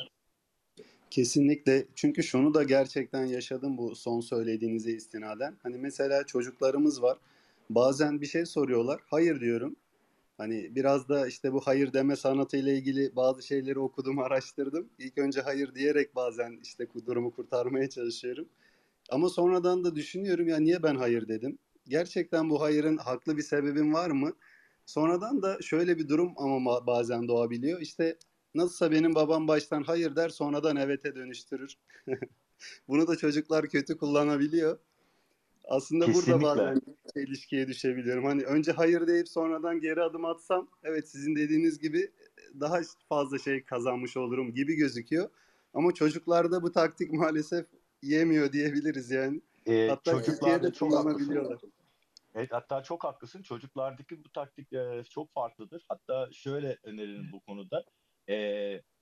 Kesinlikle. 1.09 1.85
Çünkü 1.95 2.23
şunu 2.23 2.53
da 2.53 2.63
gerçekten 2.63 3.25
yaşadım 3.25 3.77
bu 3.77 3.95
son 3.95 4.21
söylediğinize 4.21 4.91
istinaden. 4.91 5.57
Hani 5.63 5.77
mesela 5.77 6.25
çocuklarımız 6.25 7.01
var. 7.01 7.17
Bazen 7.69 8.21
bir 8.21 8.25
şey 8.25 8.45
soruyorlar. 8.45 9.01
Hayır 9.05 9.39
diyorum. 9.39 9.75
Hani 10.37 10.75
biraz 10.75 11.09
da 11.09 11.27
işte 11.27 11.53
bu 11.53 11.61
hayır 11.61 11.93
deme 11.93 12.15
sanatıyla 12.15 12.71
ilgili 12.71 13.15
bazı 13.15 13.43
şeyleri 13.47 13.79
okudum, 13.79 14.19
araştırdım. 14.19 14.89
İlk 14.99 15.17
önce 15.17 15.41
hayır 15.41 15.75
diyerek 15.75 16.15
bazen 16.15 16.59
işte 16.63 16.87
durumu 17.05 17.31
kurtarmaya 17.31 17.89
çalışıyorum. 17.89 18.49
Ama 19.09 19.29
sonradan 19.29 19.83
da 19.83 19.95
düşünüyorum 19.95 20.47
ya 20.47 20.57
niye 20.57 20.83
ben 20.83 20.95
hayır 20.95 21.27
dedim? 21.27 21.57
Gerçekten 21.87 22.49
bu 22.49 22.61
hayırın 22.61 22.97
haklı 22.97 23.37
bir 23.37 23.41
sebebin 23.41 23.93
var 23.93 24.09
mı? 24.09 24.33
Sonradan 24.85 25.41
da 25.41 25.61
şöyle 25.61 25.97
bir 25.97 26.09
durum 26.09 26.33
ama 26.37 26.55
ma- 26.55 26.87
bazen 26.87 27.27
doğabiliyor. 27.27 27.81
İşte 27.81 28.17
nasılsa 28.55 28.91
benim 28.91 29.15
babam 29.15 29.47
baştan 29.47 29.83
hayır 29.83 30.15
der 30.15 30.29
sonradan 30.29 30.75
evete 30.75 31.15
dönüştürür. 31.15 31.77
Bunu 32.87 33.07
da 33.07 33.15
çocuklar 33.15 33.69
kötü 33.69 33.97
kullanabiliyor. 33.97 34.79
Aslında 35.65 36.05
burada 36.05 36.15
Kesinlikle. 36.15 36.43
bazen 36.45 36.81
ilişkiye 37.15 37.67
düşebiliyorum. 37.67 38.25
Hani 38.25 38.43
önce 38.43 38.71
hayır 38.71 39.07
deyip 39.07 39.29
sonradan 39.29 39.79
geri 39.79 40.01
adım 40.01 40.25
atsam 40.25 40.67
evet 40.83 41.09
sizin 41.09 41.35
dediğiniz 41.35 41.79
gibi 41.79 42.11
daha 42.59 42.81
fazla 43.09 43.39
şey 43.39 43.63
kazanmış 43.63 44.17
olurum 44.17 44.53
gibi 44.53 44.75
gözüküyor. 44.75 45.29
Ama 45.73 45.93
çocuklarda 45.93 46.61
bu 46.61 46.71
taktik 46.71 47.13
maalesef 47.13 47.65
yemiyor 48.01 48.51
diyebiliriz 48.51 49.11
yani. 49.11 49.41
Ee, 49.67 49.87
Hatta 49.87 50.11
çocuklarda 50.11 50.71
Türkiye'de 50.71 50.73
çok 50.73 50.93
haklısın. 50.93 51.73
Evet 52.35 52.51
hatta 52.51 52.83
çok 52.83 53.03
haklısın. 53.03 53.41
Çocuklardaki 53.41 54.23
bu 54.23 54.29
taktik 54.31 54.73
e, 54.73 55.03
çok 55.09 55.33
farklıdır. 55.33 55.85
Hatta 55.89 56.29
şöyle 56.31 56.77
öneririm 56.83 57.31
bu 57.31 57.39
konuda. 57.39 57.85
E, 58.29 58.35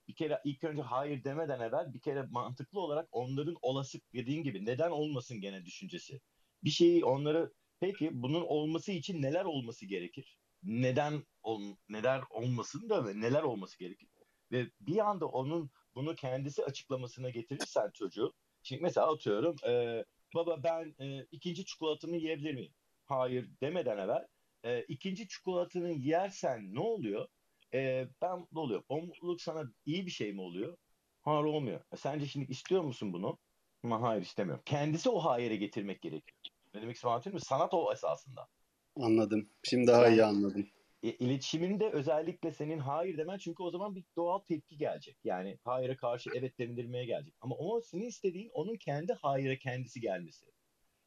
bir 0.08 0.16
kere 0.16 0.42
ilk 0.44 0.64
önce 0.64 0.82
hayır 0.82 1.24
demeden 1.24 1.60
evvel 1.60 1.94
bir 1.94 2.00
kere 2.00 2.22
mantıklı 2.32 2.80
olarak 2.80 3.08
onların 3.12 3.58
olası 3.62 4.00
dediğin 4.14 4.44
gibi 4.44 4.66
neden 4.66 4.92
olmasın 4.92 5.42
gene 5.42 5.66
düşüncesi. 5.66 6.22
Bir 6.64 6.70
şeyi 6.70 7.06
onları 7.06 7.54
peki 7.80 8.10
bunun 8.14 8.42
olması 8.42 8.92
için 8.92 9.22
neler 9.22 9.46
olması 9.46 9.86
gerekir? 9.86 10.38
Neden 10.64 11.24
ol, 11.44 11.76
neler 11.90 12.22
olmasın 12.30 12.90
da 12.90 13.14
neler 13.14 13.44
olması 13.44 13.80
gerekir? 13.80 14.10
Ve 14.52 14.66
bir 14.82 15.10
anda 15.10 15.26
onun 15.26 15.70
bunu 15.96 16.16
kendisi 16.16 16.66
açıklamasına 16.66 17.30
getirirsen 17.30 17.92
çocuğu. 17.94 18.34
Şimdi 18.64 18.82
mesela 18.82 19.12
atıyorum 19.12 19.56
e, 19.68 20.06
baba 20.36 20.64
ben 20.64 20.96
e, 21.00 21.28
ikinci 21.32 21.66
çikolatamı 21.66 22.18
yiyebilir 22.18 22.54
miyim? 22.54 22.74
hayır 23.12 23.50
demeden 23.62 23.98
evvel 23.98 24.28
e, 24.64 24.84
ikinci 24.84 25.28
çikolatanı 25.28 25.92
yersen 25.92 26.76
ne 26.76 26.80
oluyor? 26.80 27.28
E, 27.74 28.08
ben 28.22 28.40
mutlu 28.40 28.62
oluyorum. 28.62 28.86
O 28.90 29.02
mutluluk 29.02 29.42
sana 29.42 29.64
iyi 29.86 30.06
bir 30.06 30.12
şey 30.12 30.34
mi 30.34 30.42
oluyor? 30.42 30.78
Hayır 31.22 31.44
olmuyor. 31.44 31.82
E, 31.94 31.98
sence 31.98 32.26
şimdi 32.26 32.52
istiyor 32.52 32.84
musun 32.84 33.14
bunu? 33.14 33.38
Ama 33.84 34.02
hayır 34.02 34.22
istemiyorum. 34.22 34.64
Kendisi 34.66 35.10
o 35.10 35.20
hayır'a 35.20 35.56
getirmek 35.56 36.02
gerekiyor. 36.02 36.38
Ne 36.74 36.82
demek 36.82 37.06
anlatıyor 37.06 37.34
muyum? 37.34 37.46
Sanat 37.48 37.74
o 37.74 37.94
esasında. 37.94 38.48
Anladım. 38.96 39.50
Şimdi 39.64 39.88
daha 39.88 40.08
iyi 40.08 40.18
Yani 40.18 40.38
anladım. 40.38 40.68
E, 41.04 41.10
iletişiminde 41.10 41.90
özellikle 41.90 42.52
senin 42.52 42.80
hayır 42.80 43.18
demen 43.18 43.38
çünkü 43.38 43.64
o 43.64 43.72
zaman 43.72 43.96
bir 43.96 44.04
doğal 44.16 44.40
tepki 44.40 44.78
gelecek. 44.78 45.18
Yani 45.24 45.58
hayır'a 45.64 45.98
karşı 45.98 46.30
evet 46.36 46.60
denilmeye 46.60 47.06
gelecek. 47.06 47.34
Ama 47.42 47.56
o 47.56 47.82
senin 47.82 48.06
istediğin 48.06 48.50
onun 48.54 48.76
kendi 48.76 49.14
hayır'a 49.14 49.56
kendisi 49.56 50.02
gelmesi. 50.02 50.46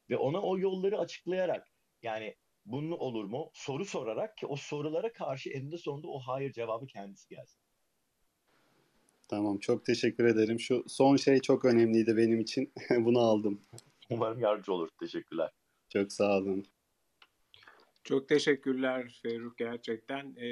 Ve 0.09 0.17
ona 0.17 0.41
o 0.41 0.59
yolları 0.59 0.99
açıklayarak 0.99 1.71
yani 2.01 2.35
bunun 2.65 2.91
olur 2.91 3.25
mu? 3.25 3.49
Soru 3.53 3.85
sorarak 3.85 4.37
ki 4.37 4.47
o 4.47 4.55
sorulara 4.55 5.13
karşı 5.13 5.49
eninde 5.49 5.77
sonunda 5.77 6.07
o 6.07 6.19
hayır 6.19 6.51
cevabı 6.51 6.87
kendisi 6.87 7.29
gelsin. 7.29 7.61
Tamam 9.27 9.57
çok 9.57 9.85
teşekkür 9.85 10.25
ederim. 10.25 10.59
Şu 10.59 10.83
son 10.87 11.15
şey 11.15 11.39
çok 11.39 11.65
önemliydi 11.65 12.17
benim 12.17 12.39
için. 12.39 12.73
Bunu 12.89 13.19
aldım. 13.19 13.61
Umarım 14.09 14.39
yardımcı 14.39 14.73
olur. 14.73 14.89
Teşekkürler. 14.99 15.51
Çok 15.89 16.11
sağ 16.11 16.37
olun. 16.37 16.65
Çok 18.05 18.29
teşekkürler 18.29 19.19
Ferruh 19.23 19.57
gerçekten. 19.57 20.35
Ee, 20.35 20.47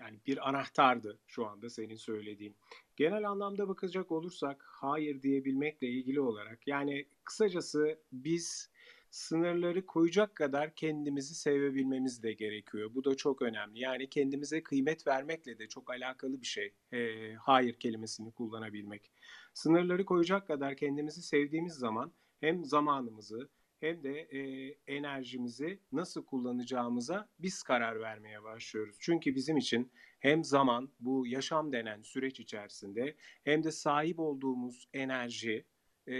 yani 0.00 0.20
bir 0.26 0.48
anahtardı 0.48 1.18
şu 1.26 1.46
anda 1.46 1.70
senin 1.70 1.96
söylediğin. 1.96 2.56
Genel 2.96 3.28
anlamda 3.28 3.68
bakacak 3.68 4.12
olursak 4.12 4.64
hayır 4.66 5.22
diyebilmekle 5.22 5.86
ilgili 5.86 6.20
olarak 6.20 6.66
yani 6.66 7.06
kısacası 7.24 7.98
biz 8.12 8.70
sınırları 9.10 9.86
koyacak 9.86 10.36
kadar 10.36 10.74
kendimizi 10.74 11.34
sevebilmemiz 11.34 12.22
de 12.22 12.32
gerekiyor. 12.32 12.94
Bu 12.94 13.04
da 13.04 13.16
çok 13.16 13.42
önemli. 13.42 13.80
Yani 13.80 14.10
kendimize 14.10 14.62
kıymet 14.62 15.06
vermekle 15.06 15.58
de 15.58 15.68
çok 15.68 15.90
alakalı 15.90 16.40
bir 16.40 16.46
şey. 16.46 16.74
Ee, 16.92 17.34
hayır 17.34 17.74
kelimesini 17.74 18.32
kullanabilmek. 18.32 19.10
Sınırları 19.54 20.04
koyacak 20.04 20.46
kadar 20.46 20.76
kendimizi 20.76 21.22
sevdiğimiz 21.22 21.74
zaman 21.74 22.12
hem 22.40 22.64
zamanımızı 22.64 23.48
hem 23.82 24.02
de 24.02 24.20
e, 24.20 24.40
enerjimizi 24.86 25.80
nasıl 25.92 26.24
kullanacağımıza 26.24 27.28
biz 27.38 27.62
karar 27.62 28.00
vermeye 28.00 28.42
başlıyoruz. 28.42 28.96
Çünkü 29.00 29.34
bizim 29.34 29.56
için 29.56 29.92
hem 30.20 30.44
zaman 30.44 30.92
bu 31.00 31.26
yaşam 31.26 31.72
denen 31.72 32.02
süreç 32.02 32.40
içerisinde 32.40 33.16
hem 33.44 33.64
de 33.64 33.70
sahip 33.70 34.18
olduğumuz 34.18 34.88
enerji 34.92 35.64
e, 36.06 36.14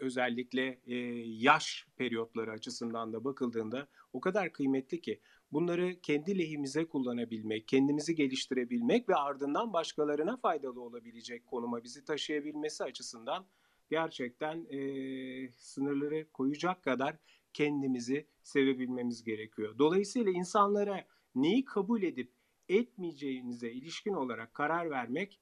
özellikle 0.00 0.80
e, 0.86 0.94
yaş 1.26 1.86
periyotları 1.96 2.50
açısından 2.50 3.12
da 3.12 3.24
bakıldığında 3.24 3.88
o 4.12 4.20
kadar 4.20 4.52
kıymetli 4.52 5.00
ki 5.00 5.20
bunları 5.52 6.00
kendi 6.00 6.38
lehimize 6.38 6.88
kullanabilmek, 6.88 7.68
kendimizi 7.68 8.14
geliştirebilmek 8.14 9.08
ve 9.08 9.14
ardından 9.14 9.72
başkalarına 9.72 10.36
faydalı 10.36 10.80
olabilecek 10.82 11.46
konuma 11.46 11.84
bizi 11.84 12.04
taşıyabilmesi 12.04 12.84
açısından 12.84 13.46
gerçekten 13.90 14.66
e, 14.70 15.52
sınırları 15.56 16.32
koyacak 16.32 16.82
kadar 16.82 17.16
kendimizi 17.52 18.26
sevebilmemiz 18.42 19.24
gerekiyor. 19.24 19.78
Dolayısıyla 19.78 20.32
insanlara 20.32 21.06
neyi 21.34 21.64
kabul 21.64 22.02
edip 22.02 22.32
etmeyeceğinize 22.68 23.72
ilişkin 23.72 24.12
olarak 24.12 24.54
karar 24.54 24.90
vermek 24.90 25.40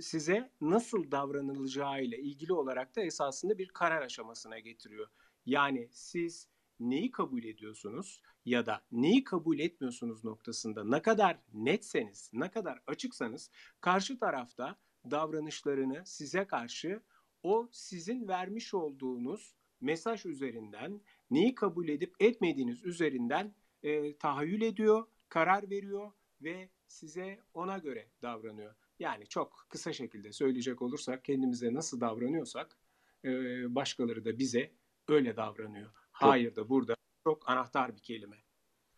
size 0.00 0.50
nasıl 0.60 1.10
davranılacağıyla 1.10 2.18
ilgili 2.18 2.52
olarak 2.52 2.96
da 2.96 3.00
esasında 3.00 3.58
bir 3.58 3.68
karar 3.68 4.02
aşamasına 4.02 4.58
getiriyor. 4.58 5.08
Yani 5.46 5.88
siz 5.92 6.48
neyi 6.80 7.10
kabul 7.10 7.44
ediyorsunuz 7.44 8.22
ya 8.44 8.66
da 8.66 8.82
neyi 8.92 9.24
kabul 9.24 9.58
etmiyorsunuz 9.58 10.24
noktasında 10.24 10.84
ne 10.84 11.02
kadar 11.02 11.38
netseniz, 11.52 12.30
ne 12.32 12.50
kadar 12.50 12.82
açıksanız 12.86 13.50
karşı 13.80 14.18
tarafta 14.18 14.76
davranışlarını 15.10 16.02
size 16.06 16.44
karşı 16.44 17.00
o 17.42 17.68
sizin 17.72 18.28
vermiş 18.28 18.74
olduğunuz 18.74 19.54
mesaj 19.80 20.26
üzerinden 20.26 21.00
neyi 21.30 21.54
kabul 21.54 21.88
edip 21.88 22.14
etmediğiniz 22.20 22.84
üzerinden 22.84 23.54
e, 23.82 24.16
tahayyül 24.16 24.62
ediyor, 24.62 25.06
karar 25.28 25.70
veriyor 25.70 26.12
ve 26.42 26.68
size 26.86 27.38
ona 27.54 27.78
göre 27.78 28.08
davranıyor. 28.22 28.74
Yani 28.98 29.26
çok 29.26 29.66
kısa 29.68 29.92
şekilde 29.92 30.32
söyleyecek 30.32 30.82
olursak 30.82 31.24
kendimize 31.24 31.74
nasıl 31.74 32.00
davranıyorsak 32.00 32.78
e, 33.24 33.30
başkaları 33.74 34.24
da 34.24 34.38
bize 34.38 34.72
öyle 35.08 35.36
davranıyor. 35.36 35.90
Hayır 36.12 36.56
da 36.56 36.68
burada 36.68 36.94
çok 37.24 37.50
anahtar 37.50 37.96
bir 37.96 38.02
kelime. 38.02 38.36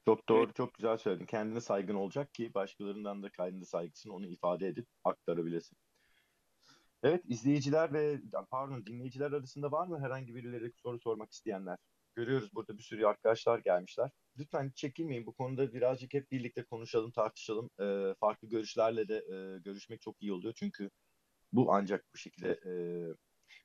Çok 0.04 0.28
doğru, 0.28 0.44
evet. 0.44 0.56
çok 0.56 0.74
güzel 0.74 0.96
söyledin. 0.96 1.26
Kendine 1.26 1.60
saygın 1.60 1.94
olacak 1.94 2.34
ki 2.34 2.54
başkalarından 2.54 3.22
da 3.22 3.30
kendine 3.30 3.64
saygısını 3.64 4.12
onu 4.12 4.26
ifade 4.26 4.66
edip 4.66 4.86
aktarabilesin. 5.04 5.78
Evet, 7.02 7.22
izleyiciler 7.28 7.92
ve 7.92 8.20
pardon 8.50 8.86
dinleyiciler 8.86 9.32
arasında 9.32 9.72
var 9.72 9.86
mı 9.86 10.00
herhangi 10.00 10.34
birileri 10.34 10.72
soru 10.76 10.98
sormak 11.00 11.32
isteyenler? 11.32 11.78
Görüyoruz 12.14 12.54
burada 12.54 12.78
bir 12.78 12.82
sürü 12.82 13.06
arkadaşlar 13.06 13.58
gelmişler. 13.58 14.10
Lütfen 14.38 14.72
çekinmeyin 14.74 15.26
bu 15.26 15.32
konuda 15.32 15.72
birazcık 15.72 16.14
hep 16.14 16.30
birlikte 16.30 16.64
konuşalım, 16.64 17.12
tartışalım. 17.12 17.70
E, 17.80 18.14
farklı 18.20 18.48
görüşlerle 18.48 19.08
de 19.08 19.16
e, 19.16 19.58
görüşmek 19.58 20.00
çok 20.00 20.22
iyi 20.22 20.32
oluyor. 20.32 20.54
Çünkü 20.56 20.90
bu 21.52 21.72
ancak 21.72 22.04
bu 22.14 22.18
şekilde 22.18 22.50
e, 22.50 22.72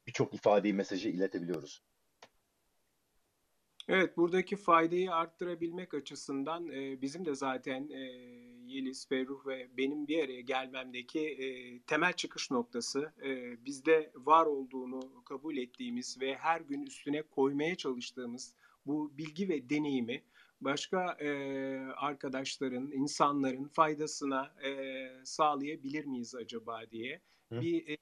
birçok 0.07 0.33
ifadeyi, 0.33 0.73
mesajı 0.73 1.09
iletebiliyoruz. 1.09 1.81
Evet, 3.87 4.17
buradaki 4.17 4.55
faydayı 4.55 5.13
arttırabilmek 5.13 5.93
açısından 5.93 6.69
e, 6.71 7.01
bizim 7.01 7.25
de 7.25 7.35
zaten 7.35 7.89
e, 7.89 8.01
Yeliz, 8.67 9.07
Ferruh 9.07 9.45
ve 9.47 9.67
benim 9.77 10.07
bir 10.07 10.23
araya 10.23 10.41
gelmemdeki 10.41 11.19
e, 11.19 11.79
temel 11.79 12.13
çıkış 12.13 12.51
noktası 12.51 13.13
e, 13.25 13.65
bizde 13.65 14.11
var 14.15 14.45
olduğunu 14.45 15.23
kabul 15.25 15.57
ettiğimiz 15.57 16.21
ve 16.21 16.35
her 16.35 16.61
gün 16.61 16.83
üstüne 16.83 17.21
koymaya 17.21 17.75
çalıştığımız 17.75 18.55
bu 18.85 19.17
bilgi 19.17 19.49
ve 19.49 19.69
deneyimi 19.69 20.23
başka 20.61 21.11
e, 21.11 21.29
arkadaşların, 21.95 22.91
insanların 22.91 23.67
faydasına 23.67 24.45
e, 24.65 25.09
sağlayabilir 25.23 26.05
miyiz 26.05 26.35
acaba 26.35 26.81
diye 26.91 27.21
Hı. 27.51 27.61
bir 27.61 27.89
e, 27.89 27.97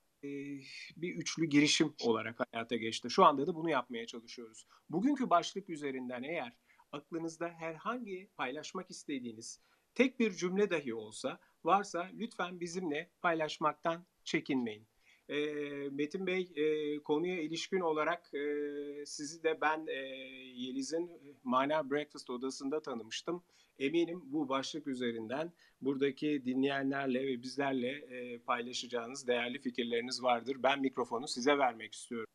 bir 0.98 1.16
üçlü 1.16 1.46
girişim 1.46 1.94
olarak 2.02 2.40
hayata 2.52 2.76
geçti. 2.76 3.10
Şu 3.10 3.26
anda 3.26 3.48
da 3.48 3.56
bunu 3.56 3.70
yapmaya 3.70 4.08
çalışıyoruz. 4.08 4.68
Bugünkü 4.90 5.30
başlık 5.30 5.70
üzerinden 5.70 6.24
eğer 6.24 6.54
aklınızda 6.92 7.50
herhangi 7.50 8.30
paylaşmak 8.38 8.92
istediğiniz 8.92 9.60
tek 9.96 10.20
bir 10.20 10.32
cümle 10.32 10.70
dahi 10.70 10.94
olsa 10.94 11.40
varsa 11.64 12.10
lütfen 12.20 12.60
bizimle 12.60 13.10
paylaşmaktan 13.22 14.06
çekinmeyin. 14.24 14.88
E, 15.30 15.38
Metin 15.92 16.28
Bey 16.28 16.52
e, 16.56 17.00
konuya 17.00 17.42
ilişkin 17.42 17.80
olarak 17.80 18.34
e, 18.34 19.06
sizi 19.06 19.44
de 19.44 19.62
ben 19.62 19.88
e, 19.88 20.00
Yeliz'in 20.56 21.12
Mana 21.44 21.90
Breakfast 21.92 22.30
odasında 22.30 22.82
tanımıştım. 22.82 23.44
Eminim 23.80 24.22
bu 24.26 24.50
başlık 24.50 24.88
üzerinden 24.88 25.52
buradaki 25.82 26.46
dinleyenlerle 26.46 27.28
ve 27.28 27.44
bizlerle 27.44 27.90
e, 27.90 28.38
paylaşacağınız 28.38 29.28
değerli 29.28 29.60
fikirleriniz 29.60 30.24
vardır. 30.24 30.58
Ben 30.64 30.82
mikrofonu 30.82 31.28
size 31.28 31.58
vermek 31.58 31.94
istiyorum. 31.94 32.28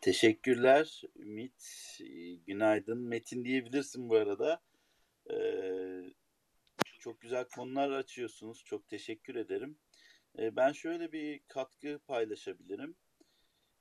Teşekkürler 0.00 1.02
Ümit. 1.16 1.98
Günaydın. 2.46 2.98
Metin 2.98 3.44
diyebilirsin 3.44 4.08
bu 4.08 4.16
arada. 4.16 4.60
Ee, 5.30 6.14
çok 6.98 7.20
güzel 7.20 7.44
konular 7.48 7.90
açıyorsunuz. 7.90 8.64
Çok 8.64 8.88
teşekkür 8.88 9.34
ederim. 9.34 9.78
Ee, 10.38 10.56
ben 10.56 10.72
şöyle 10.72 11.12
bir 11.12 11.40
katkı 11.48 12.00
paylaşabilirim. 12.06 12.96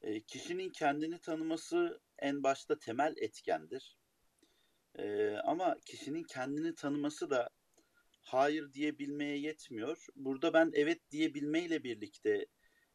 Ee, 0.01 0.21
kişinin 0.21 0.69
kendini 0.69 1.21
tanıması 1.21 2.01
en 2.19 2.43
başta 2.43 2.79
temel 2.79 3.13
etkendir. 3.17 3.97
Ama 5.43 5.77
kişinin 5.85 6.23
kendini 6.23 6.75
tanıması 6.75 7.29
da 7.29 7.49
hayır 8.21 8.73
diyebilmeye 8.73 9.37
yetmiyor. 9.37 10.05
Burada 10.15 10.53
ben 10.53 10.71
evet 10.73 11.11
diyebilmeyle 11.11 11.83
birlikte 11.83 12.45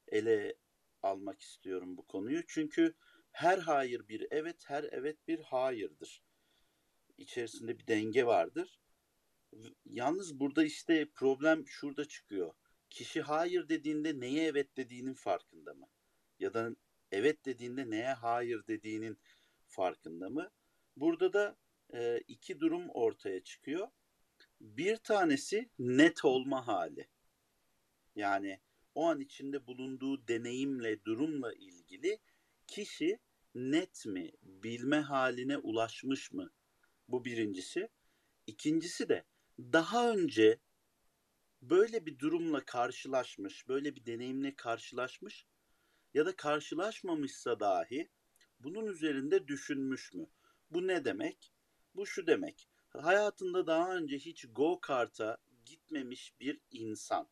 ele 0.09 0.54
almak 1.02 1.40
istiyorum 1.40 1.96
bu 1.96 2.06
konuyu. 2.06 2.42
Çünkü 2.46 2.94
her 3.30 3.59
hayır 3.59 4.09
bir 4.09 4.26
evet, 4.30 4.64
her 4.66 4.85
evet 4.85 5.28
bir 5.28 5.40
hayırdır. 5.40 6.22
İçerisinde 7.18 7.79
bir 7.79 7.87
denge 7.87 8.26
vardır. 8.26 8.81
Yalnız 9.85 10.40
burada 10.40 10.64
işte 10.64 11.09
problem 11.14 11.66
şurada 11.66 12.05
çıkıyor. 12.05 12.55
Kişi 12.90 13.20
hayır 13.22 13.68
dediğinde 13.68 14.20
neye 14.20 14.44
evet 14.46 14.76
dediğinin 14.76 15.14
farkında 15.14 15.74
mı? 15.74 15.87
Ya 16.38 16.55
da 16.55 16.70
evet 17.12 17.44
dediğinde 17.44 17.90
neye 17.90 18.12
hayır 18.12 18.66
dediğinin 18.66 19.18
farkında 19.66 20.31
mı? 20.31 20.50
Burada 20.96 21.33
da 21.33 21.57
e, 21.94 22.18
iki 22.29 22.61
durum 22.61 22.88
ortaya 22.88 23.42
çıkıyor. 23.42 23.88
Bir 24.61 24.96
tanesi 24.96 25.70
net 25.79 26.24
olma 26.24 26.66
hali. 26.66 27.09
Yani 28.14 28.61
o 28.94 29.07
an 29.07 29.20
içinde 29.20 29.66
bulunduğu 29.66 30.29
deneyimle, 30.29 31.05
durumla 31.05 31.52
ilgili 31.52 32.18
kişi 32.66 33.18
net 33.55 34.07
mi, 34.07 34.33
bilme 34.42 35.00
haline 35.00 35.59
ulaşmış 35.59 36.33
mı? 36.33 36.50
Bu 37.09 37.25
birincisi. 37.25 37.88
İkincisi 38.47 39.09
de 39.09 39.25
daha 39.59 40.11
önce 40.11 40.59
böyle 41.62 42.07
bir 42.07 42.19
durumla 42.19 42.64
karşılaşmış, 42.64 43.69
böyle 43.69 43.97
bir 43.97 44.07
deneyimle 44.07 44.57
karşılaşmış 44.57 45.47
ya 46.14 46.27
da 46.27 46.37
karşılaşmamışsa 46.37 47.61
dahi 47.61 48.11
bunun 48.61 48.87
üzerinde 48.87 49.49
düşünmüş 49.49 50.14
mü? 50.14 50.27
Bu 50.71 50.87
ne 50.87 51.05
demek? 51.05 51.53
Bu 51.95 52.07
şu 52.07 52.27
demek. 52.27 52.69
Hayatında 52.88 53.66
daha 53.66 53.97
önce 53.97 54.19
hiç 54.19 54.45
go 54.53 54.81
kart'a 54.81 55.38
gitmemiş 55.64 56.40
bir 56.40 56.61
insan 56.71 57.29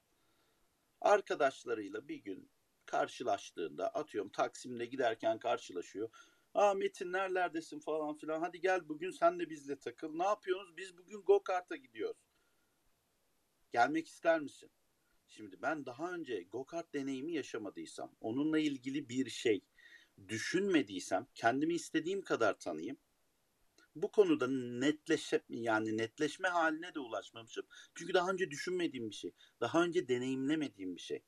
arkadaşlarıyla 1.00 2.08
bir 2.08 2.16
gün 2.16 2.50
karşılaştığında 2.86 3.88
atıyorum 3.88 4.30
Taksim'de 4.30 4.86
giderken 4.86 5.38
karşılaşıyor. 5.38 6.10
Aa 6.54 6.74
Metin 6.74 7.12
nerelerdesin 7.12 7.80
falan 7.80 8.16
filan. 8.16 8.40
Hadi 8.40 8.60
gel 8.60 8.88
bugün 8.88 9.10
sen 9.10 9.38
de 9.38 9.50
bizle 9.50 9.76
takıl. 9.76 10.14
Ne 10.16 10.24
yapıyorsunuz? 10.24 10.76
Biz 10.76 10.98
bugün 10.98 11.22
go 11.22 11.42
kart'a 11.42 11.76
gidiyoruz. 11.76 12.16
Gelmek 13.72 14.08
ister 14.08 14.40
misin? 14.40 14.70
Şimdi 15.28 15.62
ben 15.62 15.86
daha 15.86 16.12
önce 16.12 16.42
go 16.42 16.64
kart 16.64 16.94
deneyimi 16.94 17.32
yaşamadıysam, 17.32 18.12
onunla 18.20 18.58
ilgili 18.58 19.08
bir 19.08 19.30
şey 19.30 19.60
düşünmediysem, 20.28 21.26
kendimi 21.34 21.74
istediğim 21.74 22.22
kadar 22.22 22.58
tanıyayım 22.58 22.98
bu 23.96 24.10
konuda 24.12 24.48
netleşme 24.78 25.40
yani 25.48 25.98
netleşme 25.98 26.48
haline 26.48 26.94
de 26.94 26.98
ulaşmamışım. 26.98 27.66
Çünkü 27.94 28.14
daha 28.14 28.30
önce 28.30 28.50
düşünmediğim 28.50 29.10
bir 29.10 29.14
şey. 29.14 29.32
Daha 29.60 29.82
önce 29.82 30.08
deneyimlemediğim 30.08 30.96
bir 30.96 31.00
şey. 31.00 31.22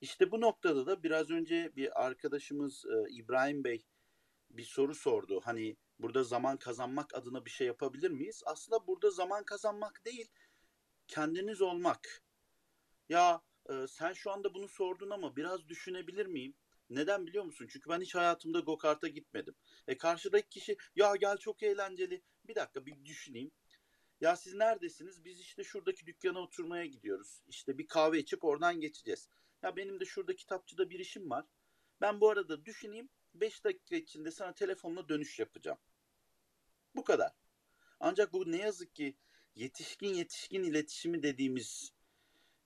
İşte 0.00 0.30
bu 0.30 0.40
noktada 0.40 0.86
da 0.86 1.02
biraz 1.02 1.30
önce 1.30 1.72
bir 1.76 2.06
arkadaşımız 2.06 2.84
İbrahim 3.10 3.64
Bey 3.64 3.86
bir 4.50 4.64
soru 4.64 4.94
sordu. 4.94 5.40
Hani 5.44 5.76
burada 5.98 6.24
zaman 6.24 6.56
kazanmak 6.56 7.14
adına 7.14 7.44
bir 7.44 7.50
şey 7.50 7.66
yapabilir 7.66 8.10
miyiz? 8.10 8.42
Aslında 8.46 8.86
burada 8.86 9.10
zaman 9.10 9.44
kazanmak 9.44 10.04
değil, 10.04 10.28
kendiniz 11.08 11.62
olmak. 11.62 12.22
Ya 13.08 13.42
e, 13.70 13.86
sen 13.86 14.12
şu 14.12 14.30
anda 14.30 14.54
bunu 14.54 14.68
sordun 14.68 15.10
ama 15.10 15.36
biraz 15.36 15.68
düşünebilir 15.68 16.26
miyim? 16.26 16.54
Neden 16.90 17.26
biliyor 17.26 17.44
musun? 17.44 17.68
Çünkü 17.70 17.90
ben 17.90 18.00
hiç 18.00 18.14
hayatımda 18.14 18.60
go 18.60 18.78
kart'a 18.78 19.08
gitmedim. 19.08 19.54
E 19.88 19.96
karşıdaki 19.98 20.48
kişi 20.48 20.76
ya 20.96 21.16
gel 21.16 21.36
çok 21.36 21.62
eğlenceli. 21.62 22.22
Bir 22.44 22.54
dakika 22.54 22.86
bir 22.86 23.04
düşüneyim. 23.04 23.50
Ya 24.20 24.36
siz 24.36 24.54
neredesiniz? 24.54 25.24
Biz 25.24 25.40
işte 25.40 25.64
şuradaki 25.64 26.06
dükkana 26.06 26.40
oturmaya 26.40 26.86
gidiyoruz. 26.86 27.42
İşte 27.48 27.78
bir 27.78 27.86
kahve 27.86 28.18
içip 28.18 28.44
oradan 28.44 28.80
geçeceğiz. 28.80 29.28
Ya 29.62 29.76
benim 29.76 30.00
de 30.00 30.04
şurada 30.04 30.36
kitapçıda 30.36 30.90
bir 30.90 30.98
işim 30.98 31.30
var. 31.30 31.46
Ben 32.00 32.20
bu 32.20 32.30
arada 32.30 32.64
düşüneyim. 32.64 33.08
5 33.34 33.64
dakika 33.64 33.96
içinde 33.96 34.30
sana 34.30 34.54
telefonla 34.54 35.08
dönüş 35.08 35.38
yapacağım. 35.38 35.78
Bu 36.96 37.04
kadar. 37.04 37.32
Ancak 38.00 38.32
bu 38.32 38.52
ne 38.52 38.56
yazık 38.56 38.94
ki 38.94 39.16
yetişkin 39.54 40.14
yetişkin 40.14 40.62
iletişimi 40.62 41.22
dediğimiz 41.22 41.92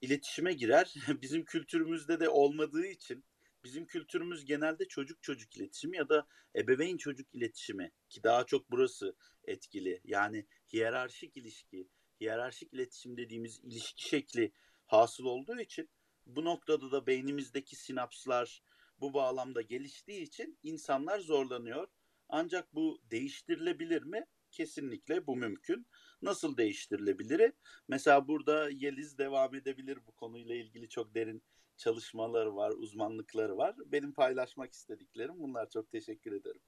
iletişime 0.00 0.52
girer. 0.52 0.94
Bizim 1.22 1.44
kültürümüzde 1.44 2.20
de 2.20 2.28
olmadığı 2.28 2.86
için 2.86 3.24
bizim 3.64 3.86
kültürümüz 3.86 4.44
genelde 4.44 4.88
çocuk 4.88 5.22
çocuk 5.22 5.56
iletişimi 5.56 5.96
ya 5.96 6.08
da 6.08 6.26
ebeveyn 6.56 6.96
çocuk 6.96 7.34
iletişimi 7.34 7.92
ki 8.08 8.22
daha 8.22 8.46
çok 8.46 8.70
burası 8.70 9.16
etkili. 9.44 10.00
Yani 10.04 10.46
hiyerarşik 10.72 11.36
ilişki, 11.36 11.88
hiyerarşik 12.20 12.72
iletişim 12.72 13.16
dediğimiz 13.16 13.60
ilişki 13.64 14.08
şekli 14.08 14.52
hasıl 14.86 15.24
olduğu 15.24 15.60
için 15.60 15.88
bu 16.26 16.44
noktada 16.44 16.92
da 16.92 17.06
beynimizdeki 17.06 17.76
sinapslar 17.76 18.62
bu 19.00 19.14
bağlamda 19.14 19.62
geliştiği 19.62 20.22
için 20.22 20.58
insanlar 20.62 21.18
zorlanıyor. 21.20 21.88
Ancak 22.28 22.74
bu 22.74 23.00
değiştirilebilir 23.10 24.02
mi? 24.02 24.26
Kesinlikle 24.50 25.26
bu 25.26 25.36
mümkün. 25.36 25.86
Nasıl 26.22 26.56
değiştirilebilir? 26.56 27.52
Mesela 27.88 28.28
burada 28.28 28.70
Yeliz 28.70 29.18
devam 29.18 29.54
edebilir 29.54 29.98
bu 30.06 30.12
konuyla 30.12 30.54
ilgili 30.54 30.88
çok 30.88 31.14
derin 31.14 31.42
çalışmaları 31.76 32.56
var, 32.56 32.70
uzmanlıkları 32.70 33.56
var. 33.56 33.76
Benim 33.86 34.12
paylaşmak 34.14 34.72
istediklerim 34.72 35.34
bunlar. 35.38 35.70
Çok 35.70 35.90
teşekkür 35.90 36.32
ederim. 36.32 36.60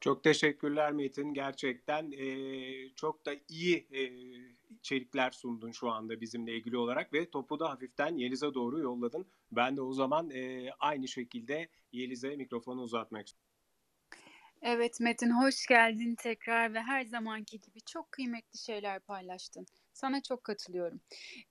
Çok 0.00 0.24
teşekkürler 0.24 0.92
Metin. 0.92 1.34
Gerçekten 1.34 2.12
e, 2.12 2.88
çok 2.96 3.26
da 3.26 3.34
iyi 3.48 3.86
e, 3.90 4.02
içerikler 4.70 5.30
sundun 5.30 5.70
şu 5.72 5.90
anda 5.90 6.20
bizimle 6.20 6.56
ilgili 6.56 6.76
olarak 6.76 7.12
ve 7.12 7.30
topu 7.30 7.60
da 7.60 7.70
hafiften 7.70 8.16
Yeliz'e 8.16 8.54
doğru 8.54 8.80
yolladın. 8.80 9.26
Ben 9.52 9.76
de 9.76 9.82
o 9.82 9.92
zaman 9.92 10.30
e, 10.30 10.70
aynı 10.80 11.08
şekilde 11.08 11.68
Yeliz'e 11.92 12.36
mikrofonu 12.36 12.80
uzatmak 12.80 13.26
istiyorum. 13.26 13.46
Evet 14.62 15.00
Metin 15.00 15.30
hoş 15.30 15.66
geldin 15.66 16.14
tekrar 16.14 16.74
ve 16.74 16.80
her 16.82 17.04
zamanki 17.04 17.60
gibi 17.60 17.80
çok 17.80 18.12
kıymetli 18.12 18.58
şeyler 18.58 19.00
paylaştın. 19.00 19.66
Sana 19.92 20.22
çok 20.22 20.44
katılıyorum. 20.44 21.00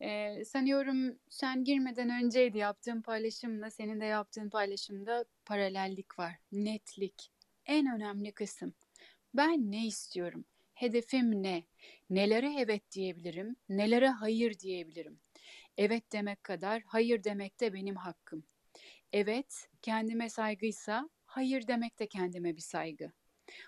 Ee, 0.01 0.45
sanıyorum 0.45 1.19
sen 1.29 1.63
girmeden 1.63 2.23
önceydi 2.23 2.57
yaptığım 2.57 3.01
paylaşımla 3.01 3.71
senin 3.71 4.01
de 4.01 4.05
yaptığın 4.05 4.49
paylaşımda 4.49 5.25
paralellik 5.45 6.19
var, 6.19 6.33
netlik. 6.51 7.31
En 7.65 7.85
önemli 7.95 8.31
kısım. 8.31 8.73
Ben 9.33 9.71
ne 9.71 9.87
istiyorum? 9.87 10.45
Hedefim 10.73 11.43
ne? 11.43 11.63
Nelere 12.09 12.53
evet 12.59 12.91
diyebilirim, 12.91 13.55
nelere 13.69 14.09
hayır 14.09 14.59
diyebilirim. 14.59 15.19
Evet 15.77 16.11
demek 16.11 16.43
kadar 16.43 16.83
hayır 16.85 17.23
demek 17.23 17.59
de 17.59 17.73
benim 17.73 17.95
hakkım. 17.95 18.43
Evet 19.13 19.69
kendime 19.81 20.29
saygıysa 20.29 21.09
hayır 21.25 21.67
demek 21.67 21.99
de 21.99 22.07
kendime 22.07 22.55
bir 22.55 22.61
saygı. 22.61 23.11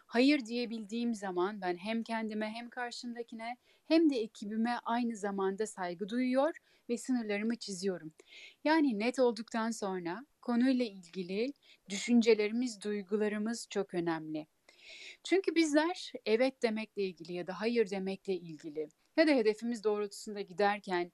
Hayır 0.06 0.46
diyebildiğim 0.46 1.16
zaman 1.16 1.62
ben 1.62 1.76
hem 1.76 2.04
kendime 2.04 2.50
hem 2.50 2.70
karşımdakine 2.70 3.58
hem 3.88 4.10
de 4.10 4.16
ekibime 4.16 4.80
aynı 4.86 5.16
zamanda 5.16 5.68
saygı 5.68 6.10
duyuyor 6.10 6.58
ve 6.90 6.98
sınırlarımı 6.98 7.56
çiziyorum. 7.56 8.14
Yani 8.64 9.00
net 9.00 9.20
olduktan 9.20 9.72
sonra 9.72 10.26
konuyla 10.42 10.86
ilgili 10.86 11.54
düşüncelerimiz, 11.90 12.82
duygularımız 12.84 13.68
çok 13.70 13.94
önemli. 13.94 14.48
Çünkü 15.24 15.56
bizler 15.56 16.12
evet 16.26 16.64
demekle 16.64 17.04
ilgili 17.04 17.34
ya 17.34 17.48
da 17.48 17.62
hayır 17.62 17.90
demekle 17.90 18.34
ilgili 18.34 18.88
ya 19.18 19.28
da 19.28 19.32
hedefimiz 19.32 19.84
doğrultusunda 19.84 20.42
giderken 20.42 21.12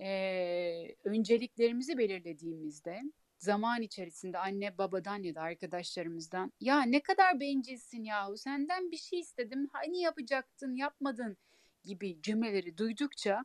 e, 0.00 0.96
önceliklerimizi 1.04 1.98
belirlediğimizde 1.98 3.00
zaman 3.38 3.82
içerisinde 3.82 4.38
anne 4.38 4.78
babadan 4.78 5.22
ya 5.22 5.34
da 5.34 5.40
arkadaşlarımızdan 5.40 6.52
ya 6.60 6.82
ne 6.82 7.02
kadar 7.02 7.40
bencilsin 7.40 8.04
yahu 8.04 8.36
senden 8.36 8.90
bir 8.90 8.96
şey 8.96 9.20
istedim 9.20 9.68
hani 9.72 10.00
yapacaktın 10.00 10.76
yapmadın 10.76 11.36
gibi 11.84 12.22
cümleleri 12.22 12.78
duydukça 12.78 13.44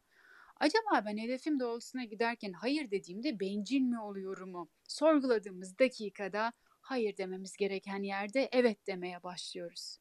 acaba 0.56 1.06
ben 1.06 1.18
hedefim 1.18 1.60
doğrultusuna 1.60 2.04
giderken 2.04 2.54
hayır 2.54 2.92
dediğimde 2.92 3.40
bencil 3.40 3.82
mi 3.82 4.00
oluyorumu 4.00 4.70
sorguladığımız 4.88 5.80
dakikada 5.80 6.54
hayır 6.82 7.18
dememiz 7.18 7.58
gereken 7.58 8.04
yerde 8.04 8.50
evet 8.52 8.88
demeye 8.88 9.24
başlıyoruz. 9.24 9.98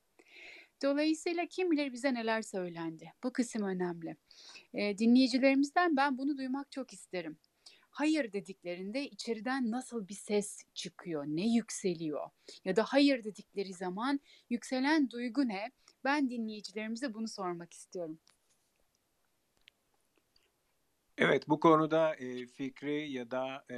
Dolayısıyla 0.83 1.47
kim 1.47 1.71
bilir 1.71 1.93
bize 1.93 2.15
neler 2.15 2.43
söylendi. 2.43 3.13
Bu 3.25 3.33
kısım 3.33 3.63
önemli. 3.63 4.17
E, 4.75 4.99
dinleyicilerimizden 4.99 5.97
ben 5.97 6.19
bunu 6.19 6.39
duymak 6.39 6.73
çok 6.73 6.93
isterim 6.93 7.39
hayır 7.99 8.33
dediklerinde 8.33 9.09
içeriden 9.09 9.71
nasıl 9.71 10.09
bir 10.09 10.15
ses 10.15 10.63
çıkıyor, 10.75 11.25
ne 11.27 11.55
yükseliyor? 11.55 12.31
Ya 12.65 12.77
da 12.77 12.85
hayır 12.85 13.25
dedikleri 13.25 13.75
zaman 13.75 14.21
yükselen 14.51 15.11
duygu 15.11 15.49
ne? 15.49 15.71
Ben 16.05 16.31
dinleyicilerimize 16.31 17.15
bunu 17.15 17.29
sormak 17.29 17.73
istiyorum. 17.73 18.19
Evet, 21.19 21.49
bu 21.49 21.61
konuda 21.61 22.15
e, 22.15 22.47
fikri 22.47 23.13
ya 23.13 23.31
da 23.31 23.65
e, 23.71 23.77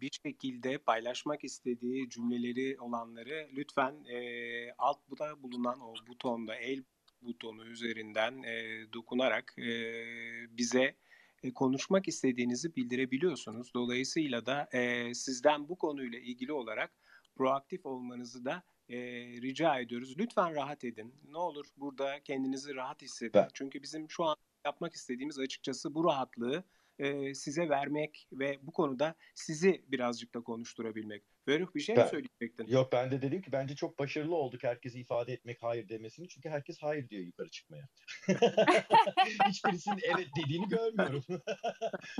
bir 0.00 0.10
şekilde 0.24 0.78
paylaşmak 0.78 1.44
istediği 1.44 2.10
cümleleri 2.10 2.80
olanları 2.80 3.48
lütfen 3.52 4.04
e, 4.04 4.72
altta 4.78 5.42
bulunan 5.42 5.80
o 5.80 5.94
butonda 6.08 6.54
el 6.54 6.84
butonu 7.22 7.64
üzerinden 7.64 8.42
e, 8.42 8.84
dokunarak 8.92 9.54
e, 9.58 9.72
bize 10.56 10.96
e, 11.42 11.54
konuşmak 11.54 12.08
istediğinizi 12.08 12.76
bildirebiliyorsunuz. 12.76 13.74
Dolayısıyla 13.74 14.46
da 14.46 14.68
e, 14.72 15.14
sizden 15.14 15.68
bu 15.68 15.78
konuyla 15.78 16.18
ilgili 16.18 16.52
olarak 16.52 16.92
proaktif 17.36 17.86
olmanızı 17.86 18.44
da 18.44 18.62
e, 18.90 18.96
rica 19.42 19.78
ediyoruz. 19.78 20.18
Lütfen 20.18 20.54
rahat 20.54 20.84
edin. 20.84 21.14
Ne 21.28 21.38
olur 21.38 21.66
burada 21.76 22.20
kendinizi 22.20 22.74
rahat 22.74 23.02
hissedin. 23.02 23.34
Ben... 23.34 23.48
Çünkü 23.54 23.82
bizim 23.82 24.10
şu 24.10 24.24
an 24.24 24.36
yapmak 24.64 24.94
istediğimiz 24.94 25.38
açıkçası 25.38 25.94
bu 25.94 26.04
rahatlığı 26.04 26.64
e, 27.00 27.34
size 27.34 27.68
vermek 27.68 28.28
ve 28.32 28.58
bu 28.62 28.72
konuda 28.72 29.14
sizi 29.34 29.84
birazcık 29.88 30.34
da 30.34 30.40
konuşturabilmek. 30.40 31.22
Ferruh 31.46 31.74
bir 31.74 31.80
şey 31.80 31.96
ben, 31.96 32.04
mi 32.04 32.10
söyleyecektin? 32.10 32.66
Yok 32.66 32.92
ben 32.92 33.10
de 33.10 33.22
dedim 33.22 33.42
ki 33.42 33.52
bence 33.52 33.74
çok 33.76 33.98
başarılı 33.98 34.34
olduk 34.34 34.62
herkesi 34.62 35.00
ifade 35.00 35.32
etmek 35.32 35.62
hayır 35.62 35.88
demesini. 35.88 36.28
Çünkü 36.28 36.48
herkes 36.48 36.78
hayır 36.82 37.08
diyor 37.08 37.22
yukarı 37.22 37.50
çıkmaya. 37.50 37.88
Hiçbirisinin 39.48 40.00
evet 40.14 40.28
dediğini 40.44 40.68
görmüyorum. 40.68 41.24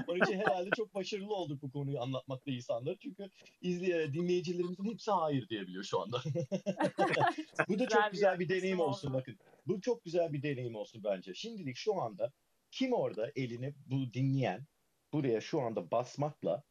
Onun 0.08 0.20
için 0.20 0.40
herhalde 0.40 0.70
çok 0.76 0.94
başarılı 0.94 1.34
olduk 1.34 1.62
bu 1.62 1.70
konuyu 1.70 2.00
anlatmakta 2.00 2.50
insanlar. 2.50 2.96
Çünkü 3.00 3.30
izleye, 3.60 4.12
dinleyicilerimizin 4.12 4.84
hepsi 4.84 5.10
hayır 5.10 5.48
diyebiliyor 5.48 5.84
şu 5.84 6.00
anda. 6.00 6.22
bu 7.68 7.78
da 7.78 7.88
çok 7.88 8.12
güzel 8.12 8.38
bir 8.38 8.48
deneyim 8.48 8.80
olsun 8.80 9.14
bakın. 9.14 9.38
Bu 9.66 9.80
çok 9.80 10.04
güzel 10.04 10.32
bir 10.32 10.42
deneyim 10.42 10.74
olsun 10.74 11.04
bence. 11.04 11.34
Şimdilik 11.34 11.76
şu 11.76 12.00
anda 12.02 12.32
kim 12.70 12.92
orada 12.92 13.32
elini 13.36 13.74
bu 13.86 14.14
dinleyen 14.14 14.66
buraya 15.12 15.40
şu 15.40 15.60
anda 15.60 15.90
basmakla 15.90 16.62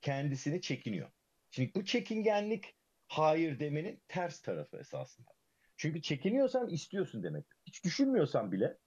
kendisini 0.00 0.60
çekiniyor. 0.60 1.10
Şimdi 1.50 1.74
bu 1.74 1.84
çekingenlik 1.84 2.76
hayır 3.08 3.60
demenin 3.60 4.02
ters 4.08 4.42
tarafı 4.42 4.78
esasında. 4.78 5.30
Çünkü 5.76 6.02
çekiniyorsan 6.02 6.68
istiyorsun 6.68 7.22
demek. 7.22 7.44
Hiç 7.66 7.84
düşünmüyorsan 7.84 8.52
bile, 8.52 8.78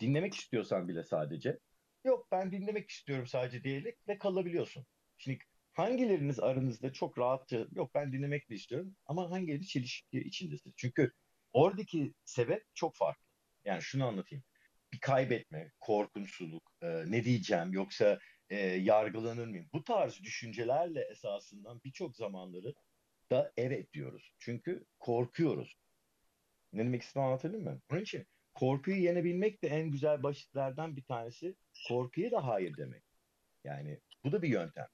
dinlemek 0.00 0.34
istiyorsan 0.34 0.88
bile 0.88 1.04
sadece, 1.04 1.58
yok 2.04 2.28
ben 2.32 2.52
dinlemek 2.52 2.90
istiyorum 2.90 3.26
sadece 3.26 3.64
diyerek 3.64 4.08
ve 4.08 4.18
kalabiliyorsun. 4.18 4.86
Şimdi 5.18 5.38
hangileriniz 5.72 6.40
aranızda 6.40 6.92
çok 6.92 7.18
rahatça, 7.18 7.66
yok 7.72 7.94
ben 7.94 8.12
dinlemek 8.12 8.50
de 8.50 8.54
istiyorum 8.54 8.96
ama 9.06 9.30
hangileri 9.30 9.66
çelişki 9.66 10.20
içindesiniz? 10.20 10.74
Çünkü 10.76 11.12
oradaki 11.52 12.14
sebep 12.24 12.64
çok 12.74 12.96
farklı. 12.96 13.24
Yani 13.64 13.82
şunu 13.82 14.06
anlatayım 14.06 14.44
bir 14.92 15.00
kaybetme, 15.00 15.72
korkunsuzluk, 15.80 16.72
e, 16.82 17.04
ne 17.06 17.24
diyeceğim 17.24 17.72
yoksa 17.72 18.18
e, 18.48 18.56
yargılanır 18.58 19.46
mıyım? 19.46 19.68
Bu 19.72 19.84
tarz 19.84 20.20
düşüncelerle 20.20 21.00
esasından 21.10 21.80
birçok 21.84 22.16
zamanları 22.16 22.74
da 23.30 23.52
evet 23.56 23.92
diyoruz. 23.92 24.34
Çünkü 24.38 24.84
korkuyoruz. 24.98 25.76
Ne 26.72 26.84
demek 26.84 27.02
istediğimi 27.02 27.26
anlatabilir 27.26 27.62
mi? 27.62 27.80
Onun 27.90 28.00
için 28.00 28.26
korkuyu 28.54 28.96
yenebilmek 28.96 29.62
de 29.62 29.68
en 29.68 29.90
güzel 29.90 30.22
başlıklardan 30.22 30.96
bir 30.96 31.04
tanesi 31.04 31.56
korkuya 31.88 32.30
da 32.30 32.46
hayır 32.46 32.76
demek. 32.76 33.02
Yani 33.64 34.00
bu 34.24 34.32
da 34.32 34.42
bir 34.42 34.48
yöntem. 34.48 34.86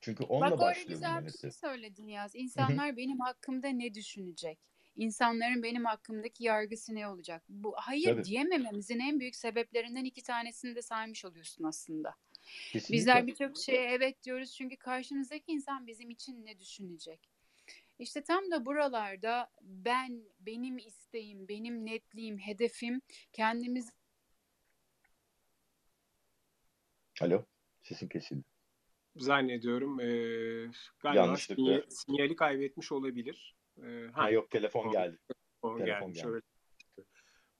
Çünkü 0.00 0.24
onunla 0.24 0.50
Bak 0.50 0.60
başlıyor 0.60 0.86
öyle 0.86 0.94
güzel 0.94 1.26
bir 1.26 1.38
şey 1.38 1.50
söyledin 1.50 2.06
Yaz. 2.06 2.34
İnsanlar 2.34 2.96
benim 2.96 3.20
hakkımda 3.20 3.68
ne 3.68 3.94
düşünecek? 3.94 4.58
İnsanların 4.98 5.62
benim 5.62 5.84
hakkımdaki 5.84 6.44
yargısı 6.44 6.94
ne 6.94 7.08
olacak? 7.08 7.42
Bu 7.48 7.74
hayır 7.76 8.04
Tabii. 8.04 8.24
diyemememizin 8.24 9.00
en 9.00 9.20
büyük 9.20 9.36
sebeplerinden 9.36 10.04
iki 10.04 10.22
tanesini 10.22 10.74
de 10.76 10.82
saymış 10.82 11.24
oluyorsun 11.24 11.64
aslında. 11.64 12.14
Kesinlikle. 12.72 12.96
Bizler 12.96 13.26
birçok 13.26 13.56
şeye 13.56 13.90
evet 13.90 14.22
diyoruz 14.22 14.54
çünkü 14.54 14.76
karşımızdaki 14.76 15.52
insan 15.52 15.86
bizim 15.86 16.10
için 16.10 16.46
ne 16.46 16.58
düşünecek? 16.58 17.30
İşte 17.98 18.22
tam 18.22 18.50
da 18.50 18.66
buralarda 18.66 19.50
ben, 19.62 20.22
benim 20.40 20.78
isteğim, 20.78 21.48
benim 21.48 21.86
netliğim, 21.86 22.38
hedefim 22.38 23.00
kendimiz 23.32 23.90
Alo, 27.20 27.44
sesin 27.82 28.08
kesildi. 28.08 28.44
Zannediyorum 29.16 30.00
e, 30.00 30.06
galiba 31.00 31.36
sinyali 31.88 32.36
kaybetmiş 32.36 32.92
olabilir. 32.92 33.57
E, 33.86 34.10
Ha 34.12 34.30
yok 34.30 34.50
telefon 34.50 34.90
geldi. 34.90 35.18
Telefon 35.62 35.78
Telefon 35.78 36.12
gelmiş. 36.12 36.22
geldi. 36.22 36.28
Evet. 36.32 36.44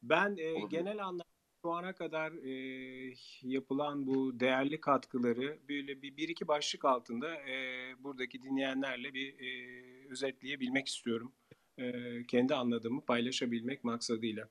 Ben 0.03 0.37
e, 0.37 0.61
genel 0.71 1.05
anlamda 1.05 1.25
şu 1.65 1.71
ana 1.73 1.93
kadar 1.93 2.33
e, 2.33 3.15
yapılan 3.43 4.07
bu 4.07 4.41
değerli 4.41 4.81
katkıları 4.81 5.59
böyle 5.69 6.03
bir, 6.03 6.17
bir 6.17 6.29
iki 6.29 6.49
başlık 6.49 6.85
altında 6.85 7.35
e, 7.35 7.57
buradaki 7.99 8.43
dinleyenlerle 8.43 9.15
bir 9.15 9.39
e, 9.39 10.09
özetleyebilmek 10.11 10.87
istiyorum. 10.89 11.33
E, 11.79 11.93
kendi 12.29 12.55
anladığımı 12.55 13.01
paylaşabilmek 13.01 13.85
maksadıyla. 13.85 14.49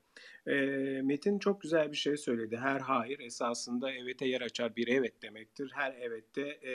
E, 0.47 0.55
Metin 1.03 1.39
çok 1.39 1.61
güzel 1.61 1.91
bir 1.91 1.97
şey 1.97 2.17
söyledi. 2.17 2.57
Her 2.57 2.79
hayır 2.79 3.19
esasında 3.19 3.91
evete 3.91 4.27
yer 4.27 4.41
açar 4.41 4.75
bir 4.75 4.87
evet 4.87 5.21
demektir. 5.21 5.71
Her 5.75 5.93
evette 5.93 6.41
e, 6.41 6.73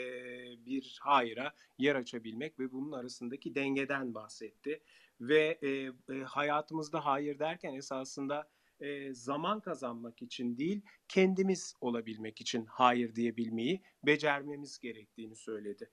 bir 0.65 0.99
hayıra 1.01 1.53
yer 1.77 1.95
açabilmek 1.95 2.59
ve 2.59 2.71
bunun 2.71 2.91
arasındaki 2.91 3.55
dengeden 3.55 4.13
bahsetti. 4.13 4.79
Ve 5.21 5.59
hayatımızda 6.25 7.05
hayır 7.05 7.39
derken 7.39 7.73
esasında 7.73 8.49
zaman 9.11 9.59
kazanmak 9.59 10.21
için 10.21 10.57
değil, 10.57 10.81
kendimiz 11.07 11.73
olabilmek 11.81 12.41
için 12.41 12.65
hayır 12.65 13.15
diyebilmeyi 13.15 13.81
becermemiz 14.05 14.79
gerektiğini 14.79 15.35
söyledi. 15.35 15.89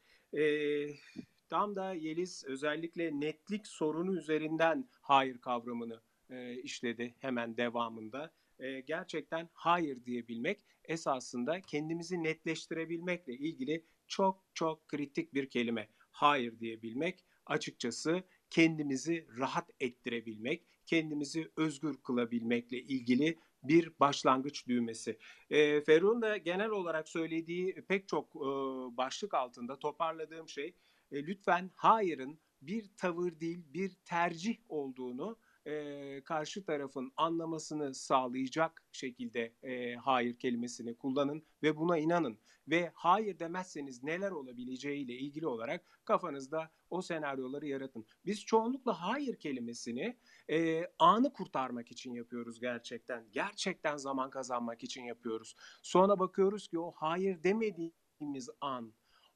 E, 1.51 1.57
tam 1.57 1.77
da 1.77 1.95
Yeliz 1.95 2.45
özellikle 2.45 3.21
netlik 3.21 3.67
sorunu 3.67 4.17
üzerinden 4.17 4.89
hayır 5.01 5.39
kavramını 5.39 6.01
e, 6.31 6.55
işledi 6.55 7.15
hemen 7.19 7.57
devamında. 7.57 8.31
E, 8.59 8.81
gerçekten 8.81 9.49
hayır 9.53 10.05
diyebilmek 10.05 10.61
esasında 10.85 11.61
kendimizi 11.61 12.23
netleştirebilmekle 12.23 13.33
ilgili 13.33 13.85
çok 14.09 14.45
çok 14.55 14.89
kritik 14.89 15.35
bir 15.35 15.51
kelime. 15.51 15.89
Hayır 16.13 16.61
diyebilmek 16.61 17.25
açıkçası 17.47 18.23
kendimizi 18.51 19.27
rahat 19.39 19.71
ettirebilmek, 19.81 20.63
kendimizi 20.87 21.51
özgür 21.57 21.97
kılabilmekle 21.97 22.79
ilgili 22.79 23.39
bir 23.63 23.93
başlangıç 24.01 24.67
düğmesi. 24.67 25.19
E, 25.51 25.81
Ferruh'un 25.81 26.23
da 26.23 26.37
genel 26.37 26.71
olarak 26.71 27.09
söylediği 27.09 27.75
pek 27.75 28.09
çok 28.09 28.27
e, 28.37 28.49
başlık 28.97 29.35
altında 29.35 29.79
toparladığım 29.79 30.49
şey 30.49 30.75
e, 31.13 31.27
lütfen 31.27 31.71
hayırın 31.75 32.39
bir 32.63 32.91
tavır 32.97 33.41
değil 33.41 33.65
bir 33.75 33.95
tercih 34.05 34.57
olduğunu 34.69 35.39
e, 35.67 36.25
karşı 36.25 36.65
tarafın 36.65 37.13
anlamasını 37.17 37.95
sağlayacak 37.95 38.83
şekilde 38.93 39.53
e, 39.63 39.95
hayır 39.95 40.39
kelimesini 40.39 40.95
kullanın 40.95 41.43
ve 41.63 41.77
buna 41.77 41.99
inanın. 41.99 42.39
Ve 42.69 42.91
hayır 42.95 43.39
demezseniz 43.39 44.03
neler 44.03 44.31
olabileceğiyle 44.31 45.15
ilgili 45.15 45.47
olarak 45.47 46.01
kafanızda 46.05 46.71
o 46.91 47.03
senaryoları 47.03 47.67
yaratın. 47.67 48.07
Biz 48.27 48.45
çoğunlukla 48.45 49.03
hayır 49.03 49.37
kelimesini 49.37 50.17
e, 50.51 50.83
anı 50.99 51.33
kurtarmak 51.33 51.91
için 51.91 52.13
yapıyoruz 52.13 52.61
gerçekten. 52.61 53.27
Gerçekten 53.33 53.97
zaman 53.97 54.31
kazanmak 54.31 54.85
için 54.85 55.05
yapıyoruz. 55.05 55.57
Sonra 55.83 56.19
bakıyoruz 56.19 56.69
ki 56.69 56.79
o 56.79 56.91
hayır 56.91 57.43
demediğimiz 57.43 58.49
an 58.61 58.95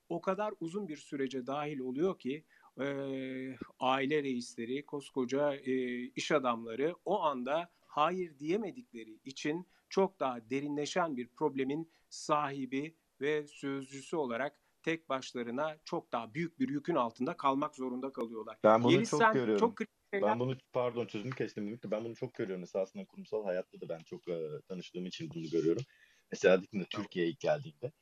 o 0.09 0.21
kadar 0.21 0.55
uzun 0.61 0.89
bir 0.89 0.97
sürece 0.97 1.47
dahil 1.47 1.79
oluyor 1.79 2.19
ki 2.19 2.45
e, 2.81 2.87
aile 3.81 4.23
reisleri, 4.23 4.87
koskoca 4.87 5.55
e, 5.55 6.03
iş 6.03 6.33
adamları 6.33 6.95
o 7.05 7.23
anda 7.23 7.71
hayır 7.87 8.39
diyemedikleri 8.39 9.19
için 9.25 9.67
çok 9.89 10.21
daha 10.21 10.51
derinleşen 10.51 11.17
bir 11.17 11.29
problemin 11.29 11.91
sahibi 12.09 12.95
ve 13.21 13.47
sözcüsü 13.47 14.17
olarak 14.17 14.61
tek 14.83 15.09
başlarına 15.09 15.77
çok 15.85 16.13
daha 16.13 16.35
büyük 16.35 16.61
bir 16.61 16.69
yükün 16.69 16.95
altında 16.95 17.37
kalmak 17.37 17.77
zorunda 17.77 18.13
kalıyorlar. 18.13 18.59
Ben 18.65 18.85
bunu 18.85 18.93
Yeliz 18.93 19.11
çok 19.11 19.21
sen 19.21 19.33
görüyorum. 19.33 19.61
çok 19.61 19.77
kritik 19.77 19.95
şeyler 20.15 20.31
Ben 20.31 20.41
bunu 20.41 20.57
pardon 20.73 21.07
sözünü 21.07 21.35
kestim 21.35 21.83
de 21.83 21.91
ben 21.91 22.05
bunu 22.05 22.15
çok 22.15 22.35
görüyorum. 22.35 22.61
Mesela 22.61 22.83
aslında 22.83 23.05
kurumsal 23.05 23.45
hayatta 23.45 23.81
da 23.81 23.89
ben 23.89 23.99
çok 23.99 24.29
e, 24.29 24.61
tanıştığım 24.69 25.07
için 25.07 25.31
bunu 25.35 25.51
görüyorum. 25.51 25.83
Mesela 26.33 26.63
dikinde 26.63 26.85
Türkiye'ye 26.85 27.31
ilk 27.31 27.41
geldiğimde. 27.41 27.93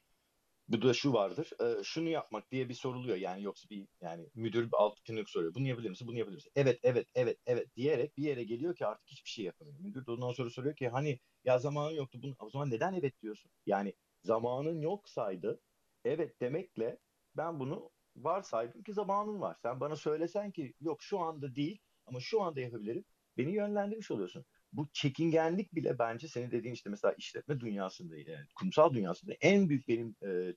Bu 0.68 0.82
da 0.82 0.94
şu 0.94 1.12
vardır. 1.12 1.50
e, 1.80 1.82
şunu 1.84 2.08
yapmak 2.08 2.50
diye 2.50 2.68
bir 2.68 2.74
soruluyor. 2.74 3.16
Yani 3.16 3.42
yoksa 3.42 3.70
bir 3.70 3.88
yani 4.00 4.28
müdür 4.34 4.64
bir 4.66 4.76
alt 4.78 5.04
tünük 5.04 5.30
soruyor. 5.30 5.54
Bunu 5.54 5.68
yapabilir 5.68 5.90
misin? 5.90 6.08
Bunu 6.08 6.18
yapabilir 6.18 6.36
misin? 6.36 6.52
Evet, 6.56 6.80
evet, 6.82 7.06
evet, 7.14 7.38
evet 7.46 7.76
diyerek 7.76 8.16
bir 8.16 8.22
yere 8.24 8.44
geliyor 8.44 8.74
ki 8.76 8.86
artık 8.86 9.08
hiçbir 9.08 9.30
şey 9.30 9.44
yapamıyor. 9.44 9.78
Müdür 9.80 10.06
de 10.06 10.10
ondan 10.10 10.32
sonra 10.32 10.50
soruyor 10.50 10.76
ki 10.76 10.88
hani 10.88 11.20
ya 11.44 11.58
zamanın 11.58 11.94
yoktu. 11.94 12.18
Bunu, 12.22 12.34
o 12.38 12.50
zaman 12.50 12.70
neden 12.70 12.92
evet 12.94 13.22
diyorsun? 13.22 13.50
Yani 13.66 13.94
zamanın 14.22 14.80
yoksaydı 14.80 15.60
evet 16.04 16.40
demekle 16.40 16.98
ben 17.36 17.60
bunu 17.60 17.90
varsaydım 18.16 18.82
ki 18.82 18.92
zamanın 18.92 19.40
var. 19.40 19.56
Sen 19.62 19.80
bana 19.80 19.96
söylesen 19.96 20.50
ki 20.50 20.74
yok 20.80 21.02
şu 21.02 21.18
anda 21.18 21.54
değil 21.54 21.78
ama 22.06 22.20
şu 22.20 22.42
anda 22.42 22.60
yapabilirim. 22.60 23.04
Beni 23.38 23.52
yönlendirmiş 23.54 24.10
oluyorsun. 24.10 24.44
Bu 24.72 24.88
çekingenlik 24.92 25.74
bile 25.74 25.98
bence 25.98 26.28
senin 26.28 26.50
dediğin 26.50 26.74
işte 26.74 26.90
mesela 26.90 27.14
işletme 27.18 27.60
dünyasında 27.60 28.16
yani 28.16 28.46
kurumsal 28.54 28.94
dünyasında 28.94 29.32
en 29.40 29.68
büyük 29.68 29.88
benim 29.88 30.16
e, 30.26 30.54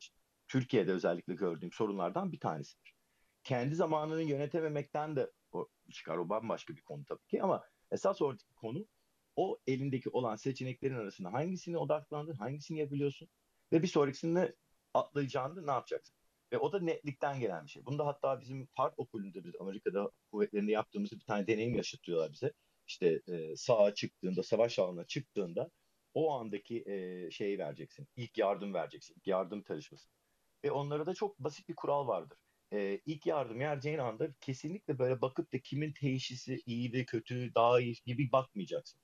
Türkiye'de 0.47 0.91
özellikle 0.91 1.33
gördüğüm 1.33 1.71
sorunlardan 1.71 2.31
bir 2.31 2.39
tanesidir. 2.39 2.95
Kendi 3.43 3.75
zamanını 3.75 4.21
yönetememekten 4.21 5.15
de 5.15 5.31
o 5.51 5.67
çıkar 5.91 6.17
o 6.17 6.29
bambaşka 6.29 6.75
bir 6.75 6.81
konu 6.81 7.05
tabii 7.05 7.25
ki 7.27 7.43
ama 7.43 7.63
esas 7.91 8.21
oradaki 8.21 8.53
konu 8.53 8.87
o 9.35 9.59
elindeki 9.67 10.09
olan 10.09 10.35
seçeneklerin 10.35 10.95
arasında 10.95 11.33
hangisine 11.33 11.77
odaklandın, 11.77 12.35
hangisini 12.35 12.79
yapabiliyorsun 12.79 13.29
ve 13.71 13.83
bir 13.83 13.87
sonrakisinde 13.87 14.55
atlayacağında 14.93 15.61
ne 15.61 15.71
yapacaksın? 15.71 16.15
Ve 16.51 16.57
o 16.57 16.71
da 16.73 16.79
netlikten 16.79 17.39
gelen 17.39 17.65
bir 17.65 17.69
şey. 17.69 17.85
Bunda 17.85 18.05
hatta 18.07 18.41
bizim 18.41 18.67
Harp 18.73 18.99
Okulu'nda 18.99 19.43
biz 19.43 19.53
Amerika'da 19.59 20.11
kuvvetlerinde 20.31 20.71
yaptığımız 20.71 21.11
bir 21.11 21.25
tane 21.25 21.47
deneyim 21.47 21.75
yaşatıyorlar 21.75 22.31
bize. 22.31 22.53
İşte 22.87 23.21
e, 23.27 23.55
sağa 23.55 23.93
çıktığında, 23.93 24.43
savaş 24.43 24.79
alanına 24.79 25.05
çıktığında 25.05 25.71
o 26.13 26.33
andaki 26.33 26.83
e, 26.87 27.31
şeyi 27.31 27.59
vereceksin. 27.59 28.07
İlk 28.15 28.37
yardım 28.37 28.73
vereceksin. 28.73 29.15
İlk 29.17 29.27
yardım 29.27 29.63
çalışması. 29.63 30.09
Ve 30.63 30.71
onlara 30.71 31.05
da 31.05 31.13
çok 31.13 31.39
basit 31.39 31.69
bir 31.69 31.75
kural 31.75 32.07
vardır. 32.07 32.37
E, 32.73 33.01
ilk 33.05 33.25
yardım 33.25 33.59
vereceğin 33.59 33.97
anda 33.97 34.33
kesinlikle 34.41 34.99
böyle 34.99 35.21
bakıp 35.21 35.53
da 35.53 35.59
kimin 35.59 35.93
teşhisi 35.93 36.61
iyi 36.65 36.93
ve 36.93 37.05
kötü, 37.05 37.55
daha 37.55 37.79
iyi 37.81 37.95
gibi 38.05 38.31
bakmayacaksın. 38.31 38.99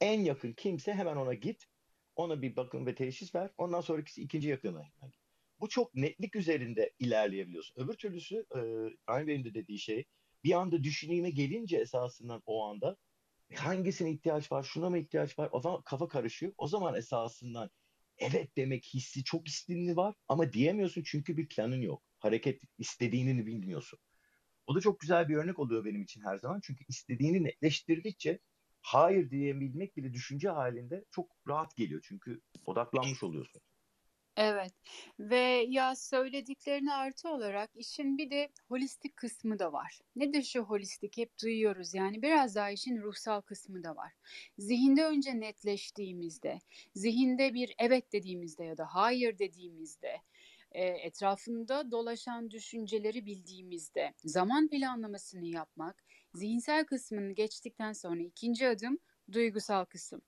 En 0.00 0.20
yakın 0.20 0.52
kimse 0.52 0.94
hemen 0.94 1.16
ona 1.16 1.34
git. 1.34 1.66
Ona 2.16 2.42
bir 2.42 2.56
bakım 2.56 2.86
ve 2.86 2.94
teşhis 2.94 3.34
ver. 3.34 3.50
Ondan 3.58 3.80
sonrakisi 3.80 4.22
ikinci 4.22 4.48
yakına 4.48 4.82
git. 5.02 5.14
Bu 5.60 5.68
çok 5.68 5.94
netlik 5.94 6.36
üzerinde 6.36 6.92
ilerleyebiliyorsun. 6.98 7.84
Öbür 7.84 7.94
türlüsü 7.94 8.46
e, 8.54 8.60
Ryan 9.08 9.26
Bey'in 9.26 9.44
de 9.44 9.54
dediği 9.54 9.78
şey 9.78 10.04
bir 10.44 10.52
anda 10.52 10.84
düşüneyime 10.84 11.30
gelince 11.30 11.76
esasından 11.76 12.42
o 12.46 12.64
anda 12.64 12.96
hangisine 13.56 14.10
ihtiyaç 14.10 14.52
var, 14.52 14.62
şuna 14.62 14.90
mı 14.90 14.98
ihtiyaç 14.98 15.38
var? 15.38 15.48
O 15.52 15.60
zaman 15.60 15.82
kafa 15.82 16.08
karışıyor. 16.08 16.52
O 16.58 16.68
zaman 16.68 16.94
esasından 16.94 17.70
evet 18.18 18.56
demek 18.56 18.84
hissi 18.94 19.24
çok 19.24 19.48
istinli 19.48 19.96
var 19.96 20.14
ama 20.28 20.52
diyemiyorsun 20.52 21.02
çünkü 21.02 21.36
bir 21.36 21.48
planın 21.48 21.80
yok. 21.82 22.02
Hareket 22.18 22.62
istediğini 22.78 23.46
bilmiyorsun. 23.46 23.98
O 24.66 24.74
da 24.74 24.80
çok 24.80 25.00
güzel 25.00 25.28
bir 25.28 25.36
örnek 25.36 25.58
oluyor 25.58 25.84
benim 25.84 26.02
için 26.02 26.20
her 26.20 26.36
zaman. 26.36 26.60
Çünkü 26.64 26.84
istediğini 26.88 27.44
netleştirdikçe 27.44 28.38
hayır 28.82 29.30
diyebilmek 29.30 29.96
bile 29.96 30.12
düşünce 30.12 30.48
halinde 30.48 31.04
çok 31.10 31.30
rahat 31.48 31.76
geliyor. 31.76 32.00
Çünkü 32.04 32.40
odaklanmış 32.66 33.22
oluyorsun. 33.22 33.62
Evet 34.40 34.72
ve 35.18 35.66
ya 35.68 35.96
söylediklerine 35.96 36.92
artı 36.92 37.28
olarak 37.28 37.70
işin 37.74 38.18
bir 38.18 38.30
de 38.30 38.48
holistik 38.68 39.16
kısmı 39.16 39.58
da 39.58 39.72
var. 39.72 40.00
Nedir 40.16 40.42
şu 40.42 40.60
holistik? 40.60 41.16
Hep 41.16 41.30
duyuyoruz 41.42 41.94
yani 41.94 42.22
biraz 42.22 42.54
daha 42.54 42.70
işin 42.70 43.02
ruhsal 43.02 43.40
kısmı 43.40 43.84
da 43.84 43.96
var. 43.96 44.12
Zihinde 44.58 45.04
önce 45.04 45.40
netleştiğimizde, 45.40 46.58
zihinde 46.94 47.54
bir 47.54 47.74
evet 47.78 48.12
dediğimizde 48.12 48.64
ya 48.64 48.78
da 48.78 48.86
hayır 48.94 49.38
dediğimizde, 49.38 50.16
e, 50.72 50.84
etrafında 50.84 51.90
dolaşan 51.90 52.50
düşünceleri 52.50 53.26
bildiğimizde 53.26 54.14
zaman 54.24 54.68
planlamasını 54.68 55.46
yapmak, 55.46 56.04
zihinsel 56.34 56.84
kısmını 56.84 57.32
geçtikten 57.32 57.92
sonra 57.92 58.20
ikinci 58.20 58.68
adım 58.68 58.98
duygusal 59.32 59.84
kısım. 59.84 60.22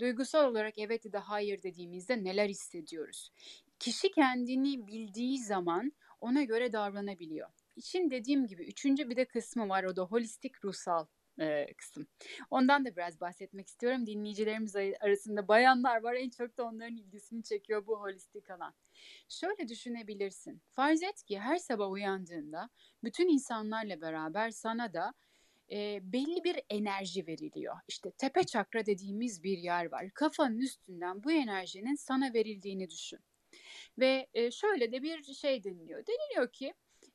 Duygusal 0.00 0.50
olarak 0.50 0.78
evet 0.78 1.04
ya 1.04 1.12
da 1.12 1.28
hayır 1.28 1.62
dediğimizde 1.62 2.24
neler 2.24 2.48
hissediyoruz? 2.48 3.30
Kişi 3.78 4.10
kendini 4.10 4.86
bildiği 4.86 5.38
zaman 5.38 5.92
ona 6.20 6.42
göre 6.42 6.72
davranabiliyor. 6.72 7.48
İçin 7.76 8.10
dediğim 8.10 8.46
gibi 8.46 8.64
üçüncü 8.64 9.10
bir 9.10 9.16
de 9.16 9.24
kısmı 9.24 9.68
var 9.68 9.84
o 9.84 9.96
da 9.96 10.02
holistik 10.02 10.64
ruhsal 10.64 11.06
e, 11.40 11.74
kısım. 11.74 12.06
Ondan 12.50 12.84
da 12.84 12.96
biraz 12.96 13.20
bahsetmek 13.20 13.68
istiyorum. 13.68 14.06
Dinleyicilerimiz 14.06 14.76
arasında 14.76 15.48
bayanlar 15.48 16.02
var. 16.02 16.14
En 16.14 16.30
çok 16.30 16.58
da 16.58 16.64
onların 16.64 16.96
ilgisini 16.96 17.42
çekiyor 17.42 17.86
bu 17.86 18.00
holistik 18.00 18.50
alan. 18.50 18.74
Şöyle 19.28 19.68
düşünebilirsin. 19.68 20.62
Farz 20.72 21.02
et 21.02 21.22
ki 21.22 21.40
her 21.40 21.56
sabah 21.56 21.90
uyandığında 21.90 22.70
bütün 23.04 23.28
insanlarla 23.28 24.00
beraber 24.00 24.50
sana 24.50 24.92
da 24.92 25.14
e, 25.72 26.00
belli 26.12 26.44
bir 26.44 26.60
enerji 26.70 27.26
veriliyor. 27.26 27.76
İşte 27.88 28.10
tepe 28.10 28.44
çakra 28.44 28.86
dediğimiz 28.86 29.42
bir 29.42 29.58
yer 29.58 29.92
var. 29.92 30.10
Kafanın 30.14 30.58
üstünden 30.58 31.24
bu 31.24 31.32
enerjinin 31.32 31.94
sana 31.94 32.34
verildiğini 32.34 32.90
düşün. 32.90 33.20
Ve 33.98 34.26
e, 34.34 34.50
şöyle 34.50 34.92
de 34.92 35.02
bir 35.02 35.22
şey 35.22 35.64
deniliyor. 35.64 36.04
Deniliyor 36.06 36.52
ki 36.52 36.74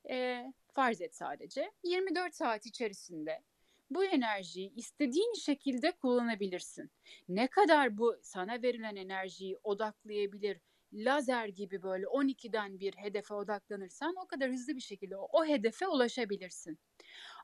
e, 0.09 0.45
farz 0.73 1.01
et 1.01 1.15
sadece 1.15 1.71
24 1.83 2.35
saat 2.35 2.65
içerisinde 2.65 3.41
bu 3.89 4.05
enerjiyi 4.05 4.73
istediğin 4.75 5.33
şekilde 5.33 5.91
kullanabilirsin. 5.91 6.91
Ne 7.29 7.47
kadar 7.47 7.97
bu 7.97 8.15
sana 8.21 8.61
verilen 8.61 8.95
enerjiyi 8.95 9.57
odaklayabilir, 9.63 10.59
lazer 10.93 11.47
gibi 11.47 11.83
böyle 11.83 12.05
12'den 12.05 12.79
bir 12.79 12.93
hedefe 12.93 13.33
odaklanırsan 13.33 14.15
o 14.23 14.27
kadar 14.27 14.51
hızlı 14.51 14.75
bir 14.75 14.81
şekilde 14.81 15.17
o, 15.17 15.27
o 15.31 15.45
hedefe 15.45 15.87
ulaşabilirsin. 15.87 16.79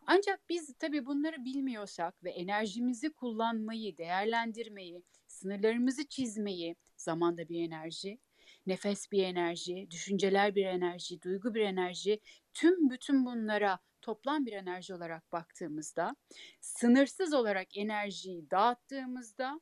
Ancak 0.08 0.50
biz 0.50 0.74
tabii 0.80 1.06
bunları 1.06 1.46
bilmiyorsak 1.46 2.24
ve 2.24 2.32
enerjimizi 2.32 3.14
kullanmayı, 3.14 3.98
değerlendirmeyi, 3.98 5.04
sınırlarımızı 5.28 6.08
çizmeyi, 6.08 6.76
zamanda 6.98 7.50
bir 7.50 7.68
enerji, 7.68 8.20
nefes 8.68 9.12
bir 9.12 9.24
enerji, 9.24 9.88
düşünceler 9.92 10.56
bir 10.56 10.66
enerji, 10.66 11.22
duygu 11.22 11.54
bir 11.54 11.62
enerji, 11.62 12.20
tüm 12.54 12.90
bütün 12.90 13.26
bunlara 13.26 13.80
toplam 14.02 14.46
bir 14.46 14.54
enerji 14.54 14.94
olarak 14.94 15.32
baktığımızda, 15.32 16.16
sınırsız 16.62 17.34
olarak 17.34 17.78
enerjiyi 17.78 18.52
dağıttığımızda 18.52 19.60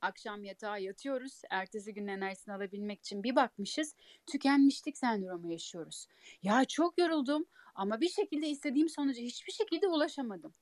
akşam 0.00 0.44
yatağa 0.44 0.78
yatıyoruz. 0.78 1.42
Ertesi 1.50 1.94
gün 1.94 2.06
enerjisini 2.06 2.54
alabilmek 2.54 3.00
için 3.00 3.22
bir 3.22 3.36
bakmışız 3.36 3.94
tükenmişlik 4.26 4.98
sendromu 4.98 5.52
yaşıyoruz. 5.52 6.06
Ya 6.42 6.64
çok 6.64 6.98
yoruldum 6.98 7.46
ama 7.74 8.00
bir 8.00 8.08
şekilde 8.08 8.48
istediğim 8.48 8.88
sonuca 8.88 9.22
hiçbir 9.22 9.52
şekilde 9.52 9.86
ulaşamadım. 9.86 10.52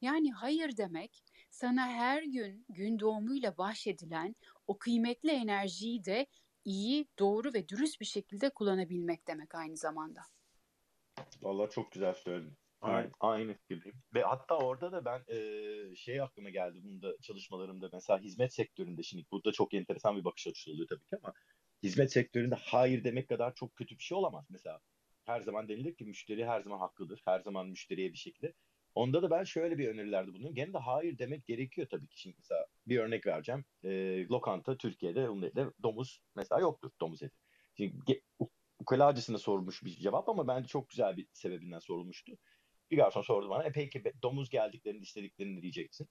Yani 0.00 0.32
hayır 0.32 0.76
demek 0.76 1.24
sana 1.50 1.88
her 1.88 2.22
gün 2.22 2.64
gün 2.68 2.98
doğumuyla 2.98 3.58
bahşedilen 3.58 4.36
o 4.66 4.78
kıymetli 4.78 5.30
enerjiyi 5.30 6.04
de 6.04 6.26
iyi, 6.64 7.06
doğru 7.18 7.54
ve 7.54 7.68
dürüst 7.68 8.00
bir 8.00 8.06
şekilde 8.06 8.50
kullanabilmek 8.50 9.28
demek 9.28 9.54
aynı 9.54 9.76
zamanda. 9.76 10.20
Vallahi 11.42 11.70
çok 11.70 11.92
güzel 11.92 12.14
söyledin. 12.14 12.57
Aynı, 12.80 13.10
aynı 13.20 13.54
fikirdeyim. 13.54 13.98
Ve 14.14 14.22
hatta 14.22 14.58
orada 14.58 14.92
da 14.92 15.04
ben 15.04 15.22
eee, 15.28 15.96
şey 15.96 16.20
aklıma 16.20 16.50
geldi 16.50 16.78
bunu 16.82 17.02
da 17.02 17.20
çalışmalarımda 17.20 17.90
mesela 17.92 18.18
hizmet 18.20 18.54
sektöründe 18.54 19.02
şimdi 19.02 19.24
burada 19.32 19.52
çok 19.52 19.74
enteresan 19.74 20.16
bir 20.16 20.24
bakış 20.24 20.46
açısı 20.46 20.70
oluyor 20.70 20.88
tabii 20.88 21.04
ki 21.06 21.16
ama 21.22 21.32
hizmet 21.82 22.12
sektöründe 22.12 22.54
hayır 22.54 23.04
demek 23.04 23.28
kadar 23.28 23.54
çok 23.54 23.76
kötü 23.76 23.98
bir 23.98 24.02
şey 24.02 24.18
olamaz. 24.18 24.46
Mesela 24.50 24.80
her 25.24 25.40
zaman 25.40 25.68
denilir 25.68 25.94
ki 25.94 26.04
müşteri 26.04 26.46
her 26.46 26.60
zaman 26.60 26.78
haklıdır. 26.78 27.22
Her 27.24 27.40
zaman 27.40 27.68
müşteriye 27.68 28.12
bir 28.12 28.18
şekilde. 28.18 28.54
Onda 28.94 29.22
da 29.22 29.30
ben 29.30 29.44
şöyle 29.44 29.78
bir 29.78 29.88
önerilerde 29.88 30.28
bulunuyorum. 30.28 30.54
Gene 30.54 30.72
de 30.72 30.78
hayır 30.78 31.18
demek 31.18 31.46
gerekiyor 31.46 31.86
tabii 31.90 32.08
ki. 32.08 32.20
Şimdi 32.20 32.36
mesela 32.38 32.66
bir 32.86 32.98
örnek 32.98 33.26
vereceğim. 33.26 33.64
Eee, 33.82 34.28
lokanta 34.28 34.76
Türkiye'de 34.76 35.28
onun 35.28 35.42
de 35.42 35.66
domuz 35.82 36.22
mesela 36.36 36.60
yoktur 36.60 36.90
domuz 37.00 37.22
eti. 37.22 37.36
Şimdi 37.76 37.96
ge- 37.96 38.22
u- 38.38 38.50
ukalacısına 38.78 39.38
sorulmuş 39.38 39.84
bir 39.84 39.90
cevap 39.90 40.28
ama 40.28 40.48
bence 40.48 40.68
çok 40.68 40.88
güzel 40.88 41.16
bir 41.16 41.26
sebebinden 41.32 41.78
sorulmuştu. 41.78 42.32
Bir 42.90 42.96
garson 42.96 43.22
sordu 43.22 43.50
bana. 43.50 43.64
E 43.64 43.72
peki 43.72 44.02
domuz 44.22 44.50
geldiklerinde 44.50 45.02
istediklerini 45.02 45.62
diyeceksin. 45.62 46.08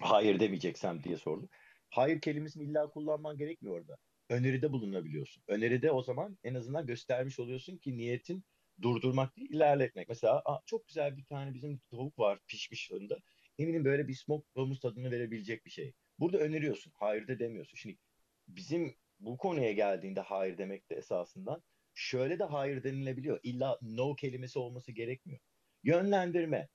Hayır 0.00 0.40
demeyeceksem 0.40 1.02
diye 1.02 1.16
sordu. 1.16 1.48
Hayır 1.90 2.20
kelimesini 2.20 2.64
illa 2.64 2.90
kullanman 2.90 3.38
gerekmiyor 3.38 3.80
orada. 3.80 3.96
Öneride 4.30 4.72
bulunabiliyorsun. 4.72 5.42
Öneride 5.48 5.90
o 5.92 6.02
zaman 6.02 6.38
en 6.44 6.54
azından 6.54 6.86
göstermiş 6.86 7.40
oluyorsun 7.40 7.78
ki 7.78 7.96
niyetin 7.96 8.44
durdurmak 8.82 9.36
değil 9.36 9.50
ilerletmek. 9.50 10.08
Mesela 10.08 10.42
"Aa, 10.44 10.60
çok 10.66 10.86
güzel 10.88 11.16
bir 11.16 11.24
tane 11.24 11.54
bizim 11.54 11.80
tavuk 11.90 12.18
var 12.18 12.40
pişmiş 12.46 12.88
fırında. 12.88 13.18
Eminim 13.58 13.84
böyle 13.84 14.08
bir 14.08 14.14
smoke 14.14 14.48
domuz 14.56 14.80
tadını 14.80 15.10
verebilecek 15.10 15.64
bir 15.66 15.70
şey. 15.70 15.92
Burada 16.18 16.38
öneriyorsun. 16.38 16.92
Hayır 16.96 17.28
de 17.28 17.38
demiyorsun. 17.38 17.76
Şimdi 17.76 17.98
bizim 18.48 18.94
bu 19.20 19.36
konuya 19.36 19.72
geldiğinde 19.72 20.20
hayır 20.20 20.58
demek 20.58 20.90
de 20.90 20.94
esasından 20.94 21.62
şöyle 21.94 22.38
de 22.38 22.44
hayır 22.44 22.84
denilebiliyor. 22.84 23.40
İlla 23.42 23.78
no 23.82 24.14
kelimesi 24.16 24.58
olması 24.58 24.92
gerekmiyor. 24.92 25.40
Yönlendirme, 25.86 26.68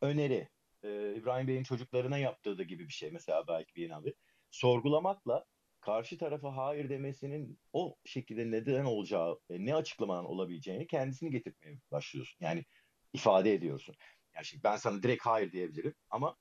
öneri, 0.00 0.48
e, 0.82 1.14
İbrahim 1.16 1.48
Bey'in 1.48 1.62
çocuklarına 1.62 2.18
yaptığı 2.18 2.58
da 2.58 2.62
gibi 2.62 2.88
bir 2.88 2.92
şey 2.92 3.10
mesela 3.10 3.48
belki 3.48 3.74
bir 3.74 3.90
abi. 3.90 4.14
Sorgulamakla 4.50 5.44
karşı 5.80 6.18
tarafa 6.18 6.56
hayır 6.56 6.88
demesinin 6.88 7.58
o 7.72 7.96
şekilde 8.04 8.50
neden 8.50 8.84
olacağı, 8.84 9.40
e, 9.50 9.66
ne 9.66 9.74
açıklamadan 9.74 10.24
olabileceğini 10.24 10.86
kendisini 10.86 11.30
getirmeye 11.30 11.78
başlıyorsun. 11.90 12.36
Yani 12.44 12.64
ifade 13.12 13.54
ediyorsun. 13.54 13.94
Yani 14.34 14.44
şimdi 14.44 14.64
ben 14.64 14.76
sana 14.76 15.02
direkt 15.02 15.26
hayır 15.26 15.52
diyebilirim 15.52 15.94
ama 16.10 16.36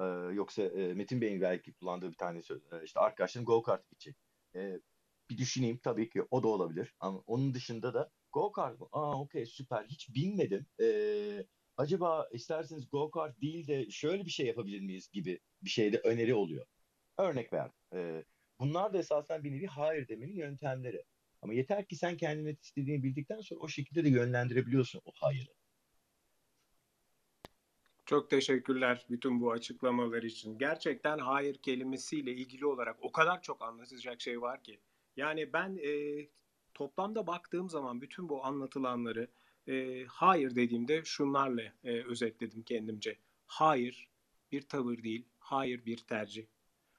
e, 0.00 0.04
yoksa 0.34 0.62
e, 0.62 0.94
Metin 0.94 1.20
Bey'in 1.20 1.40
belki 1.40 1.72
kullandığı 1.74 2.10
bir 2.10 2.16
tane 2.16 2.42
söz. 2.42 2.62
e, 2.72 2.84
işte 2.84 3.00
arkadaşlarım 3.00 3.46
go 3.46 3.62
kart 3.62 3.90
gidecek. 3.90 4.16
E, 4.54 4.80
bir 5.30 5.38
düşüneyim 5.38 5.78
tabii 5.78 6.08
ki 6.10 6.22
o 6.30 6.42
da 6.42 6.48
olabilir. 6.48 6.94
Ama 7.00 7.18
onun 7.26 7.54
dışında 7.54 7.94
da 7.94 8.10
go 8.32 8.52
kart 8.52 8.80
mı? 8.80 8.88
Aa 8.92 9.20
okey 9.20 9.46
süper. 9.46 9.84
Hiç 9.84 10.14
bilmedim. 10.14 10.66
E, 10.80 10.86
acaba 11.76 12.28
isterseniz 12.32 12.90
go 12.90 13.10
kart 13.10 13.40
değil 13.40 13.66
de 13.66 13.90
şöyle 13.90 14.24
bir 14.24 14.30
şey 14.30 14.46
yapabilir 14.46 14.80
miyiz 14.80 15.10
gibi 15.12 15.40
bir 15.62 15.70
şeyde 15.70 15.98
öneri 15.98 16.34
oluyor. 16.34 16.66
Örnek 17.18 17.52
ver. 17.52 17.70
E, 17.94 18.24
bunlar 18.60 18.92
da 18.92 18.98
esasen 18.98 19.44
bir 19.44 19.52
nevi 19.52 19.66
hayır 19.66 20.08
demenin 20.08 20.36
yöntemleri. 20.36 21.04
Ama 21.42 21.54
yeter 21.54 21.88
ki 21.88 21.96
sen 21.96 22.16
kendine 22.16 22.56
istediğini 22.62 23.02
bildikten 23.02 23.40
sonra 23.40 23.60
o 23.60 23.68
şekilde 23.68 24.04
de 24.04 24.08
yönlendirebiliyorsun 24.08 25.02
o 25.04 25.10
hayırı. 25.14 25.50
Çok 28.06 28.30
teşekkürler 28.30 29.06
bütün 29.10 29.40
bu 29.40 29.52
açıklamalar 29.52 30.22
için. 30.22 30.58
Gerçekten 30.58 31.18
hayır 31.18 31.58
kelimesiyle 31.58 32.32
ilgili 32.32 32.66
olarak 32.66 32.96
o 33.00 33.12
kadar 33.12 33.42
çok 33.42 33.62
anlatacak 33.62 34.20
şey 34.20 34.40
var 34.40 34.62
ki. 34.62 34.80
Yani 35.16 35.52
ben 35.52 35.76
e, 35.76 36.26
toplamda 36.80 37.26
baktığım 37.26 37.70
zaman 37.70 38.00
bütün 38.00 38.28
bu 38.28 38.44
anlatılanları 38.44 39.28
e, 39.68 40.04
hayır 40.04 40.54
dediğimde 40.54 41.04
şunlarla 41.04 41.62
e, 41.84 42.04
özetledim 42.04 42.62
kendimce. 42.62 43.18
Hayır 43.46 44.08
bir 44.52 44.62
tavır 44.62 45.02
değil, 45.02 45.28
hayır 45.38 45.86
bir 45.86 45.96
tercih. 45.96 46.46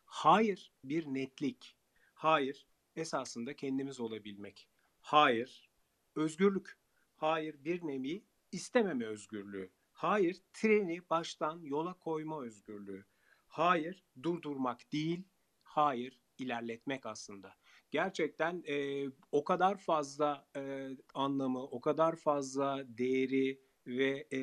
Hayır 0.06 0.72
bir 0.84 1.06
netlik. 1.06 1.78
Hayır 2.14 2.66
esasında 2.96 3.56
kendimiz 3.56 4.00
olabilmek. 4.00 4.68
Hayır 5.02 5.70
özgürlük. 6.16 6.78
Hayır 7.18 7.56
bir 7.66 7.82
nevi 7.82 8.24
istememe 8.52 9.06
özgürlüğü. 9.06 9.70
Hayır 9.94 10.42
treni 10.54 11.10
baştan 11.10 11.60
yola 11.62 11.94
koyma 11.94 12.44
özgürlüğü. 12.44 13.06
Hayır 13.48 14.04
durdurmak 14.24 14.92
değil, 14.92 15.24
hayır 15.64 16.22
ilerletmek 16.38 17.06
aslında. 17.06 17.61
Gerçekten 17.92 18.64
e, 18.68 19.06
o 19.32 19.44
kadar 19.44 19.78
fazla 19.78 20.48
e, 20.56 20.90
anlamı, 21.14 21.64
o 21.64 21.82
kadar 21.82 22.16
fazla 22.16 22.84
değeri 22.88 23.62
ve 23.88 24.28
e, 24.34 24.40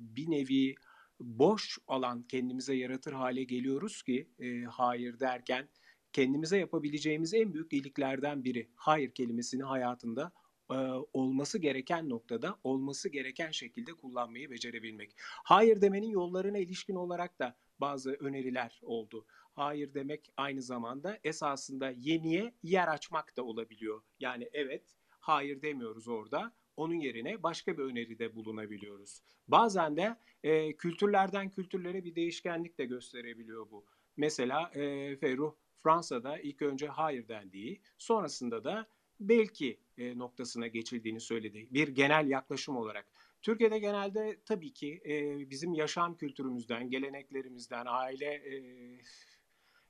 bir 0.00 0.30
nevi 0.30 0.74
boş 1.20 1.78
alan 1.86 2.22
kendimize 2.22 2.74
yaratır 2.74 3.12
hale 3.12 3.44
geliyoruz 3.44 4.02
ki 4.02 4.28
e, 4.38 4.62
hayır 4.62 5.20
derken 5.20 5.68
kendimize 6.12 6.58
yapabileceğimiz 6.58 7.34
en 7.34 7.54
büyük 7.54 7.72
iyiliklerden 7.72 8.44
biri 8.44 8.70
hayır 8.74 9.10
kelimesini 9.10 9.62
hayatında 9.62 10.32
e, 10.70 10.74
olması 11.12 11.58
gereken 11.58 12.08
noktada 12.08 12.56
olması 12.64 13.08
gereken 13.08 13.50
şekilde 13.50 13.92
kullanmayı 13.92 14.50
becerebilmek. 14.50 15.14
Hayır 15.44 15.80
demenin 15.80 16.10
yollarına 16.10 16.58
ilişkin 16.58 16.94
olarak 16.94 17.38
da 17.38 17.56
bazı 17.78 18.12
öneriler 18.12 18.80
oldu. 18.82 19.26
Hayır 19.54 19.94
demek 19.94 20.32
aynı 20.36 20.62
zamanda 20.62 21.18
esasında 21.24 21.90
yeniye 21.90 22.54
yer 22.62 22.88
açmak 22.88 23.36
da 23.36 23.42
olabiliyor. 23.42 24.02
Yani 24.20 24.48
evet 24.52 24.82
hayır 25.08 25.62
demiyoruz 25.62 26.08
orada. 26.08 26.52
Onun 26.76 26.94
yerine 26.94 27.42
başka 27.42 27.78
bir 27.78 27.82
öneride 27.82 28.34
bulunabiliyoruz. 28.34 29.22
Bazen 29.48 29.96
de 29.96 30.16
e, 30.42 30.76
kültürlerden 30.76 31.50
kültürlere 31.50 32.04
bir 32.04 32.14
değişkenlik 32.14 32.78
de 32.78 32.84
gösterebiliyor 32.84 33.70
bu. 33.70 33.86
Mesela 34.16 34.70
e, 34.74 35.16
Ferruh 35.16 35.54
Fransa'da 35.82 36.38
ilk 36.38 36.62
önce 36.62 36.88
hayır 36.88 37.28
dendiği, 37.28 37.80
sonrasında 37.98 38.64
da 38.64 38.86
belki 39.20 39.80
e, 39.98 40.18
noktasına 40.18 40.66
geçildiğini 40.66 41.20
söyledi. 41.20 41.68
Bir 41.70 41.88
genel 41.88 42.26
yaklaşım 42.28 42.76
olarak. 42.76 43.06
Türkiye'de 43.42 43.78
genelde 43.78 44.40
tabii 44.46 44.72
ki 44.72 45.02
e, 45.06 45.50
bizim 45.50 45.74
yaşam 45.74 46.16
kültürümüzden, 46.16 46.90
geleneklerimizden, 46.90 47.84
aile 47.88 48.26
e, 48.26 48.54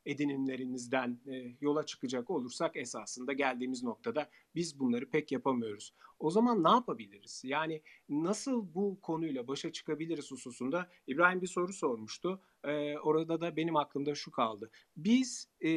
edinimlerimizden 0.06 1.20
e, 1.26 1.56
yola 1.60 1.86
çıkacak 1.86 2.30
olursak 2.30 2.76
esasında 2.76 3.32
geldiğimiz 3.32 3.82
noktada 3.82 4.28
biz 4.54 4.80
bunları 4.80 5.10
pek 5.10 5.32
yapamıyoruz. 5.32 5.94
O 6.18 6.30
zaman 6.30 6.64
ne 6.64 6.70
yapabiliriz? 6.70 7.42
Yani 7.44 7.82
nasıl 8.08 8.74
bu 8.74 9.00
konuyla 9.02 9.48
başa 9.48 9.72
çıkabiliriz 9.72 10.30
hususunda 10.30 10.88
İbrahim 11.06 11.42
bir 11.42 11.46
soru 11.46 11.72
sormuştu. 11.72 12.40
E, 12.64 12.98
orada 12.98 13.40
da 13.40 13.56
benim 13.56 13.76
aklımda 13.76 14.14
şu 14.14 14.30
kaldı. 14.30 14.70
Biz 14.96 15.48
e, 15.60 15.70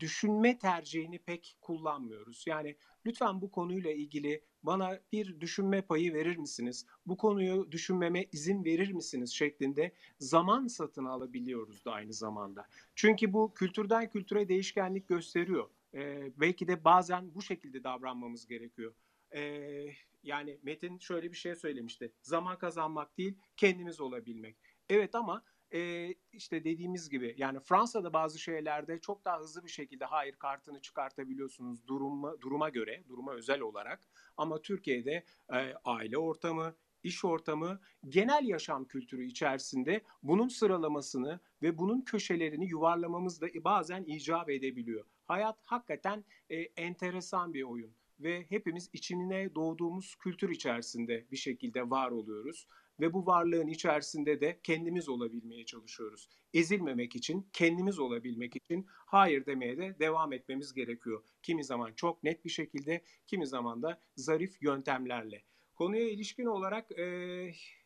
düşünme 0.00 0.58
tercihini 0.58 1.18
pek 1.18 1.56
kullanmıyoruz. 1.60 2.44
Yani 2.46 2.76
lütfen 3.06 3.40
bu 3.40 3.50
konuyla 3.50 3.90
ilgili 3.90 4.44
bana 4.62 5.00
bir 5.12 5.40
düşünme 5.40 5.82
payı 5.82 6.14
verir 6.14 6.36
misiniz? 6.36 6.86
Bu 7.06 7.16
konuyu 7.16 7.72
düşünmeme 7.72 8.26
izin 8.32 8.64
verir 8.64 8.92
misiniz 8.92 9.32
şeklinde 9.32 9.92
zaman 10.18 10.66
satın 10.66 11.04
alabiliyoruz 11.04 11.84
da 11.84 11.92
aynı 11.92 12.12
zamanda. 12.12 12.66
Çünkü 12.94 13.32
bu 13.32 13.54
kültürden 13.54 14.10
kültüre 14.10 14.48
değişkenlik 14.48 15.08
gösteriyor. 15.08 15.68
Ee, 15.94 16.32
belki 16.36 16.68
de 16.68 16.84
bazen 16.84 17.34
bu 17.34 17.42
şekilde 17.42 17.84
davranmamız 17.84 18.46
gerekiyor. 18.46 18.94
Ee, 19.34 19.86
yani 20.22 20.58
Metin 20.62 20.98
şöyle 20.98 21.32
bir 21.32 21.36
şey 21.36 21.54
söylemişti. 21.54 22.12
Zaman 22.22 22.58
kazanmak 22.58 23.18
değil, 23.18 23.38
kendimiz 23.56 24.00
olabilmek. 24.00 24.56
Evet 24.88 25.14
ama 25.14 25.44
e, 25.72 26.14
işte 26.32 26.64
dediğimiz 26.64 27.10
gibi 27.10 27.34
yani 27.38 27.60
Fransa'da 27.60 28.12
bazı 28.12 28.38
şeylerde 28.38 29.00
çok 29.00 29.24
daha 29.24 29.40
hızlı 29.40 29.64
bir 29.64 29.70
şekilde 29.70 30.04
hayır 30.04 30.36
kartını 30.36 30.80
çıkartabiliyorsunuz 30.80 31.86
duruma 31.86 32.40
duruma 32.40 32.68
göre, 32.68 33.04
duruma 33.08 33.32
özel 33.32 33.60
olarak. 33.60 34.00
Ama 34.36 34.62
Türkiye'de 34.62 35.24
e, 35.52 35.74
aile 35.84 36.18
ortamı, 36.18 36.74
iş 37.02 37.24
ortamı, 37.24 37.80
genel 38.08 38.44
yaşam 38.44 38.84
kültürü 38.84 39.24
içerisinde 39.24 40.02
bunun 40.22 40.48
sıralamasını 40.48 41.40
ve 41.62 41.78
bunun 41.78 42.00
köşelerini 42.00 42.68
yuvarlamamız 42.68 43.40
da 43.40 43.46
bazen 43.64 44.04
icap 44.04 44.50
edebiliyor. 44.50 45.04
Hayat 45.24 45.58
hakikaten 45.64 46.24
e, 46.50 46.56
enteresan 46.56 47.54
bir 47.54 47.62
oyun 47.62 47.92
ve 48.20 48.46
hepimiz 48.48 48.90
içine 48.92 49.54
doğduğumuz 49.54 50.14
kültür 50.14 50.50
içerisinde 50.50 51.24
bir 51.30 51.36
şekilde 51.36 51.90
var 51.90 52.10
oluyoruz 52.10 52.66
ve 53.00 53.12
bu 53.12 53.26
varlığın 53.26 53.66
içerisinde 53.66 54.40
de 54.40 54.60
kendimiz 54.62 55.08
olabilmeye 55.08 55.64
çalışıyoruz. 55.64 56.28
Ezilmemek 56.54 57.16
için, 57.16 57.46
kendimiz 57.52 57.98
olabilmek 57.98 58.56
için 58.56 58.86
hayır 58.88 59.46
demeye 59.46 59.78
de 59.78 59.96
devam 59.98 60.32
etmemiz 60.32 60.74
gerekiyor. 60.74 61.22
Kimi 61.42 61.64
zaman 61.64 61.92
çok 61.92 62.24
net 62.24 62.44
bir 62.44 62.50
şekilde, 62.50 63.02
kimi 63.26 63.46
zaman 63.46 63.82
da 63.82 64.00
zarif 64.16 64.62
yöntemlerle. 64.62 65.42
konuya 65.74 66.08
ilişkin 66.10 66.46
olarak 66.46 66.98
e, 66.98 67.04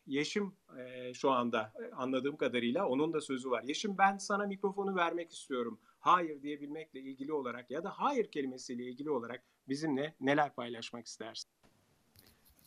Yeşim 0.07 0.53
e, 0.79 1.13
şu 1.13 1.31
anda 1.31 1.73
anladığım 1.95 2.37
kadarıyla 2.37 2.87
onun 2.87 3.13
da 3.13 3.21
sözü 3.21 3.49
var. 3.49 3.63
Yeşim 3.63 3.97
ben 3.97 4.17
sana 4.17 4.45
mikrofonu 4.47 4.95
vermek 4.95 5.31
istiyorum. 5.31 5.79
Hayır 5.99 6.41
diyebilmekle 6.41 6.99
ilgili 6.99 7.33
olarak 7.33 7.71
ya 7.71 7.83
da 7.83 7.89
hayır 7.89 8.31
kelimesiyle 8.31 8.83
ilgili 8.83 9.09
olarak 9.09 9.43
bizimle 9.69 10.15
neler 10.21 10.55
paylaşmak 10.55 11.05
istersin? 11.05 11.51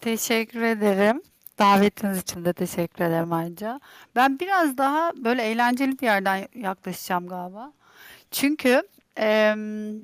Teşekkür 0.01 0.63
ederim. 0.63 1.23
Davetiniz 1.59 2.19
için 2.19 2.45
de 2.45 2.53
teşekkür 2.53 3.05
ederim 3.05 3.33
ayrıca. 3.33 3.81
Ben 4.17 4.39
biraz 4.41 4.79
daha 4.79 5.13
böyle 5.17 5.43
eğlenceli 5.43 5.99
bir 5.99 6.07
yerden 6.07 6.49
yaklaşacağım 6.55 7.29
galiba. 7.29 7.73
Çünkü 8.31 8.83
e, 9.19 9.55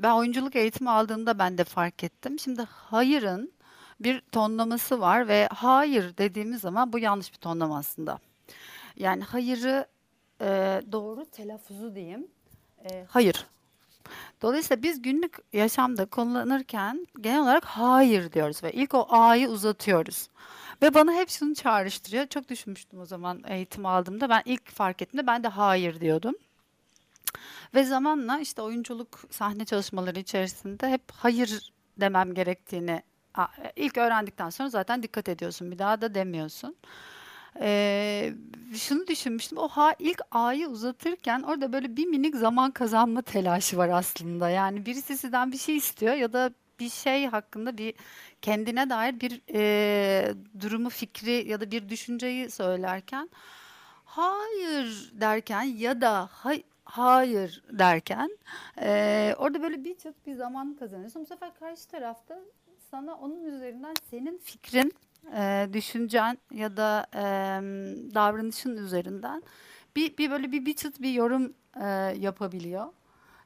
ben 0.02 0.10
oyunculuk 0.10 0.56
eğitimi 0.56 0.90
aldığımda 0.90 1.38
ben 1.38 1.58
de 1.58 1.64
fark 1.64 2.04
ettim. 2.04 2.38
Şimdi 2.38 2.62
hayırın 2.62 3.52
bir 4.00 4.20
tonlaması 4.20 5.00
var 5.00 5.28
ve 5.28 5.48
hayır 5.52 6.16
dediğimiz 6.16 6.60
zaman 6.60 6.92
bu 6.92 6.98
yanlış 6.98 7.32
bir 7.32 7.38
tonlama 7.38 7.78
aslında. 7.78 8.18
Yani 8.96 9.24
hayırı 9.24 9.86
e, 10.40 10.46
doğru 10.92 11.26
telaffuzu 11.26 11.94
diyeyim. 11.94 12.28
E, 12.90 13.06
hayır. 13.08 13.46
Dolayısıyla 14.42 14.82
biz 14.82 15.02
günlük 15.02 15.36
yaşamda 15.52 16.06
kullanırken 16.06 17.06
genel 17.20 17.42
olarak 17.42 17.64
hayır 17.64 18.32
diyoruz 18.32 18.62
ve 18.62 18.72
ilk 18.72 18.94
o 18.94 19.06
A'yı 19.10 19.48
uzatıyoruz. 19.48 20.28
Ve 20.82 20.94
bana 20.94 21.12
hep 21.12 21.28
şunu 21.28 21.54
çağrıştırıyor. 21.54 22.26
Çok 22.26 22.48
düşünmüştüm 22.48 23.00
o 23.00 23.06
zaman 23.06 23.42
eğitim 23.48 23.86
aldığımda. 23.86 24.28
Ben 24.28 24.42
ilk 24.44 24.70
fark 24.70 25.02
ettiğimde 25.02 25.26
ben 25.26 25.42
de 25.44 25.48
hayır 25.48 26.00
diyordum. 26.00 26.34
Ve 27.74 27.84
zamanla 27.84 28.38
işte 28.38 28.62
oyunculuk 28.62 29.20
sahne 29.30 29.64
çalışmaları 29.64 30.18
içerisinde 30.18 30.90
hep 30.90 31.02
hayır 31.12 31.72
demem 32.00 32.34
gerektiğini 32.34 33.02
ilk 33.76 33.98
öğrendikten 33.98 34.50
sonra 34.50 34.68
zaten 34.68 35.02
dikkat 35.02 35.28
ediyorsun. 35.28 35.70
Bir 35.70 35.78
daha 35.78 36.00
da 36.00 36.14
demiyorsun. 36.14 36.76
Ee, 37.60 38.34
şunu 38.74 39.06
düşünmüştüm. 39.06 39.58
O 39.58 39.68
ha, 39.68 39.94
ilk 39.98 40.20
A'yı 40.30 40.68
uzatırken 40.68 41.42
orada 41.42 41.72
böyle 41.72 41.96
bir 41.96 42.06
minik 42.06 42.36
zaman 42.36 42.70
kazanma 42.70 43.22
telaşı 43.22 43.76
var 43.76 43.88
aslında. 43.88 44.50
Yani 44.50 44.86
birisi 44.86 45.18
sizden 45.18 45.52
bir 45.52 45.58
şey 45.58 45.76
istiyor 45.76 46.14
ya 46.14 46.32
da 46.32 46.50
bir 46.80 46.90
şey 46.90 47.26
hakkında 47.26 47.78
bir 47.78 47.94
kendine 48.42 48.90
dair 48.90 49.20
bir 49.20 49.42
e, 49.54 50.34
durumu, 50.60 50.90
fikri 50.90 51.48
ya 51.48 51.60
da 51.60 51.70
bir 51.70 51.88
düşünceyi 51.88 52.50
söylerken 52.50 53.30
hayır 54.04 55.12
derken 55.12 55.62
ya 55.62 56.00
da 56.00 56.28
hay, 56.32 56.62
hayır 56.84 57.64
derken 57.72 58.38
e, 58.80 59.34
orada 59.38 59.62
böyle 59.62 59.84
bir 59.84 59.98
çıt 59.98 60.26
bir 60.26 60.34
zaman 60.34 60.76
kazanıyorsun. 60.76 61.22
Bu 61.22 61.26
sefer 61.26 61.54
karşı 61.54 61.88
tarafta 61.88 62.40
sana 62.90 63.14
onun 63.14 63.44
üzerinden 63.44 63.94
senin 64.10 64.38
fikrin, 64.38 64.92
e, 65.36 65.68
düşüncen 65.72 66.38
ya 66.52 66.76
da 66.76 67.06
e, 67.14 67.22
davranışın 68.14 68.76
üzerinden 68.76 69.42
bir, 69.96 70.16
bir 70.18 70.30
böyle 70.30 70.52
bir 70.52 70.66
bir 70.66 70.74
çıt 70.74 71.02
bir 71.02 71.12
yorum 71.12 71.52
e, 71.80 71.86
yapabiliyor. 72.18 72.86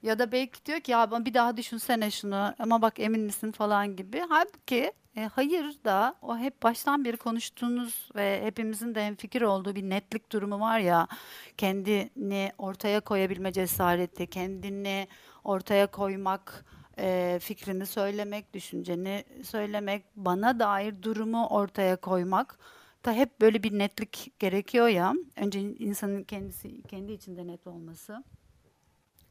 Ya 0.03 0.19
da 0.19 0.33
belki 0.33 0.67
diyor 0.67 0.81
ki 0.81 0.93
ya 0.93 1.11
bir 1.11 1.35
daha 1.35 1.57
düşünsene 1.57 2.11
şunu 2.11 2.55
ama 2.59 2.83
bak 2.83 3.01
emin 3.01 3.21
misin 3.21 3.53
falan 3.53 3.97
gibi. 3.97 4.23
Halbuki 4.29 4.93
e, 5.17 5.25
hayır 5.25 5.77
da 5.85 6.15
o 6.23 6.39
hep 6.39 6.63
baştan 6.63 7.05
beri 7.05 7.17
konuştuğunuz 7.17 8.09
ve 8.17 8.41
hepimizin 8.45 8.95
de 8.95 9.15
fikir 9.19 9.43
olduğu 9.43 9.75
bir 9.75 9.83
netlik 9.83 10.33
durumu 10.33 10.61
var 10.61 10.79
ya. 10.79 11.09
Kendini 11.57 12.53
ortaya 12.59 13.01
koyabilme 13.01 13.53
cesareti, 13.53 14.27
kendini 14.27 15.09
ortaya 15.45 15.87
koymak, 15.87 16.65
e, 16.99 17.39
fikrini 17.43 17.87
söylemek, 17.87 18.55
düşünceni 18.55 19.25
söylemek, 19.45 20.05
bana 20.17 20.61
dair 20.61 21.03
durumu 21.03 21.47
ortaya 21.47 21.97
koymak 21.97 22.59
da 23.05 23.13
hep 23.13 23.41
böyle 23.41 23.63
bir 23.63 23.79
netlik 23.79 24.33
gerekiyor 24.39 24.89
ya. 24.89 25.15
Önce 25.37 25.61
insanın 25.61 26.25
kendisi 26.25 26.83
kendi 26.83 27.13
içinde 27.13 27.47
net 27.47 27.67
olması 27.67 28.25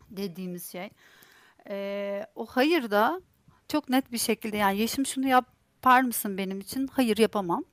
dediğimiz 0.10 0.72
şey. 0.72 0.90
E, 1.70 2.26
o 2.36 2.46
hayır 2.46 2.92
da 2.92 3.22
çok 3.68 3.90
net 3.90 4.12
bir 4.12 4.18
şekilde 4.18 4.58
yani 4.58 4.78
Yeşim 4.78 5.06
şunu 5.06 5.28
yapar 5.28 6.02
mısın 6.02 6.38
benim 6.38 6.60
için? 6.60 6.88
Hayır 6.88 7.18
yapamam. 7.18 7.64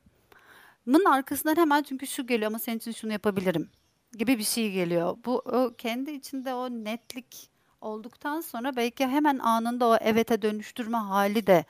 Bunun 0.86 1.04
arkasından 1.04 1.56
hemen 1.56 1.82
çünkü 1.82 2.06
şu 2.06 2.26
geliyor 2.26 2.50
ama 2.50 2.58
senin 2.58 2.76
için 2.76 2.92
şunu 2.92 3.12
yapabilirim 3.12 3.70
gibi 4.12 4.38
bir 4.38 4.44
şey 4.44 4.72
geliyor. 4.72 5.16
Bu 5.24 5.38
o 5.38 5.74
kendi 5.78 6.10
içinde 6.10 6.54
o 6.54 6.70
netlik 6.70 7.50
olduktan 7.80 8.40
sonra 8.40 8.76
belki 8.76 9.06
hemen 9.06 9.38
anında 9.38 9.86
o 9.86 9.96
evete 9.96 10.42
dönüştürme 10.42 10.98
hali 10.98 11.46
de 11.46 11.64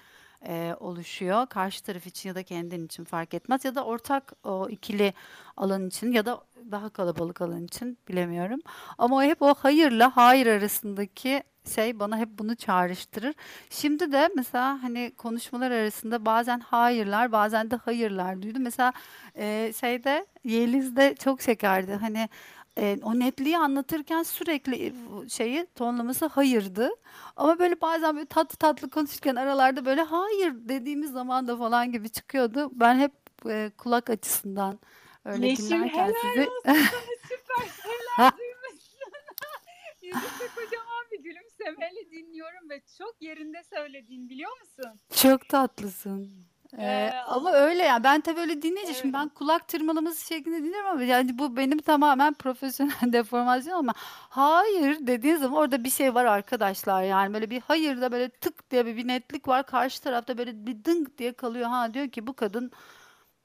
e, 0.49 0.77
oluşuyor. 0.81 1.47
Karşı 1.47 1.83
taraf 1.83 2.07
için 2.07 2.29
ya 2.29 2.35
da 2.35 2.43
kendin 2.43 2.87
için 2.87 3.05
fark 3.05 3.35
etmez 3.35 3.65
ya 3.65 3.75
da 3.75 3.85
ortak 3.85 4.33
o 4.45 4.69
ikili 4.69 5.15
alan 5.57 5.87
için 5.87 6.13
ya 6.13 6.27
da 6.27 6.41
daha 6.71 6.89
kalabalık 6.89 7.41
alan 7.41 7.65
için 7.65 7.99
bilemiyorum. 8.09 8.61
Ama 8.99 9.25
hep 9.25 9.43
o 9.43 9.55
hayırla 9.55 10.17
hayır 10.17 10.47
arasındaki 10.47 11.43
şey 11.75 11.99
bana 12.01 12.19
hep 12.19 12.29
bunu 12.39 12.57
çağrıştırır. 12.57 13.35
Şimdi 13.71 14.13
de 14.13 14.29
mesela 14.37 14.83
hani 14.83 15.13
konuşmalar 15.19 15.71
arasında 15.71 16.27
bazen 16.27 16.61
hayırlar 16.61 17.33
bazen 17.33 17.71
de 17.71 17.77
hayırlar 17.77 18.43
duydum. 18.43 18.63
Mesela 18.63 18.93
e, 19.37 19.73
şeyde 19.81 20.27
Yeliz'de 20.45 21.15
çok 21.15 21.43
şekerdi. 21.43 21.93
Hani 21.93 22.29
e, 22.79 22.99
o 23.03 23.19
netliği 23.19 23.59
anlatırken 23.59 24.23
sürekli 24.23 24.95
şeyi 25.29 25.67
tonlaması 25.75 26.27
hayırdı. 26.27 26.91
Ama 27.37 27.59
böyle 27.59 27.81
bazen 27.81 28.17
böyle 28.17 28.27
tatlı 28.27 28.57
tatlı 28.57 28.91
konuşurken 28.91 29.37
aralarda 29.37 29.85
böyle 29.85 30.03
hayır 30.03 30.55
dediğimiz 30.57 31.11
zaman 31.13 31.49
da 31.49 31.57
falan 31.57 31.93
gibi 31.93 32.09
çıkıyordu. 32.09 32.71
Ben 32.73 32.99
hep 32.99 33.13
e, 33.49 33.71
kulak 33.79 34.11
açısından 34.11 34.79
öyle 35.25 35.47
Yeşim 35.47 35.67
dinlerken 35.67 36.07
sizi 36.23 36.49
süper 37.23 37.69
şeyler 37.83 38.33
duymuşsun. 38.39 39.13
Yüzümde 40.03 40.49
kocaman 40.55 41.05
bir 41.13 41.23
gülümsemeyle 41.23 42.11
dinliyorum 42.11 42.71
ve 42.71 42.83
çok 42.99 43.23
yerinde 43.23 43.63
söylediğin 43.75 44.29
biliyor 44.29 44.61
musun? 44.61 45.01
çok 45.15 45.49
tatlısın. 45.49 46.47
Ee, 46.79 46.83
Ee, 46.85 47.13
ama 47.27 47.53
öyle 47.53 47.83
yani 47.83 48.05
ben 48.05 48.21
tabii 48.21 48.41
öyle 48.41 48.63
dinleyince 48.63 48.95
şimdi 48.95 49.17
Evet. 49.17 49.25
ben 49.25 49.29
kulak 49.29 49.69
tırmalaması 49.69 50.27
şeklinde 50.27 50.57
dinliyorum 50.59 50.91
ama 50.91 51.03
yani 51.03 51.39
bu 51.39 51.57
benim 51.57 51.79
tamamen 51.79 52.35
profesyonel 52.39 53.13
deformasyon 53.13 53.79
ama 53.79 53.93
hayır 54.29 55.07
dediğin 55.07 55.37
zaman 55.37 55.59
orada 55.59 55.85
bir 55.85 55.91
şey 55.91 56.15
var 56.15 56.25
arkadaşlar 56.25 57.03
yani 57.03 57.35
böyle 57.35 57.51
bir 57.51 57.61
hayır 57.61 58.01
da 58.01 58.13
böyle 58.13 58.29
tık 58.29 58.71
diye 58.71 58.87
bir, 58.87 58.97
bir 58.97 59.09
netlik 59.09 59.49
var 59.49 59.67
karşı 59.67 60.03
tarafta 60.03 60.39
böyle 60.39 60.67
bir 60.67 60.85
dınk 60.85 61.19
diye 61.19 61.33
kalıyor 61.33 61.69
ha 61.69 61.95
diyor 61.95 62.09
ki 62.09 62.27
bu 62.27 62.33
kadın 62.37 62.71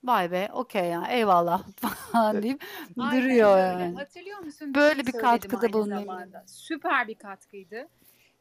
vay 0.04 0.32
be 0.32 0.50
okey 0.54 0.86
ya 0.90 1.08
eyvallah 1.10 1.64
falan 2.12 2.44
deyip 2.44 2.64
Aynen 3.00 3.24
duruyor 3.24 3.58
öyle. 3.58 3.84
yani. 3.84 3.96
Hatırlıyor 3.96 4.40
musun? 4.40 4.74
Böyle 4.76 4.96
şey 4.96 5.06
bir 5.08 5.12
söyledim 5.12 5.32
katkıda 5.32 5.60
aynı 5.62 5.74
bulunayım 5.74 6.08
zamanda. 6.08 6.44
Süper 6.48 7.08
bir 7.08 7.16
katkıydı. 7.16 7.88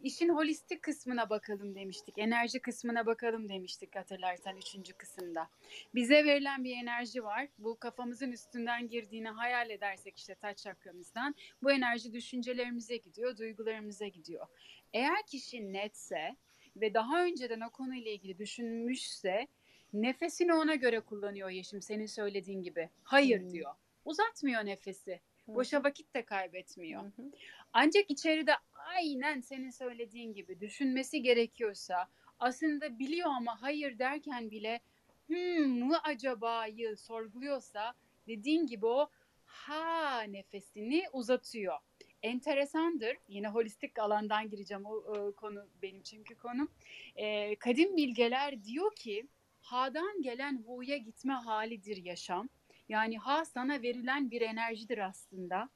İşin 0.02 0.28
holistik 0.28 0.82
kısmına 0.82 1.30
bakalım 1.30 1.74
demiştik. 1.74 2.18
Enerji 2.18 2.60
kısmına 2.60 3.06
bakalım 3.06 3.48
demiştik 3.48 3.96
hatırlarsan 3.96 4.56
üçüncü 4.56 4.92
kısımda. 4.92 5.48
Bize 5.94 6.24
verilen 6.24 6.64
bir 6.64 6.76
enerji 6.76 7.24
var. 7.24 7.48
Bu 7.58 7.78
kafamızın 7.78 8.32
üstünden 8.32 8.88
girdiğini 8.88 9.28
hayal 9.28 9.70
edersek 9.70 10.18
işte 10.18 10.34
taç 10.34 10.58
çakramızdan. 10.58 11.34
Bu 11.62 11.72
enerji 11.72 12.12
düşüncelerimize 12.12 12.96
gidiyor, 12.96 13.36
duygularımıza 13.36 14.06
gidiyor. 14.06 14.46
Eğer 14.92 15.26
kişi 15.26 15.72
netse 15.72 16.36
ve 16.76 16.94
daha 16.94 17.24
önceden 17.24 17.60
o 17.60 17.70
konuyla 17.70 18.10
ilgili 18.10 18.38
düşünmüşse 18.38 19.46
nefesini 19.92 20.54
ona 20.54 20.74
göre 20.74 21.00
kullanıyor 21.00 21.50
Yeşim 21.50 21.82
senin 21.82 22.06
söylediğin 22.06 22.62
gibi. 22.62 22.90
Hayır 23.02 23.40
Hmm. 23.40 23.50
diyor. 23.50 23.74
Uzatmıyor 24.04 24.66
nefesi. 24.66 25.20
Boşa 25.54 25.84
vakit 25.84 26.14
de 26.14 26.24
kaybetmiyor. 26.24 27.02
Hı 27.02 27.06
hı. 27.06 27.30
Ancak 27.72 28.10
içeride 28.10 28.52
aynen 28.72 29.40
senin 29.40 29.70
söylediğin 29.70 30.34
gibi 30.34 30.60
düşünmesi 30.60 31.22
gerekiyorsa 31.22 32.08
aslında 32.38 32.98
biliyor 32.98 33.30
ama 33.30 33.62
hayır 33.62 33.98
derken 33.98 34.50
bile 34.50 34.80
hmm 35.26 35.86
mı 35.86 35.98
acaba'yı 36.02 36.96
sorguluyorsa 36.96 37.94
dediğin 38.26 38.66
gibi 38.66 38.86
o 38.86 39.10
ha 39.44 40.20
nefesini 40.20 41.04
uzatıyor. 41.12 41.78
Enteresandır. 42.22 43.16
Yine 43.28 43.48
holistik 43.48 43.98
alandan 43.98 44.50
gireceğim 44.50 44.86
o, 44.86 44.94
o 44.94 45.32
konu 45.32 45.68
benim 45.82 46.02
çünkü 46.02 46.34
konum. 46.34 46.70
Ee, 47.16 47.56
kadim 47.56 47.96
bilgeler 47.96 48.64
diyor 48.64 48.94
ki 48.94 49.26
ha'dan 49.60 50.22
gelen 50.22 50.64
hu'ya 50.66 50.96
gitme 50.96 51.32
halidir 51.32 51.96
yaşam. 51.96 52.48
Yani 52.88 53.18
ha 53.18 53.44
sana 53.44 53.82
verilen 53.82 54.30
bir 54.30 54.40
enerjidir 54.40 54.98
aslında 54.98 55.68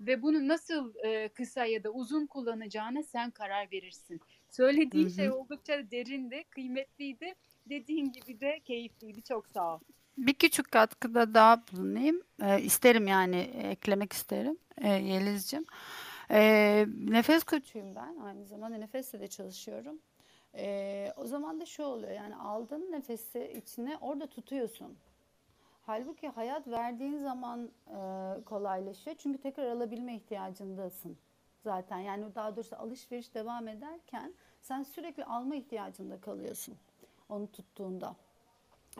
ve 0.00 0.22
bunu 0.22 0.48
nasıl 0.48 0.94
e, 1.04 1.28
kısa 1.28 1.64
ya 1.64 1.84
da 1.84 1.90
uzun 1.90 2.26
kullanacağına 2.26 3.02
sen 3.02 3.30
karar 3.30 3.72
verirsin. 3.72 4.20
Söylediğin 4.50 5.08
şey 5.08 5.30
oldukça 5.30 5.90
derindi, 5.90 6.44
kıymetliydi. 6.50 7.34
Dediğin 7.68 8.12
gibi 8.12 8.40
de 8.40 8.60
keyifliydi. 8.64 9.22
Çok 9.22 9.48
sağ 9.48 9.74
ol. 9.74 9.80
Bir 10.18 10.34
küçük 10.34 10.72
katkıda 10.72 11.34
daha 11.34 11.62
bulunayım. 11.72 12.22
Ee, 12.42 12.60
isterim 12.60 13.06
yani 13.06 13.36
eklemek 13.62 14.12
isterim 14.12 14.58
ee, 14.78 14.88
Yeliz'cim. 14.88 15.64
Ee, 16.30 16.86
nefes 17.08 17.44
koçuyum 17.44 17.94
ben. 17.94 18.16
Aynı 18.16 18.46
zamanda 18.46 18.76
nefesle 18.76 19.20
de 19.20 19.28
çalışıyorum. 19.28 19.98
Ee, 20.54 21.12
o 21.16 21.26
zaman 21.26 21.60
da 21.60 21.66
şu 21.66 21.82
oluyor 21.82 22.12
yani 22.12 22.36
aldığın 22.36 22.92
nefesi 22.92 23.52
içine 23.62 23.96
orada 24.00 24.26
tutuyorsun. 24.26 24.96
Halbuki 25.88 26.28
hayat 26.28 26.68
verdiğin 26.68 27.18
zaman 27.18 27.70
e, 27.86 27.98
kolaylaşıyor. 28.44 29.16
Çünkü 29.16 29.38
tekrar 29.38 29.66
alabilme 29.66 30.14
ihtiyacındasın 30.14 31.16
zaten. 31.64 31.98
Yani 31.98 32.34
daha 32.34 32.56
doğrusu 32.56 32.76
alışveriş 32.76 33.34
devam 33.34 33.68
ederken 33.68 34.34
sen 34.60 34.82
sürekli 34.82 35.24
alma 35.24 35.54
ihtiyacında 35.54 36.20
kalıyorsun 36.20 36.74
onu 37.28 37.52
tuttuğunda. 37.52 38.16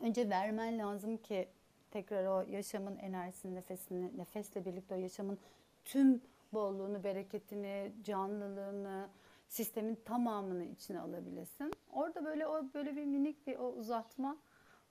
Önce 0.02 0.30
vermen 0.30 0.78
lazım 0.78 1.16
ki 1.16 1.48
tekrar 1.90 2.26
o 2.26 2.46
yaşamın 2.50 2.96
enerjisini, 2.96 3.54
nefesini, 3.54 4.18
nefesle 4.18 4.64
birlikte 4.64 4.94
o 4.94 4.98
yaşamın 4.98 5.38
tüm 5.84 6.22
bolluğunu, 6.52 7.04
bereketini, 7.04 7.92
canlılığını, 8.04 9.08
sistemin 9.48 9.98
tamamını 10.04 10.64
içine 10.64 11.00
alabilesin. 11.00 11.72
Orada 11.92 12.24
böyle 12.24 12.46
o 12.46 12.64
böyle 12.74 12.96
bir 12.96 13.04
minik 13.04 13.46
bir 13.46 13.56
o 13.58 13.68
uzatma 13.68 14.36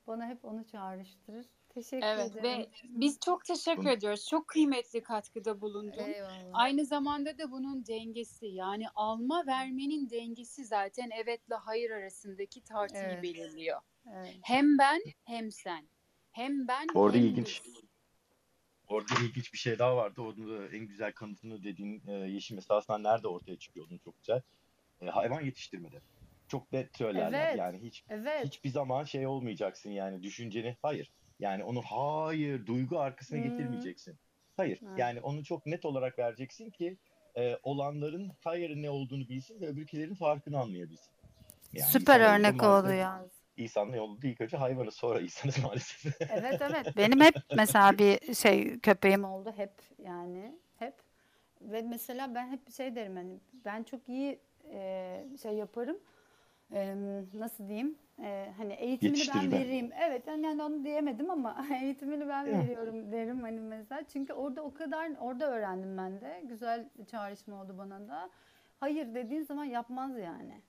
bana 0.08 0.28
hep 0.28 0.46
onu 0.46 0.68
çağrıştırır. 0.68 1.46
Teşekkür 1.70 2.08
Evet 2.08 2.32
ederim. 2.32 2.44
ve 2.44 2.70
biz 2.84 3.20
çok 3.26 3.46
teşekkür 3.46 3.86
ediyoruz. 3.90 4.28
Çok 4.30 4.48
kıymetli 4.48 5.04
katkıda 5.04 5.62
bulundun. 5.62 6.04
Eyvallah. 6.04 6.50
Aynı 6.54 6.86
zamanda 6.86 7.38
da 7.38 7.52
bunun 7.52 7.86
dengesi 7.88 8.46
yani 8.48 8.90
alma 8.96 9.46
vermenin 9.48 10.10
dengesi 10.10 10.66
zaten 10.66 11.10
evetle 11.10 11.56
hayır 11.56 11.92
arasındaki 11.92 12.62
tartıyı 12.62 13.04
Evet. 13.04 13.24
belirliyor. 13.24 13.82
Evet. 14.14 14.36
Hem 14.42 14.78
ben 14.78 15.02
hem 15.26 15.52
sen. 15.52 15.88
Hem 16.32 16.68
ben 16.68 16.88
Orada 16.94 17.18
hem 17.18 17.26
ilginç. 17.26 17.62
biz. 17.66 17.74
Orada 18.88 19.14
ilginç 19.24 19.54
bir 19.54 19.58
şey 19.58 19.80
daha 19.80 19.96
vardı. 19.98 20.22
Onun 20.22 20.60
da 20.60 20.76
en 20.76 20.88
güzel 20.88 21.12
kanıtını 21.14 21.64
dediğin 21.64 22.02
e, 22.08 22.12
Yeşim 22.12 22.58
esasında 22.58 22.98
nerede 22.98 23.28
ortaya 23.28 23.56
çıkıyor 23.58 23.88
onun 23.90 23.98
çok 23.98 24.18
güzel. 24.18 24.42
E, 25.02 25.06
hayvan 25.06 25.42
yetiştirmede. 25.42 26.02
Çok 26.48 26.72
net 26.72 26.98
söylerler. 26.98 27.48
Evet. 27.48 27.58
Yani 27.58 27.78
hiç 27.82 28.06
Evet. 28.10 28.46
hiçbir 28.46 28.70
zaman 28.70 29.04
şey 29.04 29.28
olmayacaksın 29.28 29.90
yani 29.90 30.24
düşünceni 30.24 30.78
hayır. 30.82 31.12
Yani 31.40 31.64
onu 31.64 31.82
hayır 31.82 32.66
duygu 32.66 33.00
arkasına 33.00 33.40
Hmm. 33.44 33.50
getirmeyeceksin. 33.50 34.16
Hayır. 34.58 34.80
Evet. 34.88 35.00
Yani 35.00 35.22
onu 35.22 35.44
çok 35.44 35.66
net 35.66 35.86
olarak 35.86 36.20
vereceksin 36.20 36.70
ki 36.70 36.98
e, 37.38 37.58
olanların 37.64 38.32
hayır 38.44 38.76
ne 38.76 38.90
olduğunu 38.90 39.30
bilsin 39.30 39.62
ve 39.62 39.68
öbürkilerin 39.68 40.16
farkını 40.16 40.60
anlayabilsin. 40.60 41.14
Yani 41.74 41.92
Süper 41.92 42.20
örnek 42.20 42.64
oldu 42.64 42.92
ya. 42.94 43.26
İnsanla 43.58 43.96
yolda 43.96 44.28
ilk 44.28 44.42
önce 44.42 44.58
hayvanı 44.58 44.92
sonra 44.92 45.20
insanız 45.20 45.58
maalesef. 45.64 46.22
Evet 46.32 46.62
evet. 46.62 46.98
Benim 46.98 47.22
hep 47.22 47.36
mesela 47.56 47.98
bir 47.98 48.34
şey 48.34 48.80
köpeğim 48.80 49.24
oldu 49.24 49.54
hep 49.58 49.72
yani 50.04 50.56
hep. 50.80 50.94
Ve 51.62 51.82
mesela 51.82 52.36
ben 52.36 52.52
hep 52.52 52.68
bir 52.68 52.72
şey 52.72 52.96
derim 52.96 53.16
hani 53.16 53.40
ben 53.66 53.84
çok 53.84 54.10
iyi 54.10 54.40
e, 54.74 55.24
şey 55.42 55.54
yaparım. 55.54 55.98
E, 56.72 56.96
nasıl 57.34 57.68
diyeyim? 57.68 57.96
E, 58.20 58.54
hani 58.58 58.74
eğitimini 58.74 59.22
ben 59.36 59.52
vereyim. 59.52 59.92
Evet 60.00 60.28
yani, 60.28 60.46
yani 60.46 60.64
onu 60.64 60.84
diyemedim 60.84 61.30
ama 61.30 61.66
eğitimini 61.82 62.28
ben 62.28 62.46
veriyorum 62.46 63.12
derim 63.12 63.42
hani 63.42 63.60
mesela. 63.60 64.04
Çünkü 64.04 64.34
orada 64.34 64.62
o 64.62 64.74
kadar 64.74 65.12
orada 65.22 65.52
öğrendim 65.52 65.98
ben 65.98 66.22
de. 66.22 66.42
Güzel 66.44 66.90
çağrışma 67.12 67.62
oldu 67.64 67.76
bana 67.78 68.08
da. 68.08 68.30
Hayır 68.80 69.16
dediğin 69.16 69.44
zaman 69.44 69.64
yapmaz 69.64 70.18
yani. 70.18 70.62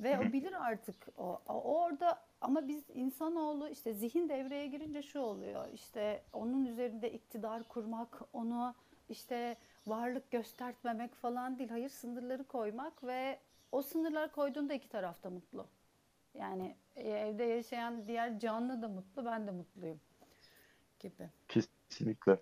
Ve 0.00 0.18
o 0.18 0.32
bilir 0.32 0.66
artık 0.66 1.08
o, 1.18 1.40
o 1.48 1.62
orada 1.62 2.22
ama 2.40 2.68
biz 2.68 2.84
insanoğlu 2.94 3.68
işte 3.68 3.94
zihin 3.94 4.28
devreye 4.28 4.66
girince 4.66 5.02
şu 5.02 5.20
oluyor 5.20 5.68
işte 5.72 6.22
onun 6.32 6.64
üzerinde 6.64 7.12
iktidar 7.12 7.62
kurmak 7.62 8.22
onu 8.32 8.74
işte 9.08 9.56
varlık 9.86 10.30
göstermemek 10.30 11.14
falan 11.14 11.58
değil 11.58 11.70
hayır 11.70 11.88
sınırları 11.88 12.44
koymak 12.44 13.04
ve 13.04 13.38
o 13.72 13.82
sınırları 13.82 14.32
koyduğunda 14.32 14.74
iki 14.74 14.88
taraf 14.88 15.22
da 15.22 15.30
mutlu. 15.30 15.66
Yani 16.34 16.76
e, 16.96 17.10
evde 17.10 17.44
yaşayan 17.44 18.08
diğer 18.08 18.38
canlı 18.38 18.82
da 18.82 18.88
mutlu 18.88 19.24
ben 19.24 19.46
de 19.46 19.50
mutluyum 19.50 20.00
gibi. 20.98 21.30
Kesinlikle. 21.48 22.38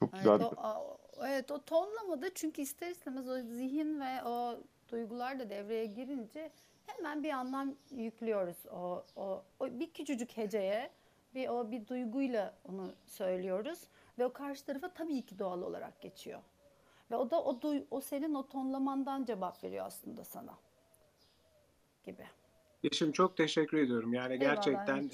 Çok 0.00 0.10
Evet 0.14 0.24
güzel 0.24 0.40
o, 0.42 0.98
evet 1.26 1.50
o 1.50 1.62
tonlamada 1.62 2.34
çünkü 2.34 2.62
ister 2.62 2.90
istemez 2.90 3.28
o 3.28 3.40
zihin 3.40 4.00
ve 4.00 4.24
o 4.24 4.60
duygular 4.88 5.38
da 5.38 5.50
devreye 5.50 5.86
girince 5.86 6.50
hemen 6.86 7.22
bir 7.22 7.30
anlam 7.30 7.74
yüklüyoruz 7.90 8.66
o, 8.66 9.04
o, 9.16 9.42
o 9.60 9.66
bir 9.66 9.92
küçücük 9.92 10.36
heceye 10.36 10.90
bir 11.34 11.48
o 11.48 11.70
bir 11.70 11.86
duyguyla 11.86 12.54
onu 12.68 12.92
söylüyoruz 13.06 13.78
ve 14.18 14.26
o 14.26 14.32
karşı 14.32 14.64
tarafa 14.64 14.92
tabii 14.94 15.22
ki 15.22 15.38
doğal 15.38 15.62
olarak 15.62 16.00
geçiyor. 16.00 16.40
Ve 17.12 17.16
o 17.16 17.30
da 17.30 17.42
o 17.44 17.60
duy, 17.60 17.82
o 17.90 18.00
senin 18.00 18.34
o 18.34 18.48
tonlamandan 18.48 19.24
cevap 19.24 19.64
veriyor 19.64 19.86
aslında 19.86 20.24
sana 20.24 20.58
gibi. 22.04 22.26
Yeşim 22.82 23.12
çok 23.12 23.36
teşekkür 23.36 23.78
ediyorum. 23.78 24.14
Yani 24.14 24.32
Eyvallah 24.32 24.54
gerçekten 24.54 25.10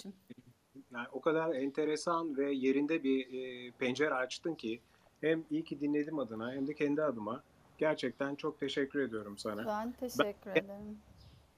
yani 0.91 1.09
o 1.13 1.21
kadar 1.21 1.55
enteresan 1.55 2.37
ve 2.37 2.53
yerinde 2.53 3.05
bir 3.05 3.27
e, 3.33 3.71
pencere 3.71 4.15
açtın 4.15 4.55
ki 4.55 4.81
hem 5.21 5.45
iyi 5.51 5.65
ki 5.65 5.81
dinledim 5.81 6.19
adına 6.19 6.53
hem 6.53 6.67
de 6.67 6.75
kendi 6.75 7.03
adıma 7.03 7.43
gerçekten 7.79 8.35
çok 8.35 8.61
teşekkür 8.61 9.01
ediyorum 9.01 9.39
sana. 9.39 9.67
Ben 9.67 9.93
teşekkür 9.93 10.51
ederim. 10.51 10.99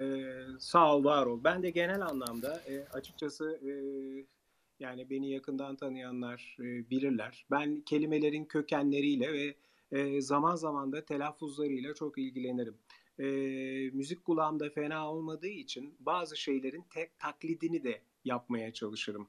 Ee, 0.01 0.32
sağ 0.59 0.97
ol, 0.97 1.05
var 1.05 1.26
ol. 1.26 1.41
Ben 1.45 1.62
de 1.62 1.70
genel 1.70 2.03
anlamda 2.03 2.61
e, 2.68 2.84
açıkçası 2.93 3.61
e, 3.62 3.72
yani 4.80 5.11
beni 5.11 5.30
yakından 5.30 5.76
tanıyanlar 5.76 6.57
e, 6.61 6.91
bilirler. 6.91 7.47
Ben 7.51 7.80
kelimelerin 7.80 8.45
kökenleriyle 8.45 9.32
ve 9.32 9.55
e, 9.93 10.20
zaman 10.20 10.57
zaman 10.57 10.93
da 10.93 11.05
telaffuzlarıyla 11.05 11.95
çok 11.95 12.18
ilgilenirim. 12.18 12.74
E, 13.18 13.24
müzik 13.93 14.24
kulağımda 14.24 14.70
fena 14.70 15.12
olmadığı 15.12 15.49
için 15.49 15.95
bazı 16.01 16.36
şeylerin 16.36 16.84
tek 16.91 17.18
taklidini 17.18 17.84
de 17.84 18.03
yapmaya 18.24 18.72
çalışırım. 18.72 19.28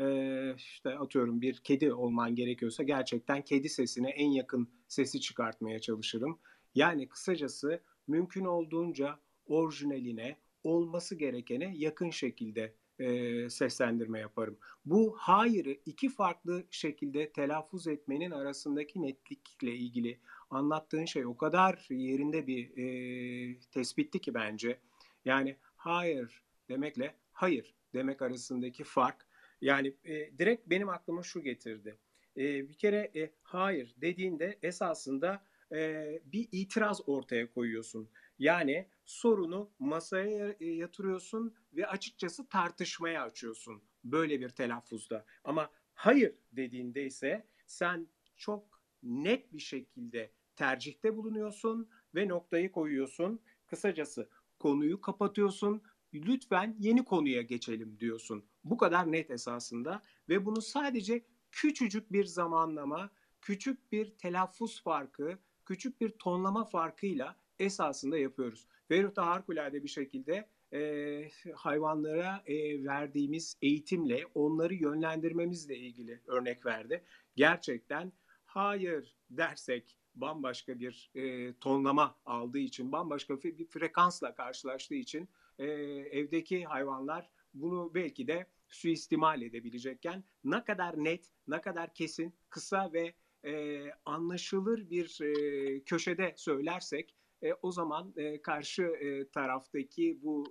E, 0.00 0.54
işte 0.56 0.98
atıyorum 0.98 1.40
bir 1.40 1.56
kedi 1.56 1.92
olman 1.92 2.34
gerekiyorsa 2.34 2.82
gerçekten 2.82 3.42
kedi 3.42 3.68
sesine 3.68 4.10
en 4.10 4.30
yakın 4.30 4.68
sesi 4.88 5.20
çıkartmaya 5.20 5.78
çalışırım. 5.78 6.38
Yani 6.74 7.08
kısacası 7.08 7.80
mümkün 8.06 8.44
olduğunca 8.44 9.18
orijinaline, 9.46 10.36
olması 10.64 11.14
gerekene 11.14 11.72
yakın 11.76 12.10
şekilde 12.10 12.74
e, 13.00 13.50
seslendirme 13.50 14.20
yaparım. 14.20 14.58
Bu 14.84 15.16
hayırı 15.18 15.76
iki 15.86 16.08
farklı 16.08 16.64
şekilde 16.70 17.32
telaffuz 17.32 17.86
etmenin 17.86 18.30
arasındaki 18.30 19.02
netlikle 19.02 19.74
ilgili 19.74 20.18
anlattığın 20.50 21.04
şey 21.04 21.26
o 21.26 21.36
kadar 21.36 21.86
yerinde 21.90 22.46
bir 22.46 22.76
e, 22.76 23.58
tespitti 23.60 24.20
ki 24.20 24.34
bence. 24.34 24.78
Yani 25.24 25.56
hayır 25.76 26.42
demekle 26.68 27.14
hayır 27.32 27.74
demek 27.94 28.22
arasındaki 28.22 28.84
fark. 28.84 29.26
Yani 29.60 29.94
e, 30.04 30.38
direkt 30.38 30.70
benim 30.70 30.88
aklıma 30.88 31.22
şu 31.22 31.42
getirdi. 31.42 31.98
E, 32.36 32.68
bir 32.68 32.74
kere 32.74 33.10
e, 33.16 33.30
hayır 33.42 33.94
dediğinde 33.96 34.58
esasında 34.62 35.44
e, 35.72 36.04
bir 36.24 36.48
itiraz 36.52 37.08
ortaya 37.08 37.52
koyuyorsun. 37.52 38.08
Yani 38.38 38.86
sorunu 39.10 39.70
masaya 39.78 40.56
e, 40.60 40.66
yatırıyorsun 40.66 41.54
ve 41.72 41.86
açıkçası 41.86 42.48
tartışmaya 42.48 43.22
açıyorsun 43.22 43.82
böyle 44.04 44.40
bir 44.40 44.48
telaffuzda. 44.48 45.24
Ama 45.44 45.70
hayır 45.94 46.34
dediğinde 46.52 47.06
ise 47.06 47.46
sen 47.66 48.08
çok 48.36 48.82
net 49.02 49.52
bir 49.52 49.58
şekilde 49.58 50.32
tercihte 50.56 51.16
bulunuyorsun 51.16 51.88
ve 52.14 52.28
noktayı 52.28 52.72
koyuyorsun. 52.72 53.40
Kısacası 53.66 54.28
konuyu 54.58 55.00
kapatıyorsun. 55.00 55.82
Lütfen 56.14 56.76
yeni 56.78 57.04
konuya 57.04 57.42
geçelim 57.42 58.00
diyorsun. 58.00 58.44
Bu 58.64 58.76
kadar 58.76 59.12
net 59.12 59.30
esasında 59.30 60.02
ve 60.28 60.46
bunu 60.46 60.62
sadece 60.62 61.24
küçücük 61.52 62.12
bir 62.12 62.24
zamanlama, 62.24 63.10
küçük 63.40 63.92
bir 63.92 64.10
telaffuz 64.10 64.82
farkı, 64.82 65.38
küçük 65.64 66.00
bir 66.00 66.10
tonlama 66.10 66.64
farkıyla 66.64 67.36
esasında 67.60 68.18
yapıyoruz. 68.18 68.66
Ferruh 68.88 69.16
da 69.16 69.26
harikulade 69.26 69.82
bir 69.82 69.88
şekilde 69.88 70.48
e, 70.72 71.30
hayvanlara 71.54 72.42
e, 72.46 72.84
verdiğimiz 72.84 73.56
eğitimle 73.62 74.26
onları 74.34 74.74
yönlendirmemizle 74.74 75.76
ilgili 75.76 76.20
örnek 76.26 76.66
verdi. 76.66 77.04
Gerçekten 77.36 78.12
hayır 78.44 79.16
dersek 79.30 79.96
bambaşka 80.14 80.80
bir 80.80 81.10
e, 81.14 81.54
tonlama 81.54 82.18
aldığı 82.24 82.58
için, 82.58 82.92
bambaşka 82.92 83.42
bir 83.42 83.66
frekansla 83.66 84.34
karşılaştığı 84.34 84.94
için 84.94 85.28
e, 85.58 85.66
evdeki 86.10 86.64
hayvanlar 86.64 87.30
bunu 87.54 87.94
belki 87.94 88.26
de 88.26 88.46
suistimal 88.68 89.42
edebilecekken 89.42 90.24
ne 90.44 90.64
kadar 90.64 91.04
net, 91.04 91.30
ne 91.48 91.60
kadar 91.60 91.94
kesin, 91.94 92.34
kısa 92.50 92.92
ve 92.92 93.14
e, 93.44 93.84
anlaşılır 94.04 94.90
bir 94.90 95.20
e, 95.20 95.80
köşede 95.80 96.34
söylersek 96.36 97.14
e, 97.42 97.54
o 97.62 97.72
zaman 97.72 98.14
e, 98.16 98.42
karşı 98.42 98.82
e, 98.82 99.28
taraftaki 99.28 100.18
bu 100.22 100.44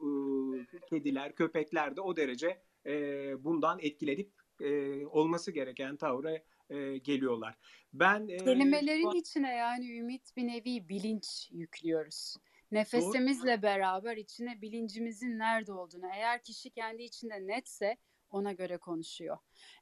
e, 0.56 0.88
kediler, 0.90 1.36
köpekler 1.36 1.96
de 1.96 2.02
o 2.02 2.16
derece 2.16 2.62
e, 2.86 2.94
bundan 3.44 3.80
etkilenip 3.82 4.32
e, 4.62 5.06
olması 5.06 5.52
gereken 5.52 5.98
tavra 5.98 6.38
e, 6.70 6.98
geliyorlar. 6.98 7.58
Ben 7.94 8.28
e, 8.28 8.38
Kelimelerin 8.38 9.20
içine 9.20 9.56
yani 9.56 9.98
ümit 9.98 10.38
bir 10.38 10.48
nevi 10.48 10.90
bilinç 10.90 11.50
yüklüyoruz. 11.52 12.36
Nefesimizle 12.72 13.62
beraber 13.62 14.18
içine 14.18 14.62
bilincimizin 14.62 15.40
nerede 15.40 15.74
olduğunu, 15.74 16.06
eğer 16.16 16.44
kişi 16.44 16.70
kendi 16.70 17.04
içinde 17.04 17.48
netse 17.48 17.98
ona 18.32 18.52
göre 18.52 18.78
konuşuyor. 18.78 19.38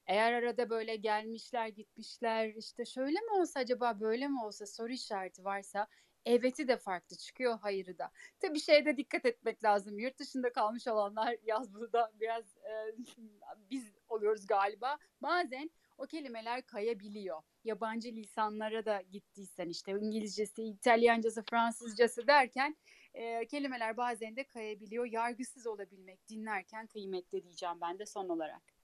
Eğer 0.05 0.33
arada 0.33 0.69
böyle 0.69 0.95
gelmişler 0.95 1.67
gitmişler 1.67 2.53
işte 2.55 2.85
şöyle 2.85 3.19
mi 3.19 3.31
olsa 3.31 3.59
acaba 3.59 3.99
böyle 3.99 4.27
mi 4.27 4.43
olsa 4.43 4.65
soru 4.65 4.91
işareti 4.91 5.43
varsa 5.43 5.87
eveti 6.27 6.67
de 6.67 6.77
farklı 6.77 7.15
çıkıyor 7.15 7.59
hayırı 7.59 7.97
da. 7.97 8.11
Tabii 8.39 8.59
şeyde 8.59 8.97
dikkat 8.97 9.25
etmek 9.25 9.63
lazım. 9.63 9.99
Yurt 9.99 10.19
dışında 10.19 10.53
kalmış 10.53 10.87
olanlar 10.87 11.35
yaz 11.43 11.73
burada 11.73 12.11
biraz 12.19 12.57
e, 12.57 12.95
biz 13.71 13.93
oluyoruz 14.09 14.47
galiba. 14.47 14.97
Bazen 15.21 15.69
o 15.97 16.05
kelimeler 16.05 16.65
kayabiliyor. 16.65 17.41
Yabancı 17.63 18.11
lisanlara 18.11 18.85
da 18.85 19.01
gittiysen 19.01 19.69
işte 19.69 19.91
İngilizcesi, 19.91 20.63
İtalyancası, 20.63 21.43
Fransızcası 21.49 22.27
derken 22.27 22.77
e, 23.13 23.47
kelimeler 23.47 23.97
bazen 23.97 24.35
de 24.35 24.43
kayabiliyor. 24.43 25.05
Yargısız 25.05 25.67
olabilmek 25.67 26.29
dinlerken 26.29 26.87
kıymetli 26.87 27.43
diyeceğim 27.43 27.81
ben 27.81 27.99
de 27.99 28.05
son 28.05 28.29
olarak. 28.29 28.76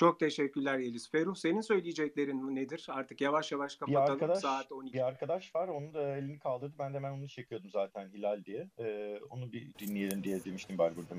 Çok 0.00 0.20
teşekkürler 0.20 0.78
Yeliz. 0.78 1.10
Feruh 1.10 1.34
senin 1.34 1.60
söyleyeceklerin 1.60 2.56
nedir? 2.56 2.86
Artık 2.88 3.20
yavaş 3.20 3.52
yavaş 3.52 3.74
Bir 3.74 3.78
kapatalım. 3.78 4.12
arkadaş, 4.12 4.38
Saat 4.38 4.72
12. 4.72 4.94
bir 4.94 5.06
arkadaş 5.06 5.54
var. 5.54 5.68
Onu 5.68 5.94
da 5.94 6.16
elini 6.16 6.38
kaldırdı. 6.38 6.74
Ben 6.78 6.92
de 6.92 6.96
hemen 6.96 7.10
onu 7.12 7.28
çekiyordum 7.28 7.70
zaten 7.70 8.08
Hilal 8.14 8.44
diye. 8.44 8.68
Ee, 8.78 9.18
onu 9.30 9.52
bir 9.52 9.66
dinleyelim 9.78 10.24
diye 10.24 10.44
demiştim 10.44 10.78
bari 10.78 10.96
burada. 10.96 11.14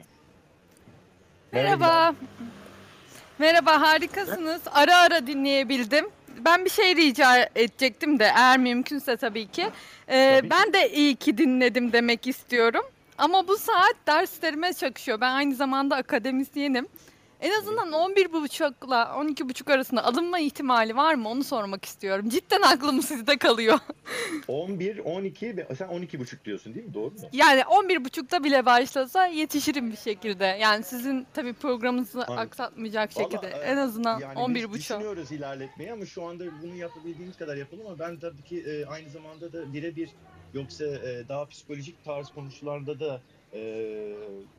Merhaba. 1.52 2.16
Merhaba, 3.40 3.82
harikasınız. 3.82 4.62
Ara 4.72 4.98
ara 4.98 5.28
dinleyebildim. 5.28 6.06
Ben 6.46 6.66
bir 6.66 6.70
şey 6.70 6.96
rica 6.96 7.50
edecektim 7.56 8.20
de 8.20 8.24
eğer 8.24 8.60
mümkünse 8.60 9.18
tabii 9.18 9.48
ki. 9.48 9.70
Ee, 10.08 10.36
Tabii 10.40 10.50
ki. 10.50 10.56
ben 10.56 10.74
de 10.74 10.92
iyi 10.94 11.16
ki 11.16 11.38
dinledim 11.38 11.94
demek 11.94 12.28
istiyorum. 12.28 12.84
Ama 13.18 13.48
bu 13.48 13.58
saat 13.58 13.96
derslerime 14.08 14.74
çakışıyor. 14.74 15.22
Ben 15.22 15.32
aynı 15.32 15.56
zamanda 15.56 15.96
akademisyenim. 15.96 16.88
En 17.46 17.52
azından 17.60 17.90
11.30'la 17.92 19.04
12.30 19.04 19.74
arasında 19.74 20.04
alınma 20.04 20.40
ihtimali 20.40 20.96
var 20.96 21.14
mı? 21.16 21.30
Onu 21.30 21.44
sormak 21.44 21.86
istiyorum. 21.86 22.30
Cidden 22.30 22.62
aklım 22.62 23.02
sizde 23.02 23.38
kalıyor. 23.38 23.80
11, 24.48 25.00
12 25.00 25.58
ve 25.58 25.68
sen 25.78 25.88
12 25.88 26.20
buçuk 26.20 26.46
diyorsun 26.46 26.76
değil 26.76 26.86
mi? 26.86 26.94
Doğru 26.94 27.12
mu? 27.12 27.18
Yani 27.34 27.62
11.30'da 27.62 28.44
bile 28.44 28.66
başlasa 28.66 29.26
yetişirim 29.28 29.92
bir 29.92 29.98
şekilde. 29.98 30.46
Yani 30.46 30.84
sizin 30.84 31.28
tabii 31.34 31.54
programınızı 31.54 32.18
Anladım. 32.18 32.38
aksatmayacak 32.38 33.18
Vallahi, 33.18 33.32
şekilde. 33.32 33.48
e, 33.48 33.60
En 33.60 33.78
azından 33.78 34.20
Yani 34.20 34.40
11.30. 34.40 34.56
biz 34.56 34.74
düşünüyoruz 34.74 35.32
ilerletmeyi 35.32 35.92
ama 35.92 36.06
şu 36.06 36.24
anda 36.24 36.44
bunu 36.64 36.76
yapabildiğimiz 36.76 37.38
kadar 37.38 37.56
yapalım 37.58 37.86
ama 37.88 38.00
ben 38.00 38.20
tabii 38.20 38.42
ki 38.44 38.60
e, 38.68 38.86
aynı 38.86 39.10
zamanda 39.10 39.54
da 39.54 39.74
birebir 39.74 40.10
yoksa 40.54 40.86
e, 40.86 41.24
daha 41.30 41.46
psikolojik 41.46 42.06
tarz 42.06 42.30
konuşularda 42.30 43.00
da 43.00 43.22
e, 43.56 44.16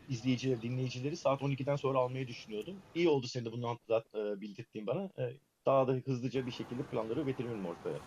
izleyicileri, 0.09 0.63
dinleyicileri 0.63 1.17
saat 1.17 1.41
12'den 1.43 1.77
sonra 1.77 1.99
almayı 1.99 2.29
düşünüyordum. 2.29 2.75
İyi 2.95 3.09
oldu 3.09 3.27
senin 3.27 3.45
de 3.45 3.53
bunu 3.53 3.69
hatırlat, 3.69 4.05
e, 4.15 4.41
bildirttiğin 4.41 4.87
bana. 4.87 5.03
E, 5.19 5.33
daha 5.67 5.89
da 5.89 5.93
hızlıca 5.93 6.47
bir 6.47 6.53
şekilde 6.53 6.83
planları 6.83 7.23
getirelim 7.23 7.67
ortaya. 7.67 7.99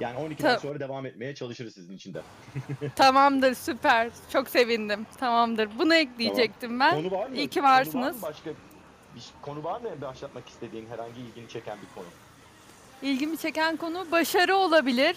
Yani 0.00 0.18
12'den 0.18 0.36
Ta- 0.36 0.58
sonra 0.58 0.80
devam 0.80 1.06
etmeye 1.06 1.34
çalışırız 1.34 1.74
sizin 1.74 1.94
için 1.96 2.14
de. 2.14 2.22
Tamamdır 2.96 3.54
süper. 3.54 4.10
Çok 4.32 4.48
sevindim. 4.48 5.06
Tamamdır. 5.18 5.68
Bunu 5.78 5.94
ekleyecektim 5.94 6.80
ben. 6.80 6.94
Konu 7.02 7.10
var 7.10 7.28
mı? 7.28 7.36
İyi 7.36 7.48
ki 7.48 7.60
Konu 7.60 7.68
var 7.70 7.72
mı 7.72 7.78
varsınız. 7.78 8.22
başka 8.22 8.50
bir 9.14 9.24
konu 9.42 9.64
var 9.64 9.80
mı 9.80 9.88
başlatmak 10.02 10.48
istediğin 10.48 10.86
herhangi 10.86 11.20
ilgini 11.20 11.48
çeken 11.48 11.78
bir 11.82 11.94
konu? 11.94 12.06
İlgimi 13.02 13.38
çeken 13.38 13.76
konu 13.76 14.06
başarı 14.12 14.56
olabilir. 14.56 15.16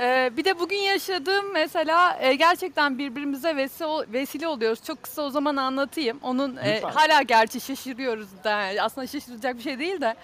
Ee, 0.00 0.30
bir 0.36 0.44
de 0.44 0.58
bugün 0.58 0.76
yaşadığım 0.76 1.52
mesela 1.52 2.18
e, 2.20 2.34
gerçekten 2.34 2.98
birbirimize 2.98 3.56
vesile, 3.56 4.12
vesile 4.12 4.48
oluyoruz. 4.48 4.84
Çok 4.84 5.02
kısa 5.02 5.22
o 5.22 5.30
zaman 5.30 5.56
anlatayım. 5.56 6.18
Onun 6.22 6.56
e, 6.56 6.74
Lütfen. 6.74 6.90
hala 6.90 7.22
gerçi 7.22 7.60
şaşırıyoruz 7.60 8.28
da 8.44 8.50
yani 8.50 8.82
aslında 8.82 9.06
şaşıracak 9.06 9.56
bir 9.56 9.62
şey 9.62 9.78
değil 9.78 10.00
de. 10.00 10.14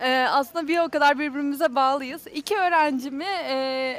e, 0.00 0.26
aslında 0.30 0.68
bir 0.68 0.78
o 0.78 0.88
kadar 0.88 1.18
birbirimize 1.18 1.74
bağlıyız. 1.74 2.26
İki 2.26 2.56
öğrencimi 2.56 3.24
e, 3.24 3.54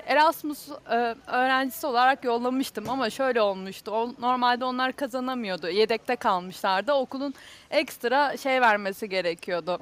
Erasmus 0.07 0.69
e, 0.69 1.15
öğrencisi 1.27 1.87
olarak 1.87 2.23
yollamıştım 2.23 2.89
ama 2.89 3.09
şöyle 3.09 3.41
olmuştu. 3.41 3.91
O, 3.91 4.13
normalde 4.19 4.65
onlar 4.65 4.93
kazanamıyordu. 4.93 5.69
Yedekte 5.69 6.15
kalmışlardı. 6.15 6.93
Okulun 6.93 7.33
ekstra 7.71 8.37
şey 8.37 8.61
vermesi 8.61 9.09
gerekiyordu 9.09 9.79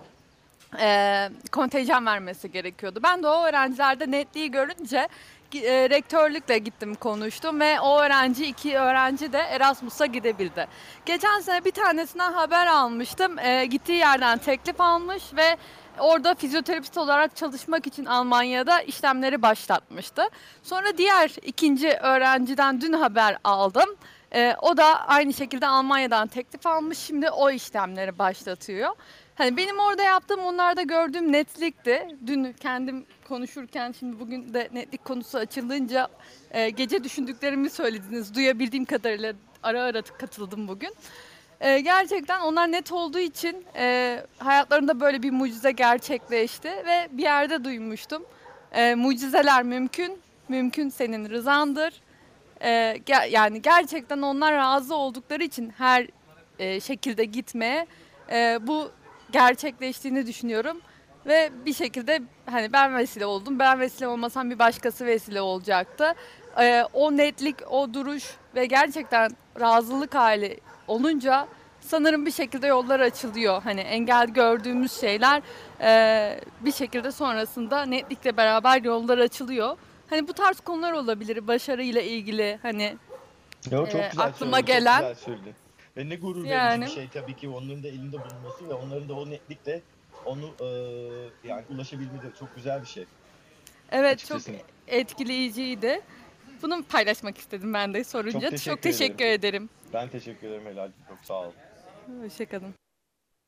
e, 0.79 1.29
kontenjan 1.51 2.05
vermesi 2.05 2.51
gerekiyordu. 2.51 2.99
Ben 3.03 3.23
de 3.23 3.27
o 3.27 3.45
öğrencilerde 3.45 4.11
netliği 4.11 4.51
görünce 4.51 5.07
e, 5.55 5.89
rektörlükle 5.89 6.57
gittim 6.57 6.95
konuştum 6.95 7.59
ve 7.59 7.79
o 7.79 7.99
öğrenci 7.99 8.45
iki 8.45 8.77
öğrenci 8.77 9.33
de 9.33 9.37
Erasmus'a 9.37 10.05
gidebildi. 10.05 10.67
Geçen 11.05 11.39
sene 11.39 11.65
bir 11.65 11.71
tanesinden 11.71 12.33
haber 12.33 12.67
almıştım. 12.67 13.39
E, 13.39 13.65
gittiği 13.65 13.97
yerden 13.97 14.37
teklif 14.37 14.81
almış 14.81 15.23
ve 15.35 15.57
orada 15.99 16.35
fizyoterapist 16.35 16.97
olarak 16.97 17.35
çalışmak 17.35 17.87
için 17.87 18.05
Almanya'da 18.05 18.81
işlemleri 18.81 19.41
başlatmıştı. 19.41 20.21
Sonra 20.63 20.97
diğer 20.97 21.31
ikinci 21.41 21.89
öğrenciden 21.89 22.81
dün 22.81 22.93
haber 22.93 23.37
aldım. 23.43 23.89
E, 24.35 24.55
o 24.61 24.77
da 24.77 25.07
aynı 25.07 25.33
şekilde 25.33 25.67
Almanya'dan 25.67 26.27
teklif 26.27 26.67
almış. 26.67 26.97
Şimdi 26.97 27.29
o 27.29 27.51
işlemleri 27.51 28.19
başlatıyor. 28.19 28.89
Hani 29.39 29.57
benim 29.57 29.79
orada 29.79 30.03
yaptığım 30.03 30.39
onlarda 30.39 30.81
gördüğüm 30.81 31.31
netlikti. 31.31 32.07
Dün 32.27 32.53
kendim 32.53 33.05
konuşurken 33.27 33.91
şimdi 33.99 34.19
bugün 34.19 34.53
de 34.53 34.69
netlik 34.73 35.05
konusu 35.05 35.37
açılınca 35.37 36.07
e, 36.51 36.69
gece 36.69 37.03
düşündüklerimi 37.03 37.69
söylediniz. 37.69 38.35
Duyabildiğim 38.35 38.85
kadarıyla 38.85 39.33
ara 39.63 39.83
ara 39.83 40.01
katıldım 40.01 40.67
bugün. 40.67 40.93
E, 41.61 41.79
gerçekten 41.79 42.39
onlar 42.39 42.71
net 42.71 42.91
olduğu 42.91 43.19
için 43.19 43.65
e, 43.75 44.19
hayatlarında 44.37 44.99
böyle 44.99 45.23
bir 45.23 45.31
mucize 45.31 45.71
gerçekleşti 45.71 46.69
ve 46.69 47.07
bir 47.11 47.23
yerde 47.23 47.63
duymuştum. 47.63 48.25
E, 48.71 48.95
mucizeler 48.95 49.63
mümkün, 49.63 50.19
mümkün 50.49 50.89
senin 50.89 51.29
rızandır. 51.29 52.01
E, 52.61 52.69
ge- 53.07 53.29
yani 53.29 53.61
gerçekten 53.61 54.21
onlar 54.21 54.53
razı 54.53 54.95
oldukları 54.95 55.43
için 55.43 55.73
her 55.77 56.07
e, 56.59 56.79
şekilde 56.79 57.25
gitmeye 57.25 57.87
e, 58.31 58.59
bu 58.61 58.91
gerçekleştiğini 59.31 60.27
düşünüyorum 60.27 60.81
ve 61.25 61.49
bir 61.65 61.73
şekilde 61.73 62.21
hani 62.45 62.73
ben 62.73 62.97
vesile 62.97 63.25
oldum. 63.25 63.59
Ben 63.59 63.79
vesile 63.79 64.07
olmasam 64.07 64.49
bir 64.51 64.59
başkası 64.59 65.05
vesile 65.05 65.41
olacaktı. 65.41 66.13
Ee, 66.61 66.83
o 66.93 67.17
netlik, 67.17 67.55
o 67.71 67.93
duruş 67.93 68.23
ve 68.55 68.65
gerçekten 68.65 69.31
razılık 69.59 70.15
hali 70.15 70.59
olunca 70.87 71.47
sanırım 71.81 72.25
bir 72.25 72.31
şekilde 72.31 72.67
yollar 72.67 72.99
açılıyor. 72.99 73.63
Hani 73.63 73.81
engel 73.81 74.27
gördüğümüz 74.27 74.91
şeyler 75.01 75.41
e, 75.81 76.39
bir 76.61 76.71
şekilde 76.71 77.11
sonrasında 77.11 77.85
netlikle 77.85 78.37
beraber 78.37 78.83
yollar 78.83 79.17
açılıyor. 79.17 79.77
Hani 80.09 80.27
bu 80.27 80.33
tarz 80.33 80.59
konular 80.59 80.91
olabilir 80.93 81.47
başarıyla 81.47 82.01
ilgili 82.01 82.59
hani 82.61 82.97
Yo, 83.71 83.85
çok 83.85 83.95
Ee, 84.01 84.09
güzel 84.11 84.25
aklıma 84.25 84.57
söyledin, 84.57 84.73
gelen- 84.73 84.99
Çok 85.01 85.09
güzel 85.09 85.25
söyledin. 85.25 85.55
Ve 85.99 86.09
ne 86.09 86.15
gurur 86.15 86.35
verici 86.43 86.53
Yani. 86.53 86.85
bir 86.85 86.89
şey 86.89 87.09
tabii 87.13 87.35
ki 87.35 87.49
onların 87.49 87.83
da 87.83 87.87
elinde 87.87 88.17
bulunması 88.17 88.69
ve 88.69 88.73
onların 88.73 89.09
da 89.09 89.13
o 89.13 89.29
netlikle 89.29 89.81
onu 90.25 90.45
e, 90.61 90.67
yani 91.47 91.63
ulaşabilmeleri 91.69 92.35
çok 92.39 92.55
güzel 92.55 92.81
bir 92.81 92.87
şey. 92.87 93.05
evet 93.91 94.13
Açıkçası. 94.13 94.51
çok 94.51 94.61
etkileyiciydi. 94.87 96.01
Bunu 96.61 96.83
paylaşmak 96.83 97.37
istedim 97.37 97.73
ben 97.73 97.93
de 97.93 98.03
sorunca. 98.03 98.39
Çok 98.39 98.49
teşekkür 98.51 98.81
teşekkür, 98.81 99.25
ederim. 99.25 99.69
Ben 99.93 100.09
teşekkür 100.09 100.47
ederim 100.47 100.65
Helal. 100.65 100.91
Çok 101.09 101.17
sağ 101.23 101.47
ol. 101.47 101.51
Hoşçakalın. 102.21 102.73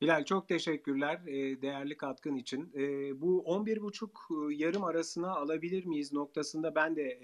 Bilal 0.02 0.26
çok 0.26 0.48
teşekkürler 0.48 1.20
e, 1.28 1.62
değerli 1.62 1.98
katkın 1.98 2.36
için. 2.36 2.72
E, 2.76 2.82
bu 3.22 3.44
11.30 3.48 4.52
e, 4.52 4.56
yarım 4.56 4.84
arasına 4.84 5.36
alabilir 5.36 5.86
miyiz 5.86 6.14
noktasında 6.14 6.76
ben 6.76 6.96
de 6.96 7.20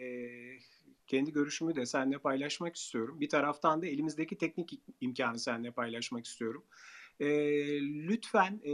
kendi 1.08 1.32
görüşümü 1.34 1.76
de 1.76 1.86
seninle 1.86 2.18
paylaşmak 2.18 2.76
istiyorum. 2.76 3.22
Bir 3.22 3.30
taraftan 3.30 3.82
da 3.82 3.86
elimizdeki 3.86 4.38
teknik 4.38 4.82
imkanı 5.02 5.40
seninle 5.40 5.72
paylaşmak 5.72 6.26
istiyorum. 6.26 6.64
E, 7.20 7.28
lütfen 7.82 8.62
e, 8.64 8.74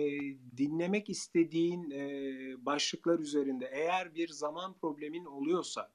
dinlemek 0.58 1.10
istediğin 1.10 1.92
e, 1.92 2.66
başlıklar 2.66 3.20
üzerinde 3.20 3.70
eğer 3.74 4.16
bir 4.16 4.28
zaman 4.28 4.78
problemin 4.78 5.26
oluyorsa 5.26 5.92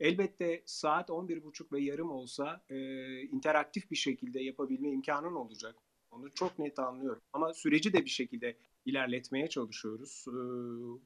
elbette 0.00 0.62
saat 0.66 1.10
11.30 1.10 1.72
ve 1.72 1.80
yarım 1.80 2.10
olsa 2.10 2.64
e, 2.68 2.76
interaktif 3.22 3.90
bir 3.90 3.96
şekilde 3.96 4.42
yapabilme 4.42 4.90
imkanın 4.90 5.34
olacak. 5.34 5.76
Onu 6.10 6.30
çok 6.34 6.58
net 6.58 6.78
anlıyorum. 6.78 7.22
Ama 7.32 7.54
süreci 7.54 7.92
de 7.92 8.04
bir 8.04 8.10
şekilde 8.10 8.56
ilerletmeye 8.84 9.48
çalışıyoruz. 9.48 10.24
Ee, 10.28 10.32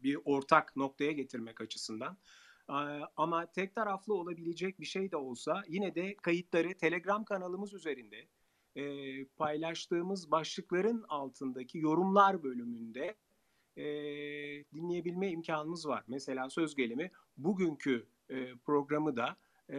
Bir 0.02 0.18
ortak 0.24 0.76
noktaya 0.76 1.12
getirmek 1.12 1.60
açısından. 1.60 2.18
Ama 3.16 3.46
tek 3.46 3.74
taraflı 3.74 4.14
olabilecek 4.14 4.80
bir 4.80 4.86
şey 4.86 5.10
de 5.10 5.16
olsa 5.16 5.62
yine 5.68 5.94
de 5.94 6.16
kayıtları 6.16 6.74
Telegram 6.74 7.24
kanalımız 7.24 7.74
üzerinde 7.74 8.28
e, 8.76 9.24
paylaştığımız 9.24 10.30
başlıkların 10.30 11.04
altındaki 11.08 11.78
yorumlar 11.78 12.42
bölümünde 12.42 13.16
e, 13.76 13.84
dinleyebilme 14.74 15.30
imkanımız 15.30 15.88
var. 15.88 16.04
Mesela 16.08 16.50
söz 16.50 16.74
gelimi 16.74 17.10
bugünkü 17.36 18.06
e, 18.30 18.54
programı 18.56 19.16
da 19.16 19.36
e, 19.70 19.78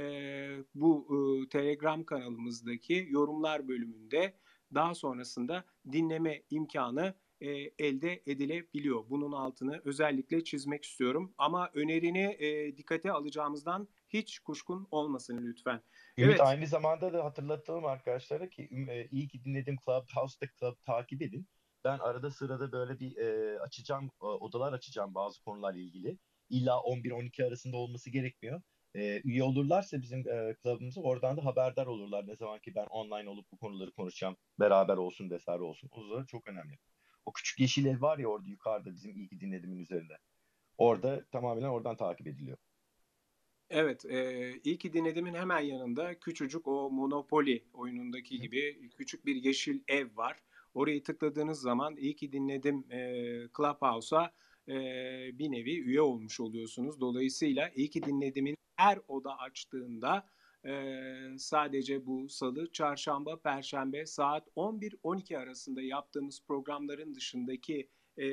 bu 0.76 1.08
e, 1.10 1.50
Telegram 1.50 2.04
kanalımızdaki 2.04 3.08
yorumlar 3.10 3.68
bölümünde 3.68 4.34
daha 4.74 4.96
sonrasında 4.96 5.66
dinleme 5.92 6.44
imkanı 6.50 7.14
e, 7.42 7.48
elde 7.80 8.22
edilebiliyor. 8.26 9.10
Bunun 9.10 9.32
altını 9.32 9.82
özellikle 9.86 10.44
çizmek 10.44 10.84
istiyorum. 10.84 11.34
Ama 11.38 11.70
önerini 11.74 12.38
e, 12.40 12.78
dikkate 12.78 13.12
alacağımızdan 13.12 13.88
hiç 14.10 14.40
kuşkun 14.40 14.88
olmasın 14.92 15.40
lütfen. 15.48 15.82
Ümit 16.18 16.30
Evet. 16.30 16.42
aynı 16.42 16.68
zamanda 16.68 17.14
da 17.14 17.26
hatırlatalım 17.26 17.86
arkadaşlara 17.86 18.50
ki 18.50 18.70
e, 18.90 19.08
iyi 19.12 19.28
ki 19.28 19.44
dinledim 19.44 19.78
Clubhouse'da 19.86 20.46
Club 20.60 20.76
takip 20.86 21.22
edin. 21.22 21.48
Ben 21.84 21.98
arada 22.00 22.32
sırada 22.32 22.72
böyle 22.72 23.00
bir 23.00 23.18
e, 23.18 23.60
açacağım 23.60 24.12
e, 24.22 24.26
odalar 24.26 24.74
açacağım 24.74 25.16
bazı 25.16 25.44
konularla 25.44 25.80
ilgili. 25.80 26.18
İlla 26.50 26.72
11-12 26.72 27.48
arasında 27.48 27.78
olması 27.78 28.10
gerekmiyor. 28.10 28.62
E, 28.96 29.22
üye 29.24 29.44
olurlarsa 29.44 30.02
bizim 30.02 30.20
e, 30.30 30.56
club'ımıza 30.64 31.02
oradan 31.02 31.38
da 31.38 31.46
haberdar 31.46 31.86
olurlar. 31.88 32.28
Ne 32.28 32.36
zaman 32.36 32.60
ki 32.60 32.76
ben 32.76 32.86
online 32.86 33.30
olup 33.30 33.52
bu 33.52 33.58
konuları 33.58 33.92
konuşacağım. 33.92 34.38
Beraber 34.60 34.98
olsun 34.98 35.30
vesaire 35.30 35.64
olsun. 35.64 35.90
O 35.92 36.08
zaman 36.08 36.26
çok 36.26 36.48
önemli. 36.48 36.78
O 37.30 37.34
küçük 37.34 37.60
yeşil 37.60 37.86
ev 37.86 38.02
var 38.02 38.18
ya 38.18 38.28
orada 38.28 38.50
yukarıda 38.50 38.94
bizim 38.94 39.28
ki 39.28 39.40
dinlediğimin 39.40 39.80
üzerinde. 39.80 40.18
Orada 40.78 41.26
tamamen 41.32 41.64
oradan 41.64 41.98
takip 41.98 42.28
ediliyor. 42.28 42.58
Evet, 43.70 44.06
e, 44.06 44.54
iyi 44.64 44.78
ki 44.78 44.94
dinlediğimin 44.94 45.34
hemen 45.34 45.60
yanında 45.60 46.20
küçücük 46.20 46.68
o 46.68 46.92
Monopoly 46.92 47.64
oyunundaki 47.74 48.40
gibi 48.40 48.90
küçük 48.98 49.26
bir 49.26 49.36
yeşil 49.36 49.82
ev 49.88 50.08
var. 50.16 50.38
Orayı 50.74 51.04
tıkladığınız 51.04 51.62
zaman 51.62 51.96
iyi 51.96 52.16
ki 52.16 52.32
dinledim 52.32 52.92
e, 52.92 53.00
Clubhouse'a 53.58 54.32
e, 54.68 54.74
bir 55.40 55.52
nevi 55.52 55.80
üye 55.80 56.02
olmuş 56.02 56.40
oluyorsunuz. 56.40 57.02
Dolayısıyla 57.02 57.70
iyi 57.76 57.90
ki 57.90 58.04
dinlediğimin 58.04 58.58
her 58.76 59.00
oda 59.08 59.40
açtığında 59.40 60.30
e, 60.66 60.94
sadece 61.38 62.06
bu 62.06 62.30
salı, 62.30 62.72
çarşamba, 62.72 63.40
perşembe 63.40 64.06
saat 64.06 64.48
11-12 64.56 65.38
arasında 65.38 65.82
yaptığımız 65.82 66.44
programların 66.48 67.16
dışındaki 67.16 67.90
e, 68.18 68.26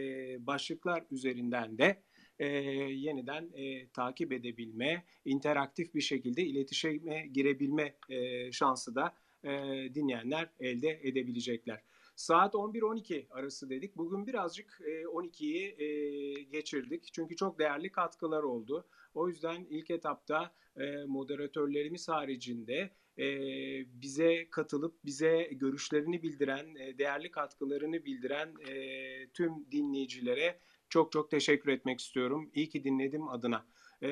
başlıklar 0.47 1.05
üzerinden 1.11 1.79
de 1.79 2.03
e, 2.39 2.47
yeniden 2.47 3.51
e, 3.55 3.89
takip 3.89 4.33
edebilme, 4.33 5.05
interaktif 5.25 5.95
bir 5.95 6.01
şekilde 6.01 6.43
iletişime 6.43 7.27
girebilme 7.27 7.97
e, 8.09 8.53
şansı 8.53 8.95
da 8.95 9.15
e, 9.45 9.51
dinleyenler 9.95 10.51
elde 10.61 11.01
edebilecekler. 11.03 11.83
Saat 12.17 12.55
11-12 12.55 13.27
arası 13.31 13.71
dedik. 13.71 13.97
Bugün 13.97 14.27
birazcık 14.27 14.81
e, 14.85 15.03
12'yi 15.03 15.77
e, 15.79 16.43
geçirdik. 16.43 17.09
Çünkü 17.13 17.37
çok 17.37 17.59
değerli 17.59 17.93
katkılar 17.93 18.43
oldu. 18.43 18.87
O 19.15 19.29
yüzden 19.29 19.67
ilk 19.71 19.91
etapta 19.91 20.53
e, 20.77 21.05
moderatörlerimiz 21.07 22.09
haricinde 22.09 22.91
e, 23.19 23.27
bize 24.03 24.51
katılıp 24.51 25.05
bize 25.05 25.49
görüşlerini 25.53 26.23
bildiren, 26.23 26.75
e, 26.75 26.99
değerli 26.99 27.31
katkılarını 27.31 28.05
bildiren 28.05 28.55
e, 28.69 29.29
tüm 29.29 29.71
dinleyicilere 29.73 30.59
çok 30.89 31.13
çok 31.13 31.31
teşekkür 31.31 31.73
etmek 31.73 32.01
istiyorum. 32.01 32.51
İyi 32.55 32.69
ki 32.69 32.85
dinledim 32.85 33.29
adına. 33.29 33.67
Ee, 34.03 34.09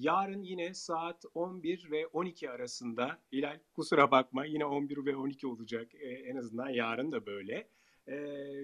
yarın 0.00 0.42
yine 0.42 0.74
saat 0.74 1.24
11 1.34 1.90
ve 1.90 2.06
12 2.06 2.50
arasında 2.50 3.18
Hilal 3.32 3.58
kusura 3.74 4.10
bakma 4.10 4.44
yine 4.44 4.64
11 4.64 5.06
ve 5.06 5.16
12 5.16 5.46
olacak 5.46 5.94
Ee, 5.94 6.08
en 6.08 6.36
azından 6.36 6.68
yarın 6.68 7.12
da 7.12 7.26
böyle. 7.26 7.68
Ee, 8.06 8.14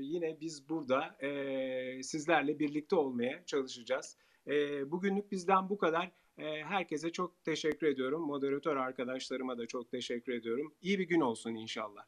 yine 0.01 0.41
biz 0.41 0.69
burada 0.69 1.17
e, 1.27 2.03
sizlerle 2.03 2.59
birlikte 2.59 2.97
olmaya 2.97 3.45
çalışacağız. 3.47 4.17
Ee, 4.47 4.91
bugünlük 4.91 5.33
bizden 5.33 5.69
bu 5.69 5.79
kadar. 5.79 6.13
Ee, 6.39 6.63
herkese 6.65 7.13
çok 7.13 7.45
teşekkür 7.45 7.87
ediyorum. 7.87 8.23
Moderatör 8.23 8.77
arkadaşlarıma 8.77 9.59
da 9.59 9.67
çok 9.67 9.91
teşekkür 9.91 10.33
ediyorum. 10.33 10.75
İyi 10.81 10.99
bir 10.99 11.09
gün 11.09 11.21
olsun 11.21 11.55
inşallah. 11.55 12.05